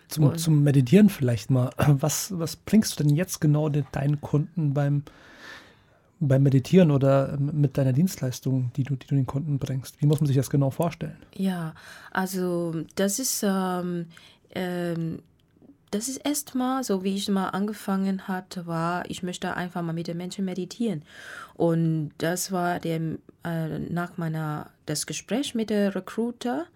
Zum, 0.08 0.36
zum, 0.38 0.62
Meditieren 0.62 1.08
vielleicht 1.08 1.50
mal. 1.50 1.70
Was, 1.78 2.32
was 2.38 2.56
bringst 2.56 2.98
du 2.98 3.04
denn 3.04 3.16
jetzt 3.16 3.40
genau 3.40 3.68
deinen 3.68 4.20
Kunden 4.20 4.72
beim, 4.72 5.02
beim 6.20 6.42
Meditieren 6.42 6.90
oder 6.90 7.34
ähm, 7.34 7.50
mit 7.60 7.76
deiner 7.76 7.92
Dienstleistung, 7.92 8.70
die 8.76 8.84
du, 8.84 8.94
die 8.94 9.06
du 9.06 9.16
den 9.16 9.26
Kunden 9.26 9.58
bringst? 9.58 10.00
Wie 10.00 10.06
muss 10.06 10.20
man 10.20 10.28
sich 10.28 10.36
das 10.36 10.50
genau 10.50 10.70
vorstellen? 10.70 11.16
Ja, 11.34 11.74
also 12.12 12.84
das 12.94 13.18
ist 13.18 13.42
ähm, 13.42 14.06
ähm, 14.54 15.18
das 15.90 16.08
ist 16.08 16.18
erstmal, 16.18 16.82
so 16.84 17.04
wie 17.04 17.14
ich 17.16 17.28
mal 17.28 17.48
angefangen 17.50 18.28
hatte, 18.28 18.66
war, 18.66 19.08
ich 19.08 19.22
möchte 19.22 19.54
einfach 19.54 19.82
mal 19.82 19.92
mit 19.92 20.08
den 20.08 20.16
Menschen 20.16 20.44
meditieren. 20.44 21.02
Und 21.54 22.12
das 22.18 22.50
war 22.52 22.80
der, 22.80 23.00
äh, 23.44 23.78
nach 23.78 24.16
meiner, 24.16 24.70
das 24.86 25.06
Gespräch 25.06 25.54
mit 25.54 25.70
der 25.70 25.94
Recruiter, 25.94 26.66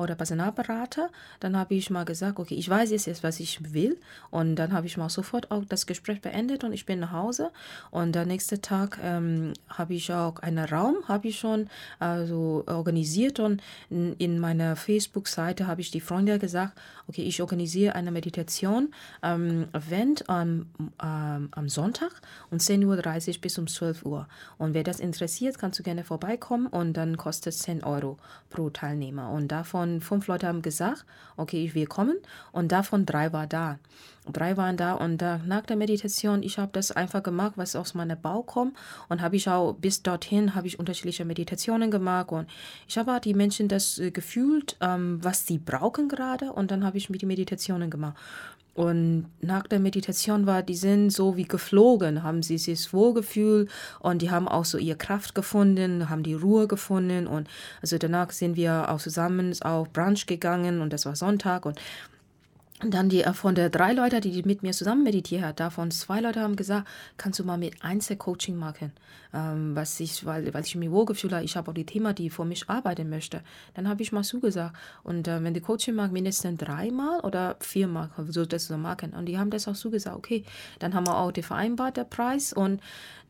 oder 0.00 0.14
Personalberater. 0.14 1.10
Dann 1.40 1.56
habe 1.56 1.74
ich 1.74 1.90
mal 1.90 2.04
gesagt, 2.04 2.38
okay, 2.38 2.54
ich 2.54 2.68
weiß 2.68 2.90
jetzt, 2.90 3.22
was 3.22 3.38
ich 3.38 3.72
will. 3.74 3.98
Und 4.30 4.56
dann 4.56 4.72
habe 4.72 4.86
ich 4.86 4.96
mal 4.96 5.10
sofort 5.10 5.50
auch 5.50 5.64
das 5.68 5.86
Gespräch 5.86 6.20
beendet 6.22 6.64
und 6.64 6.72
ich 6.72 6.86
bin 6.86 7.00
nach 7.00 7.12
Hause. 7.12 7.50
Und 7.90 8.14
der 8.14 8.24
nächste 8.24 8.60
Tag 8.60 8.98
ähm, 9.02 9.52
habe 9.68 9.94
ich 9.94 10.12
auch 10.12 10.38
einen 10.38 10.64
Raum, 10.64 10.96
habe 11.06 11.28
ich 11.28 11.38
schon 11.38 11.68
also 11.98 12.64
organisiert 12.66 13.40
und 13.40 13.62
in 13.90 14.38
meiner 14.38 14.74
Facebook-Seite 14.74 15.66
habe 15.66 15.82
ich 15.82 15.90
die 15.90 16.00
Freunde 16.00 16.38
gesagt, 16.38 16.80
okay, 17.06 17.22
ich 17.22 17.42
organisiere 17.42 17.94
eine 17.94 18.10
Meditation 18.10 18.94
ähm, 19.22 19.66
Event 19.72 20.28
am, 20.28 20.66
ähm, 21.02 21.48
am 21.50 21.68
Sonntag 21.68 22.12
um 22.50 22.58
10.30 22.58 23.34
Uhr 23.34 23.40
bis 23.40 23.58
um 23.58 23.66
12 23.66 24.06
Uhr. 24.06 24.28
Und 24.56 24.72
wer 24.74 24.84
das 24.84 25.00
interessiert, 25.00 25.58
kannst 25.58 25.78
du 25.78 25.82
gerne 25.82 26.04
vorbeikommen 26.04 26.66
und 26.68 26.94
dann 26.94 27.16
kostet 27.16 27.52
es 27.52 27.60
10 27.60 27.84
Euro 27.84 28.16
pro 28.48 28.70
Teilnehmer. 28.70 29.30
Und 29.30 29.48
davon 29.48 29.89
und 29.94 30.04
fünf 30.04 30.26
Leute 30.26 30.46
haben 30.46 30.62
gesagt, 30.62 31.04
okay, 31.36 31.64
ich 31.64 31.74
will 31.74 31.86
kommen 31.86 32.16
und 32.52 32.72
davon 32.72 33.06
drei 33.06 33.32
war 33.32 33.46
da. 33.46 33.78
Drei 34.26 34.56
waren 34.56 34.76
da 34.76 34.94
und 34.94 35.22
äh, 35.22 35.38
nach 35.46 35.62
der 35.62 35.76
Meditation, 35.76 36.42
ich 36.42 36.58
habe 36.58 36.70
das 36.72 36.92
einfach 36.92 37.22
gemacht, 37.22 37.52
was 37.56 37.74
aus 37.74 37.94
meinem 37.94 38.20
Bauch 38.20 38.44
kommt 38.44 38.76
und 39.08 39.22
habe 39.22 39.36
ich 39.36 39.48
auch 39.48 39.72
bis 39.72 40.02
dorthin 40.02 40.54
habe 40.54 40.66
ich 40.66 40.78
unterschiedliche 40.78 41.24
Meditationen 41.24 41.90
gemacht 41.90 42.30
und 42.30 42.46
ich 42.86 42.98
habe 42.98 43.18
die 43.24 43.34
Menschen 43.34 43.68
das 43.68 43.98
äh, 43.98 44.10
gefühlt, 44.10 44.76
ähm, 44.80 45.18
was 45.22 45.46
sie 45.46 45.58
brauchen 45.58 46.08
gerade 46.08 46.52
und 46.52 46.70
dann 46.70 46.84
habe 46.84 46.98
ich 46.98 47.08
mit 47.08 47.22
die 47.22 47.26
Meditationen 47.26 47.90
gemacht. 47.90 48.16
Und 48.74 49.26
nach 49.40 49.66
der 49.66 49.80
Meditation 49.80 50.46
war, 50.46 50.62
die 50.62 50.76
sind 50.76 51.10
so 51.10 51.36
wie 51.36 51.44
geflogen, 51.44 52.22
haben 52.22 52.42
sie 52.42 52.56
sich 52.56 52.92
wohlgefühlt 52.92 53.68
und 53.98 54.22
die 54.22 54.30
haben 54.30 54.46
auch 54.46 54.64
so 54.64 54.78
ihre 54.78 54.96
Kraft 54.96 55.34
gefunden, 55.34 56.08
haben 56.08 56.22
die 56.22 56.34
Ruhe 56.34 56.68
gefunden 56.68 57.26
und 57.26 57.48
also 57.82 57.98
danach 57.98 58.30
sind 58.30 58.56
wir 58.56 58.88
auch 58.88 59.00
zusammen 59.00 59.54
auf 59.62 59.92
Brunch 59.92 60.26
gegangen 60.26 60.80
und 60.80 60.92
das 60.92 61.04
war 61.04 61.16
Sonntag 61.16 61.66
und 61.66 61.80
und 62.82 62.94
dann 62.94 63.08
die 63.08 63.22
äh, 63.22 63.32
von 63.32 63.54
der 63.54 63.70
drei 63.70 63.92
Leute, 63.92 64.20
die 64.20 64.42
mit 64.42 64.62
mir 64.62 64.72
zusammen 64.72 65.02
meditiert 65.02 65.42
hat, 65.42 65.60
davon 65.60 65.90
zwei 65.90 66.20
Leute 66.20 66.40
haben 66.40 66.56
gesagt, 66.56 66.88
kannst 67.16 67.38
du 67.38 67.44
mal 67.44 67.58
mit 67.58 67.82
Einzelcoaching 67.84 68.56
machen, 68.56 68.92
ähm, 69.34 69.76
was 69.76 70.00
ich, 70.00 70.24
weil, 70.24 70.52
weil 70.54 70.64
ich 70.64 70.74
mich 70.76 70.90
wohlgefühlt 70.90 71.32
habe, 71.32 71.44
ich 71.44 71.56
habe 71.56 71.70
auch 71.70 71.74
die 71.74 71.84
Thema, 71.84 72.12
die 72.12 72.30
für 72.30 72.44
mich 72.44 72.68
arbeiten 72.70 73.10
möchte. 73.10 73.42
Dann 73.74 73.88
habe 73.88 74.02
ich 74.02 74.12
mal 74.12 74.24
zugesagt. 74.24 74.74
Und 75.02 75.28
äh, 75.28 75.42
wenn 75.42 75.54
die 75.54 75.60
Coaching 75.60 75.94
mag, 75.94 76.10
mindestens 76.10 76.58
dreimal 76.58 77.20
oder 77.20 77.56
viermal, 77.60 78.10
so 78.28 78.46
das 78.46 78.66
so 78.66 78.78
machen. 78.78 79.12
Und 79.12 79.26
die 79.26 79.38
haben 79.38 79.50
das 79.50 79.68
auch 79.68 79.74
zugesagt. 79.76 80.16
Okay, 80.16 80.44
dann 80.78 80.94
haben 80.94 81.06
wir 81.06 81.18
auch 81.18 81.32
den 81.32 81.44
vereinbarten 81.44 82.08
Preis 82.08 82.52
und 82.52 82.80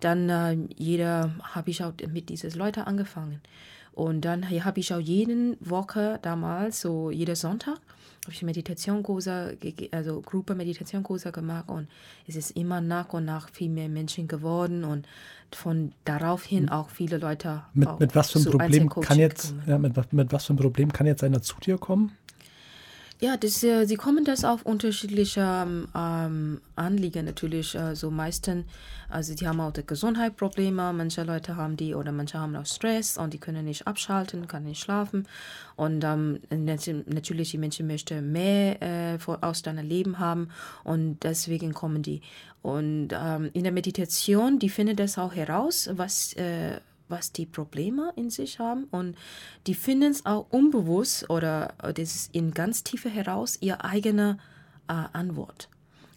dann 0.01 0.29
äh, 0.29 0.57
jeder 0.77 1.33
habe 1.43 1.71
ich 1.71 1.83
auch 1.83 1.93
mit 2.09 2.29
diesen 2.29 2.53
Leuten 2.53 2.81
angefangen. 2.81 3.41
Und 3.93 4.25
dann 4.25 4.49
habe 4.49 4.81
ich 4.81 4.95
auch 4.95 5.01
jeden 5.01 5.57
Woche 5.61 6.19
damals, 6.23 6.81
so 6.81 7.11
jeden 7.11 7.35
Sonntag, 7.35 7.81
habe 8.31 8.37
ich 8.37 8.43
Meditationskurse, 8.45 9.57
also 9.91 10.21
Gruppe 10.21 10.55
Meditationskurse 10.55 11.33
gemacht 11.33 11.69
und 11.69 11.89
es 12.29 12.37
ist 12.37 12.53
immer 12.53 12.81
nach 12.81 13.13
und 13.13 13.25
nach 13.25 13.51
viel 13.51 13.69
mehr 13.69 13.89
Menschen 13.89 14.29
geworden 14.29 14.85
und 14.85 15.09
von 15.53 15.93
darauf 16.05 16.45
hin 16.45 16.65
hm. 16.65 16.69
auch 16.69 16.91
viele 16.91 17.19
Leute. 17.19 17.63
Mit, 17.75 17.99
mit 17.99 18.15
was 18.15 18.31
für 18.31 18.39
ein 18.39 18.45
Problem 18.45 18.89
kann 18.89 19.19
jetzt, 19.19 19.53
ja, 19.67 19.79
mit, 19.79 20.13
mit 20.13 20.33
was 20.33 20.47
für 20.47 20.55
ein 20.55 20.59
Problem 20.59 20.93
kann 20.93 21.09
jetzt 21.09 21.25
einer 21.25 21.43
zu 21.43 21.57
dir 21.59 21.77
kommen? 21.77 22.13
Ja, 23.23 23.37
das, 23.37 23.63
äh, 23.63 23.85
sie 23.85 23.97
kommen 23.97 24.25
das 24.25 24.45
auf 24.45 24.65
unterschiedliche 24.65 25.43
ähm, 25.95 26.61
Anliegen 26.75 27.27
natürlich. 27.27 27.79
Also 27.79 28.11
meistens, 28.11 28.65
also 29.11 29.35
die 29.35 29.47
haben 29.47 29.61
auch 29.61 29.75
Gesundheitsprobleme. 29.75 30.95
Manche 30.95 31.25
Leute 31.25 31.55
haben 31.57 31.77
die 31.77 31.95
oder 31.95 32.13
manche 32.13 32.39
haben 32.39 32.57
auch 32.57 32.65
Stress 32.65 33.19
und 33.19 33.35
die 33.35 33.39
können 33.39 33.67
nicht 33.67 33.87
abschalten, 33.87 34.49
können 34.49 34.69
nicht 34.69 34.81
schlafen. 34.83 35.29
Und 35.77 36.03
ähm, 36.03 36.41
natürlich 36.49 37.51
die 37.51 37.59
Menschen 37.59 37.87
möchten 37.87 38.33
mehr 38.33 38.81
äh, 38.81 39.19
aus 39.43 39.61
deinem 39.61 39.87
Leben 39.87 40.19
haben 40.19 40.49
und 40.83 41.23
deswegen 41.23 41.75
kommen 41.75 42.03
die. 42.03 42.23
Und 42.63 43.09
ähm, 43.13 43.51
in 43.53 43.65
der 43.65 43.73
Meditation, 43.73 44.59
die 44.59 44.71
finden 44.71 44.97
das 44.97 45.19
auch 45.19 45.35
heraus, 45.35 45.91
was 45.93 46.33
äh, 46.35 46.81
was 47.11 47.33
die 47.33 47.47
Probleme 47.47 48.13
in 48.17 48.31
sich 48.31 48.59
haben 48.59 48.85
und 48.85 49.17
die 49.67 49.75
finden 49.75 50.11
es 50.11 50.27
auch 50.27 50.47
unbewusst 50.51 51.29
oder 51.29 51.75
das 51.79 51.99
ist 51.99 52.35
in 52.35 52.53
ganz 52.53 52.85
Tiefe 52.85 53.09
heraus 53.09 53.59
ihre 53.61 53.85
eigene 53.85 54.39
äh, 54.89 54.93
Antwort. 55.13 55.69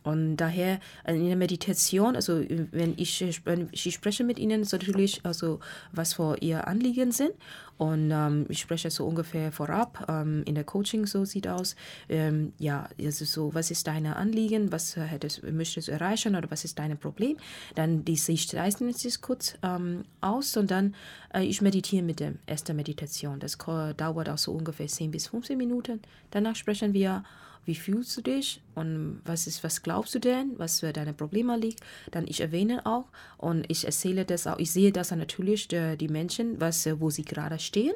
Und 0.03 0.37
daher 0.37 0.79
äh, 1.05 1.15
in 1.15 1.27
der 1.27 1.35
Meditation, 1.35 2.15
also 2.15 2.43
wenn 2.71 2.93
ich, 2.97 3.41
wenn 3.45 3.69
ich 3.71 3.93
spreche 3.93 4.23
mit 4.23 4.37
ihnen, 4.39 4.63
so 4.63 4.77
natürlich, 4.77 5.21
also 5.23 5.59
was 5.91 6.13
für 6.13 6.37
ihr 6.41 6.67
Anliegen 6.67 7.11
sind. 7.11 7.31
Und 7.77 8.11
ähm, 8.11 8.45
ich 8.49 8.59
spreche 8.59 8.91
so 8.91 9.05
ungefähr 9.05 9.51
vorab. 9.51 10.05
Ähm, 10.07 10.43
in 10.45 10.55
der 10.55 10.63
Coaching 10.63 11.05
so 11.05 11.25
sieht 11.25 11.47
aus. 11.47 11.75
Ähm, 12.07 12.53
ja, 12.59 12.87
also 12.99 13.25
so, 13.25 13.53
was 13.53 13.71
ist 13.71 13.87
dein 13.87 14.05
Anliegen? 14.05 14.71
Was 14.71 14.95
hättest, 14.95 15.43
möchtest 15.43 15.87
du 15.87 15.91
erreichen 15.91 16.35
oder 16.35 16.51
was 16.51 16.65
ist 16.65 16.77
dein 16.77 16.97
Problem? 16.97 17.37
Dann 17.75 18.05
die 18.05 18.15
Sicht 18.15 18.53
reißen 18.53 18.91
sich 18.93 19.21
kurz 19.21 19.55
ähm, 19.63 20.03
aus 20.21 20.55
und 20.55 20.69
dann 20.69 20.95
äh, 21.33 21.43
ich 21.43 21.61
meditiere 21.61 22.03
mit 22.03 22.19
der 22.19 22.33
ersten 22.45 22.75
Meditation. 22.75 23.39
Das 23.39 23.57
dauert 23.57 24.29
auch 24.29 24.37
so 24.37 24.51
ungefähr 24.53 24.87
10 24.87 25.11
bis 25.11 25.27
15 25.27 25.57
Minuten. 25.57 26.01
Danach 26.31 26.55
sprechen 26.55 26.93
wir 26.93 27.23
wie 27.65 27.75
fühlst 27.75 28.15
du 28.17 28.21
dich 28.21 28.61
und 28.75 29.21
was 29.25 29.47
ist, 29.47 29.63
was 29.63 29.83
glaubst 29.83 30.15
du 30.15 30.19
denn, 30.19 30.53
was 30.57 30.81
für 30.81 30.93
deine 30.93 31.13
Probleme 31.13 31.57
liegt. 31.57 31.79
Dann 32.11 32.27
ich 32.27 32.41
erwähne 32.41 32.85
auch 32.85 33.05
und 33.37 33.65
ich 33.69 33.85
erzähle 33.85 34.25
das 34.25 34.47
auch, 34.47 34.59
ich 34.59 34.71
sehe 34.71 34.91
das 34.91 35.11
natürlich 35.11 35.67
die, 35.67 35.97
die 35.97 36.07
Menschen, 36.09 36.59
was, 36.59 36.87
wo 36.99 37.09
sie 37.09 37.23
gerade 37.23 37.59
stehen 37.59 37.95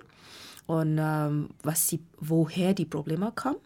und 0.66 0.98
ähm, 1.00 1.50
was 1.64 1.88
sie, 1.88 2.00
woher 2.20 2.74
die 2.74 2.86
Probleme 2.86 3.32
kommen. 3.36 3.58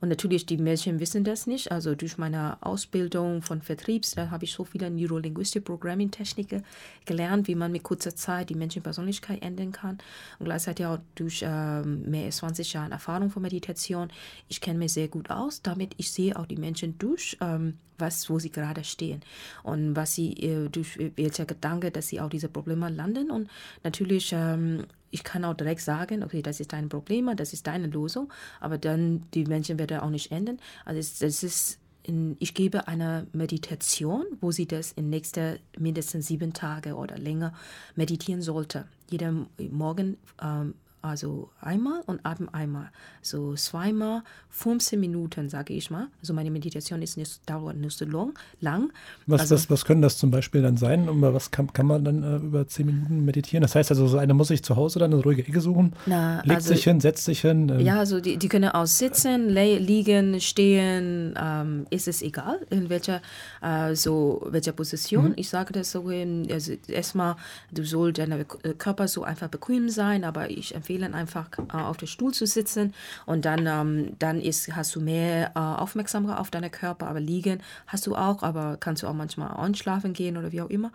Und 0.00 0.08
natürlich, 0.08 0.44
die 0.46 0.58
Mädchen 0.58 1.00
wissen 1.00 1.24
das 1.24 1.46
nicht. 1.46 1.72
Also 1.72 1.94
durch 1.94 2.18
meine 2.18 2.58
Ausbildung 2.62 3.42
von 3.42 3.62
Vertriebs, 3.62 4.12
da 4.12 4.30
habe 4.30 4.44
ich 4.44 4.52
so 4.52 4.64
viele 4.64 4.90
Neurolinguistic 4.90 5.64
Programming 5.64 6.10
Techniken 6.10 6.64
gelernt, 7.06 7.48
wie 7.48 7.54
man 7.54 7.72
mit 7.72 7.82
kurzer 7.82 8.14
Zeit 8.14 8.50
die 8.50 8.54
Menschenpersönlichkeit 8.54 9.42
ändern 9.42 9.72
kann. 9.72 9.98
Und 10.38 10.44
gleichzeitig 10.44 10.86
auch 10.86 10.98
durch 11.14 11.42
ähm, 11.46 12.02
mehr 12.10 12.26
als 12.26 12.38
20 12.38 12.72
Jahre 12.72 12.92
Erfahrung 12.92 13.30
von 13.30 13.42
Meditation. 13.42 14.08
Ich 14.48 14.60
kenne 14.60 14.78
mich 14.78 14.92
sehr 14.92 15.08
gut 15.08 15.30
aus. 15.30 15.62
Damit 15.62 15.94
ich 15.96 16.12
sehe 16.12 16.36
auch 16.38 16.46
die 16.46 16.56
Menschen 16.56 16.98
durch, 16.98 17.36
ähm, 17.40 17.78
was, 17.98 18.28
wo 18.28 18.38
sie 18.38 18.50
gerade 18.50 18.84
stehen 18.84 19.20
und 19.62 19.96
was 19.96 20.14
sie 20.14 20.32
äh, 20.34 20.68
durch 20.68 20.98
welcher 21.16 21.46
Gedanke, 21.46 21.90
dass 21.90 22.08
sie 22.08 22.20
auch 22.20 22.28
diese 22.28 22.48
Probleme 22.48 22.90
landen. 22.90 23.30
Und 23.30 23.48
natürlich 23.82 24.32
ähm, 24.32 24.84
ich 25.14 25.22
kann 25.22 25.44
auch 25.44 25.54
direkt 25.54 25.80
sagen, 25.80 26.24
okay, 26.24 26.42
das 26.42 26.58
ist 26.58 26.72
dein 26.72 26.88
Problem, 26.88 27.30
das 27.36 27.52
ist 27.52 27.68
deine 27.68 27.86
Lösung, 27.86 28.32
aber 28.60 28.78
dann 28.78 29.22
die 29.32 29.44
Menschen 29.44 29.78
werden 29.78 30.00
auch 30.00 30.10
nicht 30.10 30.32
enden. 30.32 30.58
Also 30.84 30.98
es, 30.98 31.20
das 31.20 31.44
ist 31.44 31.78
in, 32.02 32.36
ich 32.40 32.52
gebe 32.52 32.88
eine 32.88 33.28
Meditation, 33.32 34.24
wo 34.40 34.50
sie 34.50 34.66
das 34.66 34.90
in 34.90 35.10
nächsten 35.10 35.60
mindestens 35.78 36.26
sieben 36.26 36.52
Tage 36.52 36.96
oder 36.96 37.16
länger 37.16 37.54
meditieren 37.94 38.42
sollte. 38.42 38.86
Jeder 39.08 39.32
Morgen 39.70 40.16
ähm, 40.42 40.74
also 41.04 41.50
einmal 41.60 42.00
und 42.06 42.24
abend 42.24 42.54
einmal. 42.54 42.90
So 43.20 43.54
zweimal 43.54 44.22
15 44.48 44.98
Minuten, 44.98 45.50
sage 45.50 45.74
ich 45.74 45.90
mal. 45.90 46.08
Also 46.20 46.32
meine 46.32 46.50
Meditation 46.50 47.02
ist 47.02 47.18
nicht, 47.18 47.40
dauert 47.44 47.76
nicht 47.76 47.98
so 47.98 48.06
long, 48.06 48.32
lang. 48.60 48.90
Was, 49.26 49.42
also, 49.42 49.54
was, 49.56 49.70
was 49.70 49.84
können 49.84 50.00
das 50.00 50.16
zum 50.16 50.30
Beispiel 50.30 50.62
dann 50.62 50.78
sein? 50.78 51.08
Und 51.08 51.20
was 51.20 51.50
kann, 51.50 51.70
kann 51.74 51.86
man 51.86 52.04
dann 52.04 52.22
äh, 52.22 52.36
über 52.36 52.66
10 52.66 52.86
Minuten 52.86 53.24
meditieren? 53.24 53.60
Das 53.60 53.74
heißt 53.74 53.90
also, 53.90 54.06
so 54.06 54.16
einer 54.16 54.32
muss 54.32 54.48
sich 54.48 54.62
zu 54.62 54.76
Hause 54.76 54.98
dann 54.98 55.12
eine 55.12 55.22
ruhige 55.22 55.46
Ecke 55.46 55.60
suchen, 55.60 55.92
na, 56.06 56.36
legt 56.42 56.56
also, 56.56 56.68
sich 56.72 56.84
hin, 56.84 57.00
setzt 57.00 57.26
sich 57.26 57.42
hin. 57.42 57.68
Ähm. 57.68 57.80
Ja, 57.80 57.98
also 57.98 58.20
die, 58.20 58.38
die 58.38 58.48
können 58.48 58.70
auch 58.70 58.86
sitzen, 58.86 59.50
liegen, 59.50 60.40
stehen, 60.40 61.34
ähm, 61.38 61.86
ist 61.90 62.08
es 62.08 62.22
egal, 62.22 62.60
in 62.70 62.88
welcher, 62.88 63.20
äh, 63.60 63.94
so, 63.94 64.46
welcher 64.50 64.72
Position. 64.72 65.28
Mhm. 65.28 65.34
Ich 65.36 65.50
sage 65.50 65.74
das 65.74 65.90
so, 65.90 66.08
also 66.08 66.72
erstmal, 66.88 67.36
du 67.72 67.84
sollst 67.84 68.18
dein 68.18 68.46
Körper 68.78 69.06
so 69.06 69.22
einfach 69.22 69.48
bequem 69.48 69.90
sein, 69.90 70.24
aber 70.24 70.48
ich 70.48 70.74
empfehle 70.74 70.93
empfehlen, 70.94 71.14
einfach 71.14 71.48
äh, 71.72 71.76
auf 71.76 71.96
dem 71.96 72.08
Stuhl 72.08 72.32
zu 72.32 72.46
sitzen 72.46 72.94
und 73.26 73.44
dann, 73.44 73.66
ähm, 73.66 74.16
dann 74.18 74.40
ist, 74.40 74.74
hast 74.74 74.94
du 74.94 75.00
mehr 75.00 75.52
äh, 75.54 75.58
Aufmerksamkeit 75.58 76.38
auf 76.38 76.50
deinen 76.50 76.70
Körper, 76.70 77.08
aber 77.08 77.20
liegen 77.20 77.60
hast 77.86 78.06
du 78.06 78.14
auch, 78.14 78.42
aber 78.42 78.76
kannst 78.78 79.02
du 79.02 79.08
auch 79.08 79.14
manchmal 79.14 79.56
einschlafen 79.56 80.12
gehen 80.12 80.36
oder 80.36 80.52
wie 80.52 80.62
auch 80.62 80.70
immer. 80.70 80.92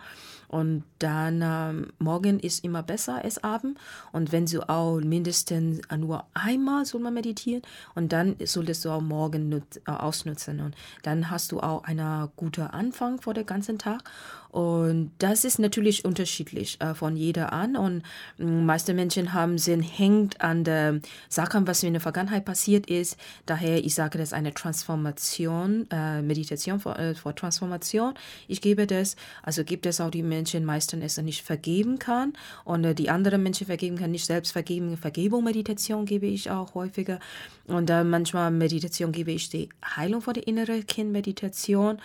Und 0.48 0.82
dann 0.98 1.42
ähm, 1.44 1.92
morgen 2.00 2.40
ist 2.40 2.64
immer 2.64 2.82
besser 2.82 3.22
als 3.22 3.44
Abend. 3.44 3.78
Und 4.10 4.32
wenn 4.32 4.46
du 4.46 4.68
auch 4.68 4.98
mindestens 4.98 5.80
nur 5.96 6.24
einmal 6.34 6.84
soll 6.84 7.00
man 7.00 7.14
meditieren 7.14 7.62
und 7.94 8.12
dann 8.12 8.34
solltest 8.44 8.84
du 8.84 8.90
auch 8.90 9.00
morgen 9.00 9.48
nut, 9.48 9.62
äh, 9.86 9.92
ausnutzen. 9.92 10.60
Und 10.60 10.74
dann 11.04 11.30
hast 11.30 11.52
du 11.52 11.60
auch 11.60 11.84
einen 11.84 12.28
guten 12.34 12.62
Anfang 12.62 13.20
vor 13.20 13.32
dem 13.32 13.46
ganzen 13.46 13.78
Tag. 13.78 14.02
Und 14.50 15.12
das 15.18 15.44
ist 15.44 15.58
natürlich 15.58 16.04
unterschiedlich 16.04 16.80
äh, 16.80 16.94
von 16.94 17.16
jeder 17.16 17.52
an. 17.52 17.76
Und 17.76 18.02
äh, 18.38 18.44
meiste 18.44 18.94
Menschen 18.94 19.32
haben 19.32 19.58
Sinn, 19.58 19.82
hängt 19.82 20.40
an 20.40 20.64
der 20.64 21.00
Sache, 21.28 21.60
was 21.66 21.82
in 21.82 21.92
der 21.92 22.00
Vergangenheit 22.00 22.44
passiert 22.44 22.88
ist. 22.88 23.16
Daher, 23.46 23.84
ich 23.84 23.94
sage, 23.94 24.18
das 24.18 24.32
eine 24.32 24.52
Transformation, 24.54 25.86
äh, 25.90 26.22
Meditation 26.22 26.80
vor, 26.80 26.98
äh, 26.98 27.14
vor 27.14 27.34
Transformation. 27.34 28.14
Ich 28.48 28.60
gebe 28.60 28.86
das, 28.86 29.16
also 29.42 29.64
gibt 29.64 29.86
es 29.86 30.00
auch 30.00 30.10
die 30.10 30.22
Menschen 30.22 30.64
meistens 30.64 31.00
es 31.00 31.16
nicht 31.18 31.42
vergeben 31.42 31.98
kann 31.98 32.32
und 32.64 32.84
äh, 32.84 32.94
die 32.94 33.10
anderen 33.10 33.42
Menschen 33.42 33.66
vergeben 33.66 33.96
kann, 33.96 34.10
nicht 34.10 34.26
selbst 34.26 34.52
vergeben. 34.52 34.96
Vergebung, 34.96 35.44
Meditation 35.44 36.04
gebe 36.06 36.26
ich 36.26 36.50
auch 36.50 36.74
häufiger. 36.74 37.20
Und 37.66 37.88
dann 37.88 38.10
manchmal 38.10 38.50
Meditation 38.50 39.12
gebe 39.12 39.30
ich 39.30 39.48
die 39.48 39.68
Heilung 39.96 40.20
von 40.22 40.34
der 40.34 40.46
inneren 40.46 40.86
Kind-Meditation 40.86 41.98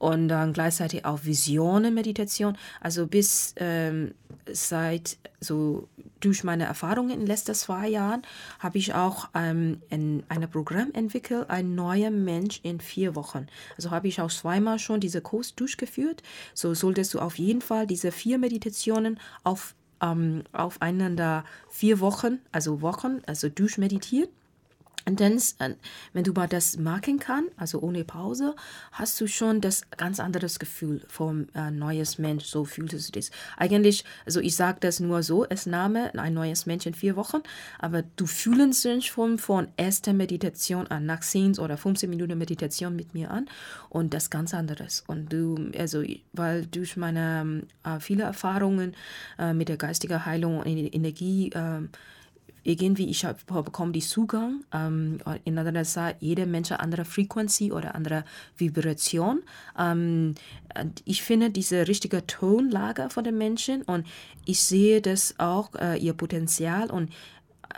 und 0.00 0.28
dann 0.28 0.54
gleichzeitig 0.54 1.04
auch 1.04 1.24
Visionen-Meditation. 1.24 2.56
Also 2.80 3.06
bis 3.06 3.54
ähm, 3.58 4.14
seit 4.50 5.18
so 5.40 5.88
durch 6.20 6.42
meine 6.42 6.64
Erfahrungen 6.64 7.10
in 7.10 7.18
den 7.20 7.26
letzten 7.26 7.54
zwei 7.54 7.86
Jahren 7.86 8.22
habe 8.58 8.78
ich 8.78 8.94
auch 8.94 9.28
ähm, 9.34 9.82
in 9.90 10.22
einem 10.30 10.50
Programm 10.50 10.90
entwickelt, 10.94 11.50
ein 11.50 11.74
neuer 11.74 12.10
Mensch 12.10 12.60
in 12.62 12.80
vier 12.80 13.14
Wochen. 13.14 13.46
Also 13.76 13.90
habe 13.90 14.08
ich 14.08 14.22
auch 14.22 14.30
zweimal 14.30 14.78
schon 14.78 15.00
diese 15.00 15.20
Kurs 15.20 15.54
durchgeführt. 15.54 16.22
So 16.54 16.72
solltest 16.72 17.12
du 17.12 17.18
auf 17.18 17.38
jeden 17.38 17.60
Fall 17.60 17.86
diese 17.86 18.10
vier 18.10 18.38
Meditationen 18.38 19.20
auf 19.44 19.74
ähm, 20.02 20.44
aufeinander 20.52 21.44
vier 21.68 22.00
Wochen, 22.00 22.38
also 22.52 22.80
Wochen, 22.80 23.20
also 23.26 23.50
durchmeditieren. 23.50 24.30
Und 25.06 25.20
dann, 25.20 25.38
äh, 25.58 25.74
wenn 26.12 26.24
du 26.24 26.32
mal 26.32 26.48
das 26.48 26.76
machen 26.76 27.18
kannst, 27.18 27.52
also 27.56 27.80
ohne 27.80 28.04
Pause, 28.04 28.54
hast 28.92 29.20
du 29.20 29.26
schon 29.26 29.60
das 29.60 29.82
ganz 29.96 30.20
anderes 30.20 30.58
Gefühl 30.58 31.02
vom 31.08 31.48
äh, 31.54 31.70
neues 31.70 32.18
Mensch. 32.18 32.44
So 32.44 32.64
fühlst 32.64 33.08
du 33.08 33.12
das. 33.12 33.30
Eigentlich, 33.56 34.04
also 34.26 34.40
ich 34.40 34.56
sage 34.56 34.78
das 34.80 35.00
nur 35.00 35.22
so, 35.22 35.44
es 35.46 35.66
Name, 35.66 36.12
ein 36.18 36.34
neues 36.34 36.66
Mensch 36.66 36.86
in 36.86 36.94
vier 36.94 37.16
Wochen, 37.16 37.38
aber 37.78 38.02
du 38.16 38.26
fühlst 38.26 38.84
dich 38.84 39.06
schon 39.06 39.38
von 39.38 39.68
erster 39.76 40.12
Meditation 40.12 40.86
an, 40.88 41.06
nach 41.06 41.20
10 41.20 41.58
oder 41.58 41.76
15 41.76 42.10
Minuten 42.10 42.36
Meditation 42.36 42.94
mit 42.94 43.14
mir 43.14 43.30
an 43.30 43.48
und 43.88 44.12
das 44.12 44.30
ganz 44.30 44.54
anderes. 44.54 45.04
Und 45.06 45.32
du, 45.32 45.70
also, 45.78 46.02
weil 46.32 46.66
durch 46.66 46.96
meine 46.96 47.62
äh, 47.84 48.00
viele 48.00 48.24
Erfahrungen 48.24 48.94
äh, 49.38 49.52
mit 49.52 49.68
der 49.68 49.76
geistigen 49.76 50.24
Heilung 50.26 50.58
und 50.58 50.66
Energie, 50.66 51.50
äh, 51.50 51.82
irgendwie, 52.62 53.08
ich 53.08 53.24
habe 53.24 53.38
bekommen 53.62 53.92
die 53.92 54.00
Zugang, 54.00 54.64
ähm, 54.72 55.18
in 55.44 55.58
anderer 55.58 55.84
Zeit, 55.84 56.16
jeder 56.20 56.46
Mensch 56.46 56.70
eine 56.70 56.80
andere 56.80 57.04
Frequency 57.04 57.72
oder 57.72 57.94
andere 57.94 58.24
Vibration. 58.56 59.42
Ähm, 59.78 60.34
ich 61.04 61.22
finde 61.22 61.50
diese 61.50 61.88
richtige 61.88 62.26
Tonlage 62.26 63.10
von 63.10 63.24
den 63.24 63.38
Menschen 63.38 63.82
und 63.82 64.06
ich 64.44 64.62
sehe 64.62 65.00
das 65.00 65.34
auch, 65.38 65.74
äh, 65.74 65.98
ihr 65.98 66.14
Potenzial 66.14 66.90
und 66.90 67.10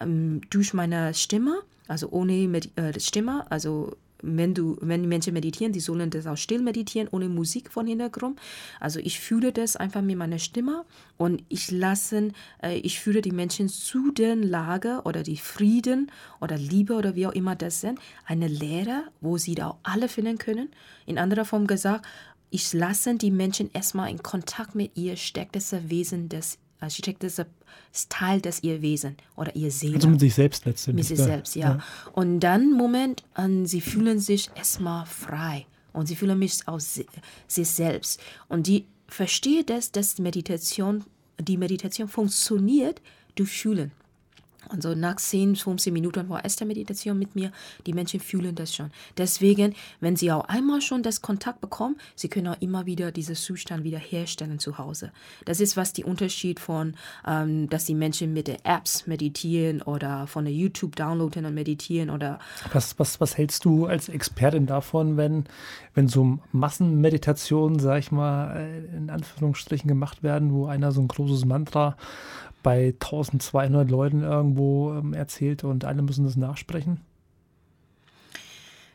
ähm, 0.00 0.40
durch 0.50 0.74
meine 0.74 1.14
Stimme, 1.14 1.62
also 1.88 2.10
ohne 2.10 2.48
Med 2.48 2.76
äh, 2.76 2.98
Stimme, 2.98 3.50
also 3.50 3.96
wenn 4.22 4.54
du, 4.54 4.76
wenn 4.80 5.08
Menschen 5.08 5.34
meditieren, 5.34 5.72
die 5.72 5.80
sollen 5.80 6.10
das 6.10 6.26
auch 6.26 6.36
still 6.36 6.62
meditieren, 6.62 7.08
ohne 7.10 7.28
Musik 7.28 7.70
von 7.70 7.86
Hintergrund. 7.86 8.40
Also 8.80 9.00
ich 9.00 9.20
fühle 9.20 9.52
das 9.52 9.76
einfach 9.76 10.02
mit 10.02 10.16
meiner 10.16 10.38
Stimme 10.38 10.84
und 11.16 11.44
ich 11.48 11.70
lasse, 11.70 12.30
äh, 12.62 12.78
ich 12.78 13.00
fühle 13.00 13.20
die 13.20 13.32
Menschen 13.32 13.68
zu 13.68 14.12
den 14.12 14.42
Lage 14.42 15.02
oder 15.04 15.22
die 15.22 15.36
Frieden 15.36 16.10
oder 16.40 16.56
Liebe 16.56 16.94
oder 16.94 17.14
wie 17.14 17.26
auch 17.26 17.32
immer 17.32 17.56
das 17.56 17.80
sind, 17.80 17.98
eine 18.24 18.48
Lehre, 18.48 19.04
wo 19.20 19.38
sie 19.38 19.54
da 19.54 19.78
alle 19.82 20.08
finden 20.08 20.38
können. 20.38 20.70
In 21.06 21.18
anderer 21.18 21.44
Form 21.44 21.66
gesagt, 21.66 22.06
ich 22.50 22.72
lasse 22.72 23.14
die 23.14 23.30
Menschen 23.30 23.70
erstmal 23.72 24.10
in 24.10 24.22
Kontakt 24.22 24.74
mit 24.74 24.96
ihr 24.96 25.16
stärkstes 25.16 25.88
Wesen 25.88 26.28
des 26.28 26.58
Architekt 26.82 27.24
ist, 27.24 27.44
ist 27.92 28.10
Teil 28.10 28.40
des 28.40 28.62
ihr 28.62 28.82
Wesen 28.82 29.16
oder 29.36 29.54
ihr 29.56 29.70
Seele. 29.70 29.96
Also 29.96 30.08
mit 30.08 30.20
sich 30.20 30.34
selbst 30.34 30.64
letztendlich. 30.64 31.08
Mit 31.08 31.16
sich 31.16 31.24
selbst, 31.24 31.56
ja. 31.56 31.72
ja. 31.72 31.78
Und 32.12 32.40
dann, 32.40 32.72
Moment, 32.72 33.22
und 33.36 33.66
sie 33.66 33.80
fühlen 33.80 34.18
sich 34.18 34.50
erstmal 34.54 35.06
frei. 35.06 35.66
Und 35.92 36.06
sie 36.06 36.16
fühlen 36.16 36.38
mich 36.38 36.66
aus 36.66 37.00
sich 37.46 37.68
selbst. 37.68 38.20
Und 38.48 38.66
die 38.66 38.86
verstehe 39.08 39.62
das, 39.62 39.92
dass 39.92 40.18
Meditation, 40.18 41.04
die 41.38 41.58
Meditation 41.58 42.08
funktioniert 42.08 43.02
durch 43.34 43.50
Fühlen. 43.50 43.92
Und 44.72 44.82
so 44.82 44.94
nach 44.94 45.16
10, 45.16 45.56
15 45.56 45.92
Minuten 45.92 46.26
vor 46.26 46.42
erster 46.42 46.64
Meditation 46.64 47.18
mit 47.18 47.34
mir, 47.34 47.52
die 47.86 47.92
Menschen 47.92 48.20
fühlen 48.20 48.54
das 48.54 48.74
schon. 48.74 48.90
Deswegen, 49.16 49.74
wenn 50.00 50.16
sie 50.16 50.32
auch 50.32 50.44
einmal 50.46 50.80
schon 50.80 51.02
das 51.02 51.20
Kontakt 51.20 51.60
bekommen, 51.60 51.96
sie 52.14 52.28
können 52.28 52.48
auch 52.48 52.60
immer 52.60 52.86
wieder 52.86 53.12
diesen 53.12 53.34
Zustand 53.34 53.84
wieder 53.84 53.98
herstellen 53.98 54.58
zu 54.58 54.78
Hause. 54.78 55.12
Das 55.44 55.60
ist 55.60 55.76
was 55.76 55.92
die 55.92 56.04
Unterschied 56.04 56.58
von, 56.60 56.94
ähm, 57.26 57.68
dass 57.68 57.84
die 57.84 57.94
Menschen 57.94 58.32
mit 58.32 58.48
den 58.48 58.64
Apps 58.64 59.06
meditieren 59.06 59.82
oder 59.82 60.26
von 60.26 60.44
der 60.44 60.54
YouTube 60.54 60.96
downloaden 60.96 61.44
und 61.44 61.54
meditieren 61.54 62.10
oder. 62.10 62.38
Was, 62.72 62.98
was, 62.98 63.20
was 63.20 63.36
hältst 63.36 63.64
du 63.64 63.86
als 63.86 64.08
Expertin 64.08 64.66
davon, 64.66 65.16
wenn, 65.16 65.44
wenn 65.94 66.08
so 66.08 66.38
Massenmeditationen, 66.52 67.78
sag 67.78 67.98
ich 67.98 68.12
mal, 68.12 68.56
äh, 68.56 68.96
in 68.96 69.10
Anführungsstrichen 69.10 69.88
gemacht 69.88 70.22
werden, 70.22 70.52
wo 70.52 70.66
einer 70.66 70.92
so 70.92 71.00
ein 71.00 71.08
großes 71.08 71.44
Mantra 71.44 71.96
bei 72.62 72.94
1200 73.00 73.90
Leuten 73.90 74.22
irgendwo 74.22 74.92
ähm, 74.94 75.12
erzählt 75.14 75.64
und 75.64 75.84
alle 75.84 76.02
müssen 76.02 76.24
das 76.24 76.36
nachsprechen? 76.36 77.00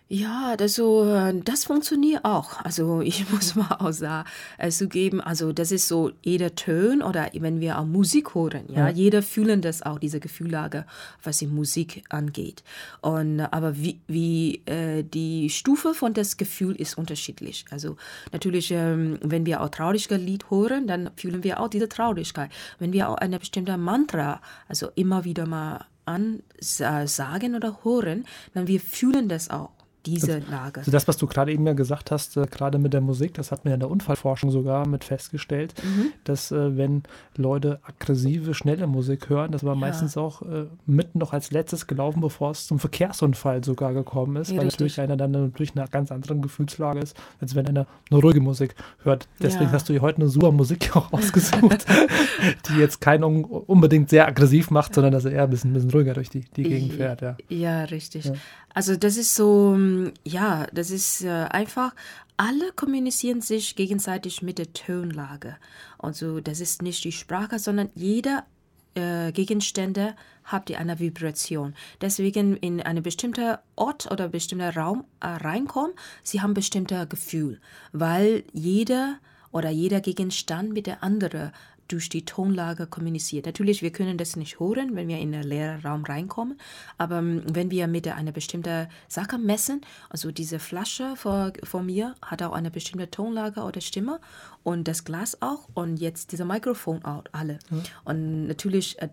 Ja, 0.10 0.56
das, 0.56 0.76
so, 0.76 1.04
äh, 1.04 1.34
das 1.44 1.66
funktioniert 1.66 2.24
auch. 2.24 2.64
Also 2.64 3.02
ich 3.06 3.30
muss 3.30 3.56
mal 3.56 3.76
auch 3.80 3.92
sagen, 3.92 4.28
äh, 4.58 4.70
zugeben, 4.70 5.20
also 5.20 5.52
das 5.52 5.72
ist 5.72 5.88
so 5.88 6.12
jeder 6.24 6.56
Ton 6.56 7.02
oder 7.02 7.30
wenn 7.34 7.60
wir 7.60 7.78
auch 7.78 7.86
Musik 7.86 8.34
hören, 8.34 8.64
ja, 8.70 8.88
ja. 8.88 8.90
jeder 8.90 9.22
fühlen 9.22 9.62
das 9.62 9.82
auch, 9.82 10.00
diese 10.00 10.20
Gefühllage, 10.20 10.86
was 11.24 11.40
die 11.40 11.48
Musik 11.48 12.04
angeht. 12.10 12.64
Und 13.02 13.42
aber 13.42 13.78
wie, 13.78 14.00
wie 14.08 14.62
äh, 14.66 15.04
die 15.04 15.50
Stufe 15.50 15.94
von 15.94 16.14
das 16.14 16.38
Gefühl 16.38 16.76
ist 16.76 16.98
unterschiedlich. 16.98 17.66
Also 17.70 17.98
natürlich, 18.32 18.72
ähm, 18.72 19.20
wenn 19.22 19.46
wir 19.46 19.62
auch 19.62 19.70
traurige 19.70 20.16
Lied 20.16 20.50
hören, 20.50 20.88
dann 20.88 21.10
fühlen 21.18 21.44
wir 21.44 21.60
auch 21.60 21.68
diese 21.68 21.90
Traurigkeit. 21.90 22.50
Wenn 22.80 22.94
wir 22.94 23.10
auch 23.10 23.16
eine 23.16 23.40
bestimmte 23.40 23.78
Mantra, 23.78 24.42
also 24.70 24.90
immer 24.96 25.26
wieder 25.26 25.46
mal 25.46 25.86
ansagen 26.06 27.56
oder 27.56 27.80
hören, 27.84 28.26
dann 28.54 28.68
wir 28.68 28.80
fühlen 28.80 29.28
das 29.28 29.50
auch 29.50 29.72
diese 30.08 30.40
Lage. 30.40 30.80
Also 30.80 30.92
das, 30.92 31.08
was 31.08 31.18
du 31.18 31.28
gerade 31.28 31.52
eben 31.52 31.66
ja 31.66 31.74
gesagt 31.74 32.12
hast, 32.12 32.38
äh, 32.38 32.46
gerade 32.50 32.80
mit 32.80 32.94
der 32.94 33.02
Musik, 33.02 33.34
das 33.36 33.52
hat 33.52 33.66
man 33.66 33.72
ja 33.72 33.74
in 33.76 33.80
der 33.82 33.90
Unfallforschung 33.90 34.52
sogar 34.52 34.88
mit 34.88 35.04
festgestellt, 35.04 35.74
mhm. 35.84 36.14
dass 36.24 36.52
äh, 36.52 36.78
wenn 36.78 37.04
Leute 37.36 37.80
aggressive, 37.84 38.54
schnelle 38.54 38.88
Musik 38.88 39.30
hören, 39.30 39.52
das 39.52 39.64
war 39.64 39.74
ja. 39.74 39.80
meistens 39.80 40.18
auch 40.18 40.42
äh, 40.42 40.66
mitten 40.86 41.20
noch 41.20 41.34
als 41.34 41.52
letztes 41.52 41.88
gelaufen, 41.88 42.22
bevor 42.22 42.52
es 42.52 42.68
zum 42.68 42.80
Verkehrsunfall 42.80 43.64
sogar 43.64 43.94
gekommen 43.94 44.38
ist, 44.38 44.50
ja, 44.50 44.58
weil 44.58 44.66
richtig. 44.66 44.80
natürlich 44.80 45.02
einer 45.02 45.18
dann 45.18 45.32
natürlich 45.32 45.76
eine 45.76 45.88
ganz 45.88 46.12
andere 46.12 46.38
Gefühlslage 46.38 47.00
ist, 47.00 47.16
als 47.42 47.56
wenn 47.56 47.68
einer 47.68 47.86
eine 48.10 48.22
ruhige 48.22 48.42
Musik 48.42 48.76
hört. 49.04 49.28
Deswegen 49.42 49.66
ja. 49.66 49.72
hast 49.72 49.90
du 49.90 49.94
dir 49.94 50.02
heute 50.02 50.22
eine 50.22 50.30
super 50.30 50.52
Musik 50.52 50.96
auch 50.96 51.12
ausgesucht, 51.12 51.86
die 52.70 52.80
jetzt 52.80 53.02
keinen 53.02 53.44
unbedingt 53.44 54.10
sehr 54.10 54.28
aggressiv 54.28 54.72
macht, 54.72 54.94
sondern 54.94 55.14
dass 55.14 55.26
er 55.26 55.32
eher 55.32 55.44
ein 55.44 55.50
bisschen, 55.50 55.72
ein 55.72 55.74
bisschen 55.74 55.92
ruhiger 55.92 56.14
durch 56.14 56.30
die, 56.30 56.42
die 56.56 56.64
Gegend 56.64 56.94
fährt. 56.94 57.22
Ja, 57.22 57.36
ja 57.50 57.84
richtig. 57.84 58.32
Also 58.78 58.96
das 58.96 59.18
ist 59.18 59.34
so, 59.34 59.74
mm, 59.76 60.14
ja, 60.24 60.68
das 60.72 60.92
ist 60.92 61.24
äh, 61.24 61.30
einfach, 61.50 61.96
alle 62.38 62.72
kommunizieren 62.74 63.42
sich 63.42 63.76
gegenseitig 63.76 64.44
mit 64.44 64.60
der 64.60 64.72
Tonlage. 64.72 65.58
Also 65.98 66.42
das 66.42 66.60
ist 66.60 66.84
nicht 66.84 67.04
die 67.04 67.12
Sprache, 67.12 67.58
sondern 67.58 67.90
jeder 67.96 68.46
äh, 68.94 69.32
Gegenstände 69.32 70.16
hat 70.44 70.72
eine 70.72 71.00
Vibration. 71.00 71.74
Deswegen 72.02 72.56
in 72.58 72.80
einen 72.80 73.02
bestimmten 73.02 73.58
Ort 73.76 74.12
oder 74.12 74.30
bestimmten 74.30 74.70
Raum 74.70 75.06
äh, 75.22 75.26
reinkommen, 75.26 75.94
sie 76.22 76.42
haben 76.42 76.54
bestimmte 76.54 77.08
Gefühl, 77.08 77.60
weil 77.94 78.44
jeder 78.54 79.18
oder 79.52 79.72
jeder 79.72 80.02
Gegenstand 80.02 80.72
mit 80.72 80.86
der 80.86 81.04
andere 81.04 81.52
durch 81.88 82.10
die 82.10 82.26
Tonlage 82.26 82.88
kommuniziert. 82.88 83.46
Natürlich, 83.46 83.82
wir 83.82 83.92
können 83.92 84.18
das 84.18 84.36
nicht 84.36 84.60
hören, 84.60 84.96
wenn 84.96 85.08
wir 85.08 85.20
in 85.20 85.32
den 85.32 85.44
leeren 85.44 85.82
Raum 85.82 86.04
reinkommen, 86.04 86.60
aber 86.98 87.20
ähm, 87.20 87.44
wenn 87.46 87.72
wir 87.72 87.88
mit 87.88 88.08
einer 88.08 88.32
bestimmten 88.32 88.88
Sache 89.08 89.38
messen, 89.38 89.82
also 90.10 90.32
diese 90.32 90.60
Flasche 90.60 91.16
vor, 91.16 91.54
vor 91.64 91.84
mir 91.84 92.16
hat 92.22 92.42
auch 92.44 92.54
eine 92.54 92.72
bestimmte 92.72 93.10
Tonlage 93.10 93.62
oder 93.62 93.82
Stimme 93.82 94.20
und 94.68 94.86
das 94.86 95.06
Glas 95.06 95.42
auch 95.42 95.70
und 95.76 95.96
jetzt 95.96 96.34
dieser 96.34 96.44
Mikrofon 96.44 97.02
auch 97.06 97.24
alle. 97.32 97.58
Mhm. 97.70 97.84
Und 98.04 98.48
natürlich, 98.48 99.02
äh, 99.02 99.08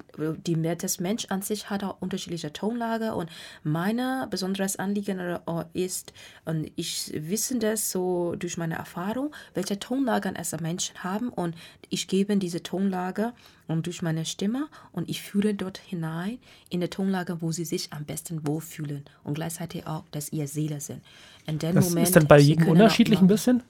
die, 0.45 0.61
das 0.61 0.99
Mensch 0.99 1.27
an 1.27 1.43
sich 1.43 1.71
hat 1.71 1.85
auch 1.85 1.99
unterschiedliche 2.01 2.53
Tonlage 2.53 3.15
und 3.15 3.31
meine 3.63 4.27
besonderes 4.29 4.75
Anliegen 4.81 5.39
ist, 5.73 6.13
und 6.45 6.73
ich 6.75 7.13
wissen 7.15 7.61
das 7.61 7.93
so 7.93 8.35
durch 8.37 8.57
meine 8.57 8.75
Erfahrung, 8.75 9.33
welche 9.55 9.79
Tonlagen 9.79 10.35
es 10.35 10.61
Menschen 10.61 11.05
haben 11.05 11.29
und 11.29 11.55
ich 11.89 12.09
gebe 12.09 12.37
diese 12.37 12.65
Tonlage 12.65 13.33
und 13.69 13.87
durch 13.87 14.03
meine 14.03 14.25
Stimme 14.25 14.67
und 14.91 15.09
ich 15.09 15.23
fühle 15.23 15.55
dort 15.55 15.79
hinein 15.79 16.39
in 16.69 16.81
der 16.81 16.91
Tonlage, 16.91 17.41
wo 17.43 17.53
sie 17.53 17.65
sich 17.65 17.93
am 17.93 18.05
besten 18.05 18.45
wohlfühlen 18.45 19.05
und 19.23 19.35
gleichzeitig 19.35 19.87
auch, 19.87 20.03
dass 20.11 20.33
ihr 20.33 20.49
Seele 20.49 20.81
sind. 20.81 21.01
In 21.47 21.61
dem 21.61 21.77
das 21.77 21.91
Moment, 21.91 22.09
ist 22.09 22.17
dann 22.17 22.27
bei 22.27 22.41
jedem 22.41 22.67
unterschiedlich 22.67 23.21
ein 23.21 23.29
bisschen? 23.29 23.63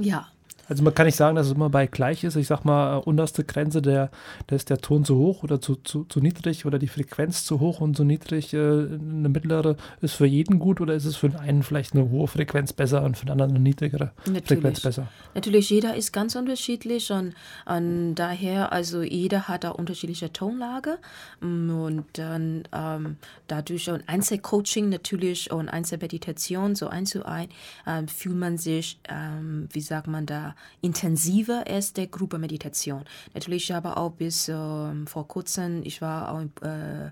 Ja, 0.00 0.31
also 0.68 0.82
man 0.82 0.94
kann 0.94 1.06
nicht 1.06 1.16
sagen, 1.16 1.36
dass 1.36 1.46
es 1.46 1.52
immer 1.52 1.70
bei 1.70 1.86
gleich 1.86 2.24
ist. 2.24 2.36
Ich 2.36 2.46
sag 2.46 2.64
mal, 2.64 2.98
äh, 2.98 3.00
unterste 3.00 3.44
Grenze, 3.44 3.82
der, 3.82 4.10
da 4.46 4.56
ist 4.56 4.70
der 4.70 4.78
Ton 4.78 5.04
zu 5.04 5.16
hoch 5.16 5.42
oder 5.42 5.60
zu, 5.60 5.76
zu, 5.76 6.04
zu 6.04 6.20
niedrig 6.20 6.66
oder 6.66 6.78
die 6.78 6.88
Frequenz 6.88 7.44
zu 7.44 7.60
hoch 7.60 7.80
und 7.80 7.96
zu 7.96 8.04
niedrig. 8.04 8.54
Äh, 8.54 8.58
eine 8.58 9.28
mittlere 9.28 9.76
ist 10.00 10.14
für 10.14 10.26
jeden 10.26 10.58
gut 10.58 10.80
oder 10.80 10.94
ist 10.94 11.04
es 11.04 11.16
für 11.16 11.28
den 11.28 11.38
einen 11.38 11.62
vielleicht 11.62 11.94
eine 11.94 12.10
hohe 12.10 12.28
Frequenz 12.28 12.72
besser 12.72 13.02
und 13.02 13.16
für 13.16 13.26
den 13.26 13.32
anderen 13.32 13.52
eine 13.52 13.60
niedrigere 13.60 14.12
Natürlich. 14.26 14.46
Frequenz 14.46 14.80
besser? 14.80 15.08
Natürlich, 15.34 15.70
jeder 15.70 15.96
ist 15.96 16.12
ganz 16.12 16.36
unterschiedlich 16.36 17.10
und, 17.10 17.34
und 17.66 18.14
daher, 18.14 18.72
also 18.72 19.02
jeder 19.02 19.48
hat 19.48 19.64
da 19.64 19.70
unterschiedliche 19.70 20.32
Tonlage 20.32 20.98
mm, 21.40 21.70
und 21.70 22.04
dann 22.14 22.64
ähm, 22.72 23.16
dadurch 23.48 23.90
und 23.90 24.08
Einzelcoaching 24.08 24.88
natürlich 24.88 25.50
und 25.50 25.68
Einzelmeditation 25.68 26.74
so 26.74 26.88
eins 26.88 27.10
zu 27.10 27.26
ein 27.26 27.48
ähm, 27.86 28.08
fühlt 28.08 28.36
man 28.36 28.58
sich, 28.58 28.98
ähm, 29.08 29.68
wie 29.72 29.80
sagt 29.80 30.06
man 30.06 30.26
da, 30.26 30.51
intensiver 30.80 31.66
ist 31.66 31.96
der 31.96 32.06
Gruppe-Meditation. 32.06 33.04
Natürlich 33.34 33.70
habe 33.72 33.96
auch 33.96 34.12
bis 34.12 34.48
äh, 34.48 34.54
vor 35.06 35.28
kurzem, 35.28 35.82
ich 35.84 36.00
war 36.02 36.32
auch 36.32 36.66
äh, 36.66 37.10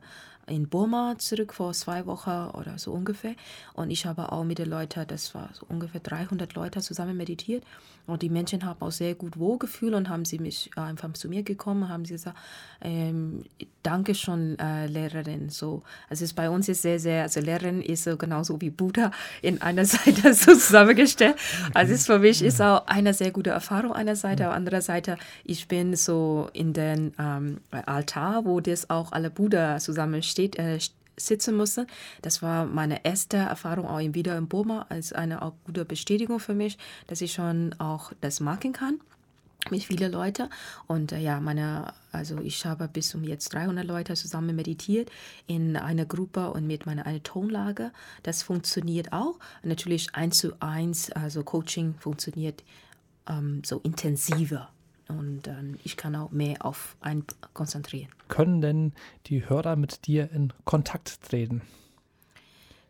in 0.51 0.68
Burma 0.68 1.14
zurück 1.18 1.55
vor 1.55 1.72
zwei 1.72 2.07
Wochen 2.07 2.51
oder 2.55 2.78
so 2.78 2.92
ungefähr. 2.92 3.34
Und 3.74 3.90
ich 3.90 4.07
habe 4.07 4.32
auch 4.32 4.44
mit 4.44 4.59
den 4.59 4.68
Leuten, 4.68 5.07
das 5.07 5.34
war 5.34 5.48
so 5.53 5.64
ungefähr 5.68 6.01
300 6.01 6.55
Leute 6.55 6.80
zusammen 6.80 7.16
meditiert. 7.16 7.64
Und 8.07 8.22
die 8.22 8.28
Menschen 8.28 8.64
haben 8.64 8.80
auch 8.82 8.90
sehr 8.90 9.14
gut 9.14 9.38
Wohlgefühl 9.38 9.94
und 9.94 10.09
haben 10.09 10.24
sie 10.24 10.38
mich 10.38 10.70
einfach 10.76 11.12
zu 11.12 11.28
mir 11.28 11.42
gekommen, 11.42 11.88
haben 11.88 12.05
sie 12.05 12.14
gesagt, 12.14 12.36
ähm, 12.80 13.44
danke 13.82 14.14
schon, 14.14 14.59
äh, 14.59 14.86
Lehrerin. 14.86 15.48
So, 15.48 15.82
also 16.09 16.24
es 16.24 16.32
bei 16.32 16.51
uns 16.51 16.68
ist 16.68 16.82
sehr, 16.82 16.98
sehr, 16.98 17.22
also 17.22 17.40
Lehrerin 17.40 17.80
ist 17.80 18.05
so 18.05 18.16
genauso 18.16 18.61
wie 18.61 18.70
Buddha 18.70 19.12
in 19.42 19.62
einer 19.62 19.84
Seite 19.86 20.34
so 20.34 20.53
zusammengestellt. 20.53 21.36
Also 21.72 21.94
es 21.94 22.07
für 22.07 22.18
mich 22.18 22.42
ist 22.42 22.61
auch 22.61 22.86
eine 22.86 23.14
sehr 23.14 23.30
gute 23.30 23.51
Erfahrung 23.51 23.92
einer 23.92 24.16
Seite, 24.16 24.48
auf 24.48 24.55
anderer 24.55 24.82
Seite, 24.82 25.16
ich 25.44 25.68
bin 25.68 25.94
so 25.94 26.51
in 26.53 26.72
den 26.72 27.12
ähm, 27.18 27.59
Altar, 27.70 28.44
wo 28.44 28.61
das 28.61 28.90
auch 28.90 29.12
alle 29.12 29.30
Buddha 29.30 29.78
zusammensteht, 30.41 30.59
äh, 30.59 30.78
sitzen 31.16 31.57
musste. 31.57 31.86
Das 32.22 32.41
war 32.41 32.64
meine 32.64 33.05
erste 33.05 33.36
Erfahrung 33.36 33.86
auch 33.86 33.99
wieder 33.99 34.38
in 34.38 34.49
Burma 34.49 34.86
als 34.88 35.12
eine 35.12 35.43
auch 35.43 35.53
gute 35.64 35.84
Bestätigung 35.84 36.41
für 36.41 36.55
mich, 36.55 36.78
dass 37.09 37.20
ich 37.20 37.32
schon 37.32 37.74
auch 37.78 38.12
das 38.22 38.41
machen 38.41 38.72
kann 38.72 39.01
mit 39.70 39.84
vielen 39.84 40.11
Leuten. 40.11 40.49
Und 40.86 41.12
äh, 41.12 41.18
ja 41.18 41.41
meine 41.41 41.93
also 42.12 42.38
ich 42.41 42.64
habe 42.64 42.88
bis 42.88 43.14
um 43.14 43.22
jetzt 43.22 43.53
300 43.53 43.84
Leute 43.86 44.14
zusammen 44.14 44.57
meditiert 44.57 45.11
in 45.47 45.76
einer 45.76 46.07
Gruppe 46.07 46.51
und 46.51 46.66
mit 46.66 46.86
meiner 46.86 47.05
eine 47.05 47.22
Tonlage. 47.22 47.93
Das 48.22 48.43
funktioniert 48.43 49.12
auch. 49.12 49.38
Natürlich 49.62 50.14
eins 50.14 50.38
zu 50.38 50.55
eins 50.61 51.12
also 51.12 51.45
Coaching 51.45 51.95
funktioniert 51.99 52.64
ähm, 53.28 53.62
so 53.64 53.80
intensiver 53.80 54.70
und 55.11 55.48
ähm, 55.48 55.78
ich 55.84 55.96
kann 55.96 56.14
auch 56.16 56.30
mehr 56.30 56.64
auf 56.64 56.96
ein 57.00 57.24
konzentrieren. 57.52 58.08
Können 58.28 58.61
denn 58.61 58.92
die 59.26 59.48
Hörer 59.48 59.74
mit 59.76 60.06
dir 60.06 60.30
in 60.30 60.52
Kontakt 60.64 61.22
treten? 61.22 61.62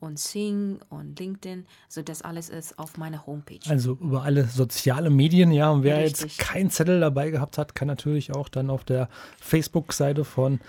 und 0.00 0.18
Sing 0.18 0.78
und 0.88 1.18
LinkedIn. 1.18 1.66
So 1.88 2.02
das 2.02 2.22
alles 2.22 2.48
ist 2.48 2.78
auf 2.78 2.96
meiner 2.98 3.26
Homepage. 3.26 3.60
Also 3.68 3.92
über 3.92 4.22
alle 4.22 4.44
soziale 4.44 5.10
Medien, 5.10 5.50
ja. 5.52 5.70
Und 5.70 5.82
wer 5.82 5.98
Richtig. 5.98 6.36
jetzt 6.36 6.38
keinen 6.38 6.70
Zettel 6.70 7.00
dabei 7.00 7.30
gehabt 7.30 7.58
hat, 7.58 7.74
kann 7.74 7.88
natürlich 7.88 8.34
auch 8.34 8.48
dann 8.48 8.70
auf 8.70 8.84
der 8.84 9.08
Facebook-Seite 9.40 10.24
von 10.24 10.60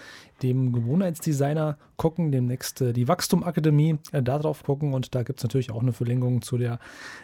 dem 0.43 0.71
Gewohnheitsdesigner 0.71 1.77
gucken, 1.95 2.31
demnächst 2.31 2.81
äh, 2.81 2.93
die 2.93 3.07
Wachstumakademie, 3.07 3.97
äh, 4.11 4.21
da 4.21 4.39
drauf 4.39 4.63
gucken 4.63 4.93
und 4.93 5.15
da 5.15 5.23
gibt 5.23 5.39
es 5.39 5.43
natürlich 5.43 5.71
auch 5.71 5.81
eine 5.81 5.93
Verlinkung 5.93 6.41
zu 6.41 6.57
der 6.57 6.79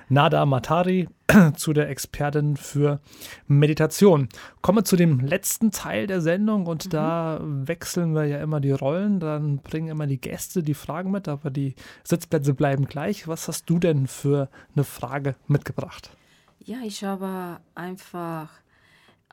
Nada 0.09 0.45
Matari, 0.45 1.07
zu 1.55 1.73
der 1.73 1.89
Expertin 1.89 2.57
für 2.57 2.99
Meditation. 3.47 4.29
Kommen 4.61 4.79
wir 4.79 4.85
zu 4.85 4.95
dem 4.95 5.19
letzten 5.19 5.71
Teil 5.71 6.07
der 6.07 6.21
Sendung 6.21 6.65
und 6.65 6.85
mhm. 6.85 6.89
da 6.89 7.39
wechseln 7.43 8.13
wir 8.13 8.25
ja 8.25 8.41
immer 8.41 8.59
die 8.59 8.71
Rollen, 8.71 9.19
dann 9.19 9.59
bringen 9.59 9.89
immer 9.89 10.07
die 10.07 10.19
Gäste 10.19 10.63
die 10.63 10.73
Fragen 10.73 11.11
mit, 11.11 11.27
aber 11.27 11.49
die 11.49 11.75
Sitzplätze 12.03 12.53
bleiben 12.53 12.85
gleich. 12.85 13.27
Was 13.27 13.47
hast 13.47 13.69
du 13.69 13.79
denn 13.79 14.07
für 14.07 14.49
eine 14.75 14.83
Frage 14.83 15.35
mitgebracht? 15.47 16.11
Ja, 16.59 16.77
ich 16.83 17.03
habe 17.03 17.59
einfach 17.75 18.49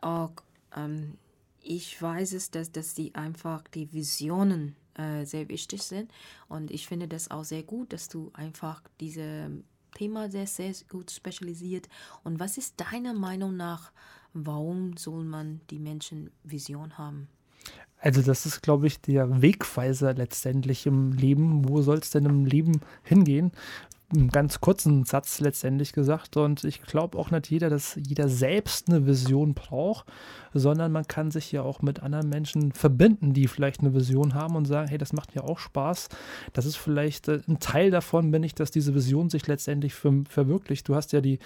auch 0.01 0.33
ähm, 0.77 1.15
ich 1.63 2.01
weiß 2.01 2.33
es, 2.33 2.51
dass, 2.51 2.73
dass 2.73 2.95
die 2.95 3.15
einfach 3.15 3.63
die 3.69 3.93
Visionen 3.93 4.77
äh, 4.95 5.25
sehr 5.25 5.49
wichtig 5.49 5.83
sind. 5.83 6.11
Und 6.49 6.71
ich 6.71 6.87
finde 6.87 7.09
das 7.09 7.31
auch 7.31 7.45
sehr 7.45 7.63
gut, 7.63 7.93
dass 7.93 8.09
du 8.09 8.31
einfach 8.35 8.83
diese 9.01 9.51
Thema 9.95 10.31
sehr, 10.31 10.47
sehr 10.47 10.73
gut 10.89 11.11
spezialisiert. 11.11 11.89
Und 12.25 12.41
was 12.41 12.59
ist 12.59 12.81
deiner 12.81 13.15
Meinung 13.15 13.57
nach, 13.57 13.93
warum 14.33 14.97
soll 14.97 15.25
man 15.25 15.61
die 15.71 15.79
Menschen 15.79 16.31
Vision 16.45 16.99
haben? 16.99 17.29
Also 17.99 18.23
das 18.23 18.47
ist, 18.47 18.63
glaube 18.63 18.87
ich, 18.87 19.01
der 19.01 19.43
Wegweiser 19.43 20.15
letztendlich 20.15 20.87
im 20.87 21.13
Leben. 21.13 21.69
Wo 21.69 21.83
soll 21.83 21.99
es 21.99 22.11
denn 22.11 22.25
im 22.25 22.47
Leben 22.47 22.81
hingehen? 23.03 23.53
Einen 24.13 24.29
ganz 24.29 24.61
kurzen 24.61 25.05
Satz 25.05 25.41
letztendlich 25.41 25.93
gesagt. 25.93 26.37
Und 26.37 26.65
ich 26.65 26.83
glaube 26.83 27.19
auch 27.19 27.31
nicht 27.31 27.51
jeder, 27.51 27.71
dass 27.71 27.97
jeder 27.97 28.29
selbst 28.29 28.89
eine 28.89 29.07
Vision 29.07 29.55
braucht, 29.55 30.07
sondern 30.53 30.93
man 30.93 31.07
kann 31.07 31.31
sich 31.31 31.53
ja 31.53 31.63
auch 31.63 31.83
mit 31.83 32.03
anderen 32.03 32.29
Menschen 32.29 32.73
verbinden, 32.73 33.33
die 33.33 33.47
vielleicht 33.47 33.81
eine 33.81 33.95
Vision 33.95 34.35
haben 34.35 34.57
und 34.57 34.65
sagen, 34.65 34.89
hey, 34.89 34.99
das 34.99 35.13
macht 35.13 35.35
mir 35.35 35.45
auch 35.45 35.59
Spaß. 35.59 36.09
Das 36.53 36.67
ist 36.67 36.77
vielleicht 36.77 37.29
äh, 37.29 37.41
ein 37.49 37.61
Teil 37.61 37.91
davon, 37.91 38.31
bin 38.31 38.43
ich, 38.43 38.55
dass 38.55 38.71
diese 38.71 38.95
Vision 38.95 39.31
sich 39.31 39.47
letztendlich 39.47 39.95
für, 39.95 40.25
verwirklicht. 40.29 40.89
Du 40.89 40.95
hast 40.95 41.13
ja 41.13 41.21
die 41.21 41.39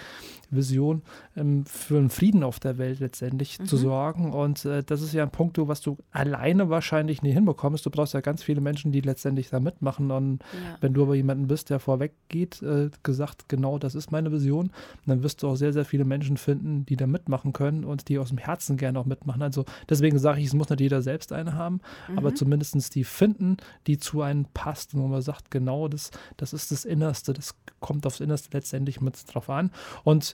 Vision 0.49 1.03
ähm, 1.35 1.65
für 1.65 1.97
einen 1.97 2.09
Frieden 2.09 2.43
auf 2.43 2.59
der 2.59 2.77
Welt 2.77 2.99
letztendlich 2.99 3.59
mhm. 3.59 3.65
zu 3.65 3.77
sorgen. 3.77 4.33
Und 4.33 4.65
äh, 4.65 4.83
das 4.83 5.01
ist 5.01 5.13
ja 5.13 5.23
ein 5.23 5.31
Punkt, 5.31 5.57
was 5.57 5.81
du 5.81 5.97
alleine 6.11 6.69
wahrscheinlich 6.69 7.21
nie 7.21 7.31
hinbekommst. 7.31 7.85
Du 7.85 7.89
brauchst 7.89 8.13
ja 8.13 8.21
ganz 8.21 8.43
viele 8.43 8.61
Menschen, 8.61 8.91
die 8.91 9.01
letztendlich 9.01 9.49
da 9.49 9.59
mitmachen. 9.59 10.11
Und 10.11 10.39
ja. 10.41 10.77
wenn 10.81 10.93
du 10.93 11.03
aber 11.03 11.15
jemanden 11.15 11.47
bist, 11.47 11.69
der 11.69 11.79
vorweg 11.79 12.13
geht, 12.29 12.54
äh, 12.61 12.89
gesagt, 13.03 13.49
genau 13.49 13.77
das 13.77 13.95
ist 13.95 14.11
meine 14.11 14.31
Vision, 14.31 14.71
dann 15.05 15.23
wirst 15.23 15.43
du 15.43 15.47
auch 15.47 15.55
sehr, 15.55 15.73
sehr 15.73 15.85
viele 15.85 16.05
Menschen 16.05 16.37
finden, 16.37 16.85
die 16.85 16.95
da 16.95 17.07
mitmachen 17.07 17.53
können 17.53 17.83
und 17.83 18.09
die 18.09 18.19
aus 18.19 18.29
dem 18.29 18.37
Herzen 18.37 18.77
gerne 18.77 18.99
auch 18.99 19.05
mitmachen. 19.05 19.41
Also 19.41 19.65
deswegen 19.89 20.19
sage 20.19 20.39
ich, 20.39 20.47
es 20.47 20.53
muss 20.53 20.69
nicht 20.69 20.81
jeder 20.81 21.01
selbst 21.01 21.31
eine 21.31 21.53
haben, 21.53 21.81
mhm. 22.07 22.17
aber 22.17 22.35
zumindest 22.35 22.95
die 22.95 23.03
finden, 23.03 23.57
die 23.87 23.97
zu 23.97 24.21
einem 24.21 24.45
passt 24.53 24.93
und 24.93 25.01
wo 25.01 25.07
man 25.07 25.21
sagt, 25.21 25.51
genau 25.51 25.87
das, 25.87 26.11
das 26.37 26.53
ist 26.53 26.71
das 26.71 26.85
Innerste, 26.85 27.33
das 27.33 27.55
kommt 27.79 28.05
aufs 28.05 28.19
Innerste 28.19 28.49
letztendlich 28.53 29.01
mit 29.01 29.15
drauf 29.33 29.49
an. 29.49 29.71
Und 30.03 30.33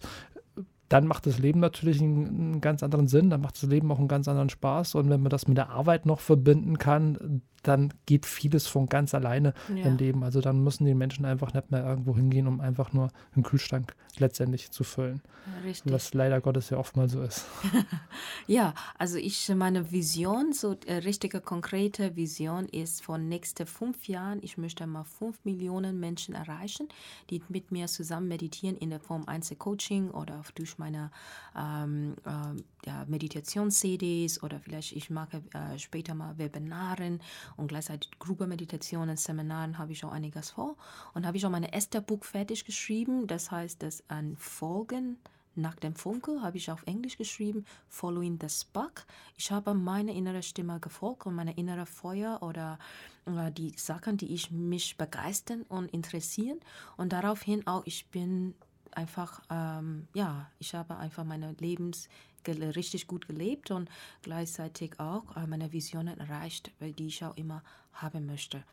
dann 0.91 1.07
macht 1.07 1.25
das 1.25 1.39
Leben 1.39 1.61
natürlich 1.61 2.01
einen, 2.01 2.27
einen, 2.27 2.61
ganz 2.61 2.83
anderen 2.83 3.07
Sinn, 3.07 3.29
dann 3.29 3.39
macht 3.39 3.55
das 3.55 3.69
Leben 3.69 3.89
auch 3.91 3.99
einen 3.99 4.09
ganz 4.09 4.27
anderen 4.27 4.49
Spaß. 4.49 4.95
Und 4.95 5.09
wenn 5.09 5.21
man 5.21 5.29
das 5.29 5.47
mit 5.47 5.57
der 5.57 5.69
Arbeit 5.69 6.05
noch 6.05 6.19
verbinden 6.19 6.77
kann, 6.77 7.41
dann 7.63 7.93
geht 8.05 8.25
vieles 8.25 8.67
von 8.67 8.87
ganz 8.87 9.13
alleine 9.13 9.53
ja. 9.75 9.85
im 9.85 9.97
Leben. 9.97 10.23
Also 10.23 10.41
dann 10.41 10.63
müssen 10.63 10.85
die 10.85 10.93
Menschen 10.93 11.25
einfach 11.25 11.53
nicht 11.53 11.71
mehr 11.71 11.85
irgendwo 11.85 12.15
hingehen, 12.15 12.47
um 12.47 12.61
einfach 12.61 12.93
nur 12.93 13.11
einen 13.35 13.43
Kühlschrank 13.43 13.95
letztendlich 14.17 14.71
zu 14.71 14.83
füllen. 14.83 15.21
Richtig. 15.63 15.91
Was 15.91 16.13
leider 16.13 16.39
Gottes 16.41 16.69
ja 16.69 16.77
oftmals 16.77 17.13
so 17.13 17.21
ist. 17.21 17.45
ja, 18.47 18.73
also 18.97 19.17
ich, 19.17 19.49
meine 19.49 19.91
Vision, 19.91 20.53
so 20.53 20.75
äh, 20.85 20.95
richtige 20.95 21.41
konkrete 21.41 22.15
Vision 22.15 22.67
ist 22.67 23.03
von 23.03 23.27
nächsten 23.27 23.65
fünf 23.65 24.07
Jahren, 24.07 24.39
ich 24.43 24.57
möchte 24.57 24.85
mal 24.85 25.03
fünf 25.03 25.43
Millionen 25.43 25.99
Menschen 25.99 26.35
erreichen, 26.35 26.87
die 27.29 27.41
mit 27.49 27.71
mir 27.71 27.87
zusammen 27.87 28.27
meditieren 28.27 28.77
in 28.77 28.91
der 28.91 28.99
Form 28.99 29.23
Einzelcoaching 29.25 30.11
oder 30.11 30.41
durch 30.55 30.77
meine 30.77 31.11
ähm, 31.57 32.15
äh, 32.25 32.87
ja, 32.87 33.05
Meditations-CDs 33.07 34.43
oder 34.43 34.59
vielleicht 34.59 34.93
ich 34.93 35.09
mache 35.09 35.41
äh, 35.53 35.77
später 35.77 36.13
mal 36.13 36.37
Webinaren 36.37 37.21
und 37.57 37.67
gleichzeitig 37.67 38.11
Gruppenmeditationen, 38.19 39.17
Seminaren 39.17 39.77
habe 39.77 39.91
ich 39.91 40.03
auch 40.05 40.11
einiges 40.11 40.51
vor. 40.51 40.75
Und 41.13 41.25
habe 41.25 41.37
ich 41.37 41.45
auch 41.45 41.49
meine 41.49 41.73
erste 41.73 42.01
Buch 42.01 42.23
fertig 42.23 42.65
geschrieben. 42.65 43.27
Das 43.27 43.51
heißt, 43.51 43.81
das 43.83 44.03
an 44.09 44.35
Folgen 44.37 45.17
nach 45.55 45.75
dem 45.75 45.95
Funke 45.95 46.41
habe 46.41 46.57
ich 46.57 46.71
auf 46.71 46.83
Englisch 46.87 47.17
geschrieben, 47.17 47.65
Following 47.89 48.37
the 48.39 48.49
Spark. 48.49 49.05
Ich 49.35 49.51
habe 49.51 49.73
meine 49.73 50.13
innere 50.13 50.43
Stimme 50.43 50.79
gefolgt 50.79 51.25
und 51.25 51.35
meine 51.35 51.57
innere 51.57 51.85
Feuer 51.85 52.39
oder 52.41 52.79
äh, 53.25 53.51
die 53.51 53.73
Sachen, 53.77 54.15
die 54.15 54.33
ich 54.33 54.51
mich 54.51 54.97
begeistern 54.97 55.63
und 55.63 55.91
interessieren. 55.91 56.59
Und 56.95 57.11
daraufhin 57.11 57.67
auch, 57.67 57.83
ich 57.85 58.05
bin 58.07 58.55
einfach, 58.91 59.41
ähm, 59.49 60.07
ja, 60.13 60.49
ich 60.59 60.73
habe 60.73 60.97
einfach 60.97 61.25
meine 61.25 61.53
Lebens 61.59 62.07
richtig 62.47 63.07
gut 63.07 63.27
gelebt 63.27 63.71
und 63.71 63.89
gleichzeitig 64.21 64.99
auch 64.99 65.35
äh, 65.35 65.47
meine 65.47 65.71
Visionen 65.71 66.19
erreicht, 66.19 66.71
die 66.79 67.07
ich 67.07 67.23
auch 67.23 67.35
immer 67.37 67.63
haben 67.93 68.25
möchte. 68.25 68.63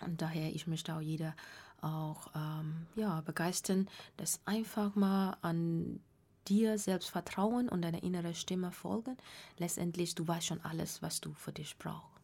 Und 0.00 0.20
daher, 0.20 0.54
ich 0.54 0.66
möchte 0.66 0.94
auch 0.94 1.00
jeder 1.00 1.34
auch 1.80 2.28
ähm, 2.34 2.86
ja, 2.96 3.20
begeistern, 3.20 3.88
dass 4.16 4.40
einfach 4.44 4.94
mal 4.94 5.36
an 5.42 6.00
dir 6.48 6.78
selbst 6.78 7.10
vertrauen 7.10 7.68
und 7.68 7.82
deiner 7.82 8.02
inneren 8.02 8.34
Stimme 8.34 8.70
folgen. 8.72 9.16
Letztendlich, 9.58 10.14
du 10.14 10.26
weißt 10.26 10.46
schon 10.46 10.60
alles, 10.62 11.02
was 11.02 11.20
du 11.20 11.32
für 11.34 11.52
dich 11.52 11.76
brauchst. 11.78 12.16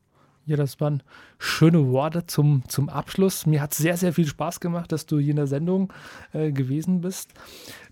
Ja, 0.44 0.56
das 0.56 0.80
waren 0.80 1.04
schöne 1.38 1.86
Worte 1.92 2.26
zum, 2.26 2.64
zum 2.68 2.88
Abschluss. 2.88 3.46
Mir 3.46 3.62
hat 3.62 3.74
sehr, 3.74 3.96
sehr 3.96 4.12
viel 4.12 4.26
Spaß 4.26 4.58
gemacht, 4.58 4.90
dass 4.90 5.06
du 5.06 5.20
hier 5.20 5.30
in 5.30 5.36
der 5.36 5.46
Sendung 5.46 5.92
äh, 6.32 6.50
gewesen 6.50 7.00
bist. 7.00 7.30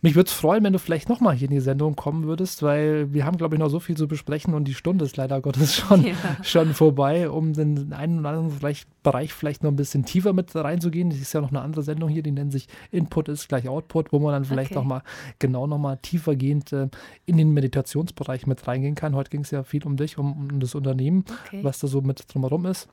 Mich 0.03 0.14
würde 0.14 0.28
es 0.28 0.32
freuen, 0.32 0.64
wenn 0.64 0.72
du 0.72 0.78
vielleicht 0.78 1.09
nochmal 1.09 1.34
hier 1.34 1.48
in 1.48 1.55
die 1.55 1.61
Sendung 1.61 1.94
kommen 1.94 2.24
würdest, 2.24 2.62
weil 2.62 3.12
wir 3.12 3.24
haben, 3.24 3.36
glaube 3.36 3.55
ich, 3.55 3.59
noch 3.59 3.68
so 3.68 3.80
viel 3.80 3.96
zu 3.96 4.09
besprechen 4.09 4.55
und 4.55 4.64
die 4.64 4.74
Stunde 4.74 5.05
ist 5.05 5.16
leider 5.16 5.40
Gottes 5.40 5.74
schon, 5.76 6.05
ja. 6.05 6.14
schon 6.42 6.74
vorbei, 6.74 7.28
um 7.28 7.53
den 7.53 7.92
einen 7.92 8.20
oder 8.20 8.30
anderen 8.30 8.51
vielleicht 8.51 8.88
Bereich 9.03 9.32
vielleicht 9.32 9.62
noch 9.62 9.70
ein 9.70 9.76
bisschen 9.76 10.05
tiefer 10.05 10.32
mit 10.32 10.55
reinzugehen. 10.55 11.11
Das 11.11 11.18
ist 11.18 11.32
ja 11.32 11.40
noch 11.40 11.51
eine 11.51 11.62
andere 11.62 11.82
Sendung 11.82 12.09
hier, 12.09 12.22
die 12.22 12.32
nennt 12.32 12.53
sich 12.53 12.68
Input 12.90 13.28
ist 13.28 13.48
gleich 13.48 13.68
Output, 13.68 14.12
wo 14.12 14.18
man 14.18 14.32
dann 14.32 14.44
vielleicht 14.44 14.72
okay. 14.72 14.80
nochmal 14.80 15.03
genau 15.38 15.66
nochmal 15.66 15.98
tiefergehend 16.03 16.72
äh, 16.72 16.88
in 17.26 17.36
den 17.36 17.53
Meditationsbereich 17.53 18.46
mit 18.46 18.66
reingehen 18.66 18.94
kann. 18.94 19.14
Heute 19.14 19.30
ging 19.30 19.40
es 19.40 19.51
ja 19.51 19.62
viel 19.62 19.84
um 19.84 19.96
dich, 19.96 20.18
um, 20.18 20.51
um 20.51 20.61
das 20.61 20.74
Unternehmen, 20.74 21.24
okay. 21.46 21.61
was 21.62 21.78
da 21.78 21.86
so 21.86 22.01
mit 22.01 22.24
drumherum 22.32 22.66
ist. 22.66 22.88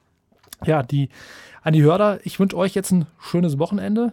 Ja, 0.66 0.82
die, 0.82 1.10
an 1.62 1.74
die 1.74 1.84
Hörer, 1.84 2.20
ich 2.24 2.40
wünsche 2.40 2.58
euch 2.58 2.74
jetzt 2.74 2.92
ein 2.92 3.06
schönes 3.20 3.60
Wochenende 3.60 4.12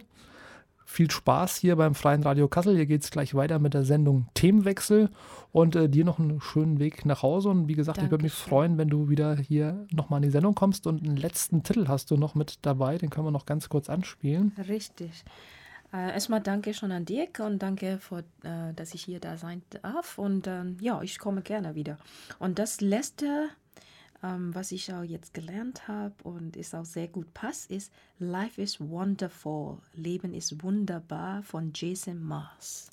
viel 0.95 1.11
Spaß 1.11 1.57
hier 1.57 1.75
beim 1.75 1.93
Freien 1.93 2.23
Radio 2.23 2.47
Kassel. 2.47 2.75
Hier 2.75 2.85
geht 2.85 3.03
es 3.03 3.11
gleich 3.11 3.35
weiter 3.35 3.59
mit 3.59 3.73
der 3.73 3.83
Sendung 3.83 4.27
Themenwechsel 4.33 5.09
und 5.51 5.75
äh, 5.75 5.89
dir 5.89 6.05
noch 6.05 6.19
einen 6.19 6.39
schönen 6.39 6.79
Weg 6.79 7.05
nach 7.05 7.21
Hause. 7.21 7.49
Und 7.49 7.67
wie 7.67 7.73
gesagt, 7.73 7.97
Dankeschön. 7.97 8.05
ich 8.07 8.11
würde 8.11 8.23
mich 8.23 8.33
freuen, 8.33 8.77
wenn 8.77 8.87
du 8.87 9.09
wieder 9.09 9.35
hier 9.35 9.85
nochmal 9.91 10.19
in 10.19 10.23
die 10.23 10.31
Sendung 10.31 10.55
kommst 10.55 10.87
und 10.87 11.03
einen 11.03 11.17
letzten 11.17 11.63
Titel 11.63 11.89
hast 11.89 12.11
du 12.11 12.17
noch 12.17 12.33
mit 12.33 12.59
dabei. 12.61 12.97
Den 12.97 13.09
können 13.09 13.27
wir 13.27 13.31
noch 13.31 13.45
ganz 13.45 13.67
kurz 13.67 13.89
anspielen. 13.89 14.53
Richtig. 14.69 15.25
Äh, 15.91 16.13
erstmal 16.13 16.39
danke 16.39 16.73
schon 16.73 16.93
an 16.93 17.03
Dirk 17.03 17.39
und 17.39 17.59
danke, 17.59 17.99
für, 17.99 18.19
äh, 18.43 18.73
dass 18.73 18.93
ich 18.93 19.03
hier 19.03 19.19
da 19.19 19.35
sein 19.35 19.63
darf. 19.81 20.17
Und 20.17 20.47
ähm, 20.47 20.77
ja, 20.79 21.01
ich 21.01 21.19
komme 21.19 21.41
gerne 21.41 21.75
wieder. 21.75 21.97
Und 22.39 22.57
das 22.57 22.79
letzte 22.79 23.49
ähm, 24.25 24.55
was 24.55 24.71
ich 24.71 24.91
auch 24.91 25.03
jetzt 25.03 25.33
gelernt 25.33 25.87
habe 25.87 26.15
und 26.23 26.57
es 26.57 26.73
auch 26.73 26.85
sehr 26.85 27.07
gut 27.07 27.33
passt, 27.33 27.69
ist 27.69 27.91
Life 28.17 28.61
is 28.61 28.79
Wonderful, 28.79 29.77
Leben 29.93 30.33
ist 30.33 30.63
wunderbar 30.63 31.43
von 31.43 31.71
Jason 31.73 32.23
Mars. 32.23 32.89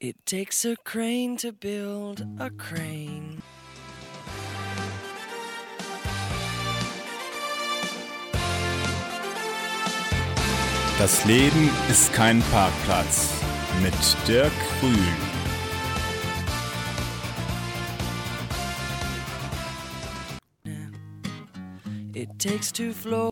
It 0.00 0.16
takes 0.24 0.64
a 0.64 0.76
crane 0.84 1.36
to 1.38 1.52
build 1.52 2.24
a 2.38 2.48
crane. 2.50 3.42
Das 10.98 11.24
Leben 11.24 11.70
ist 11.88 12.12
kein 12.12 12.40
Parkplatz 12.50 13.32
mit 13.82 13.94
Dirk 14.26 14.52
Grün. 14.80 15.37
takes 22.38 22.70
to 22.70 22.92
flow. 22.92 23.18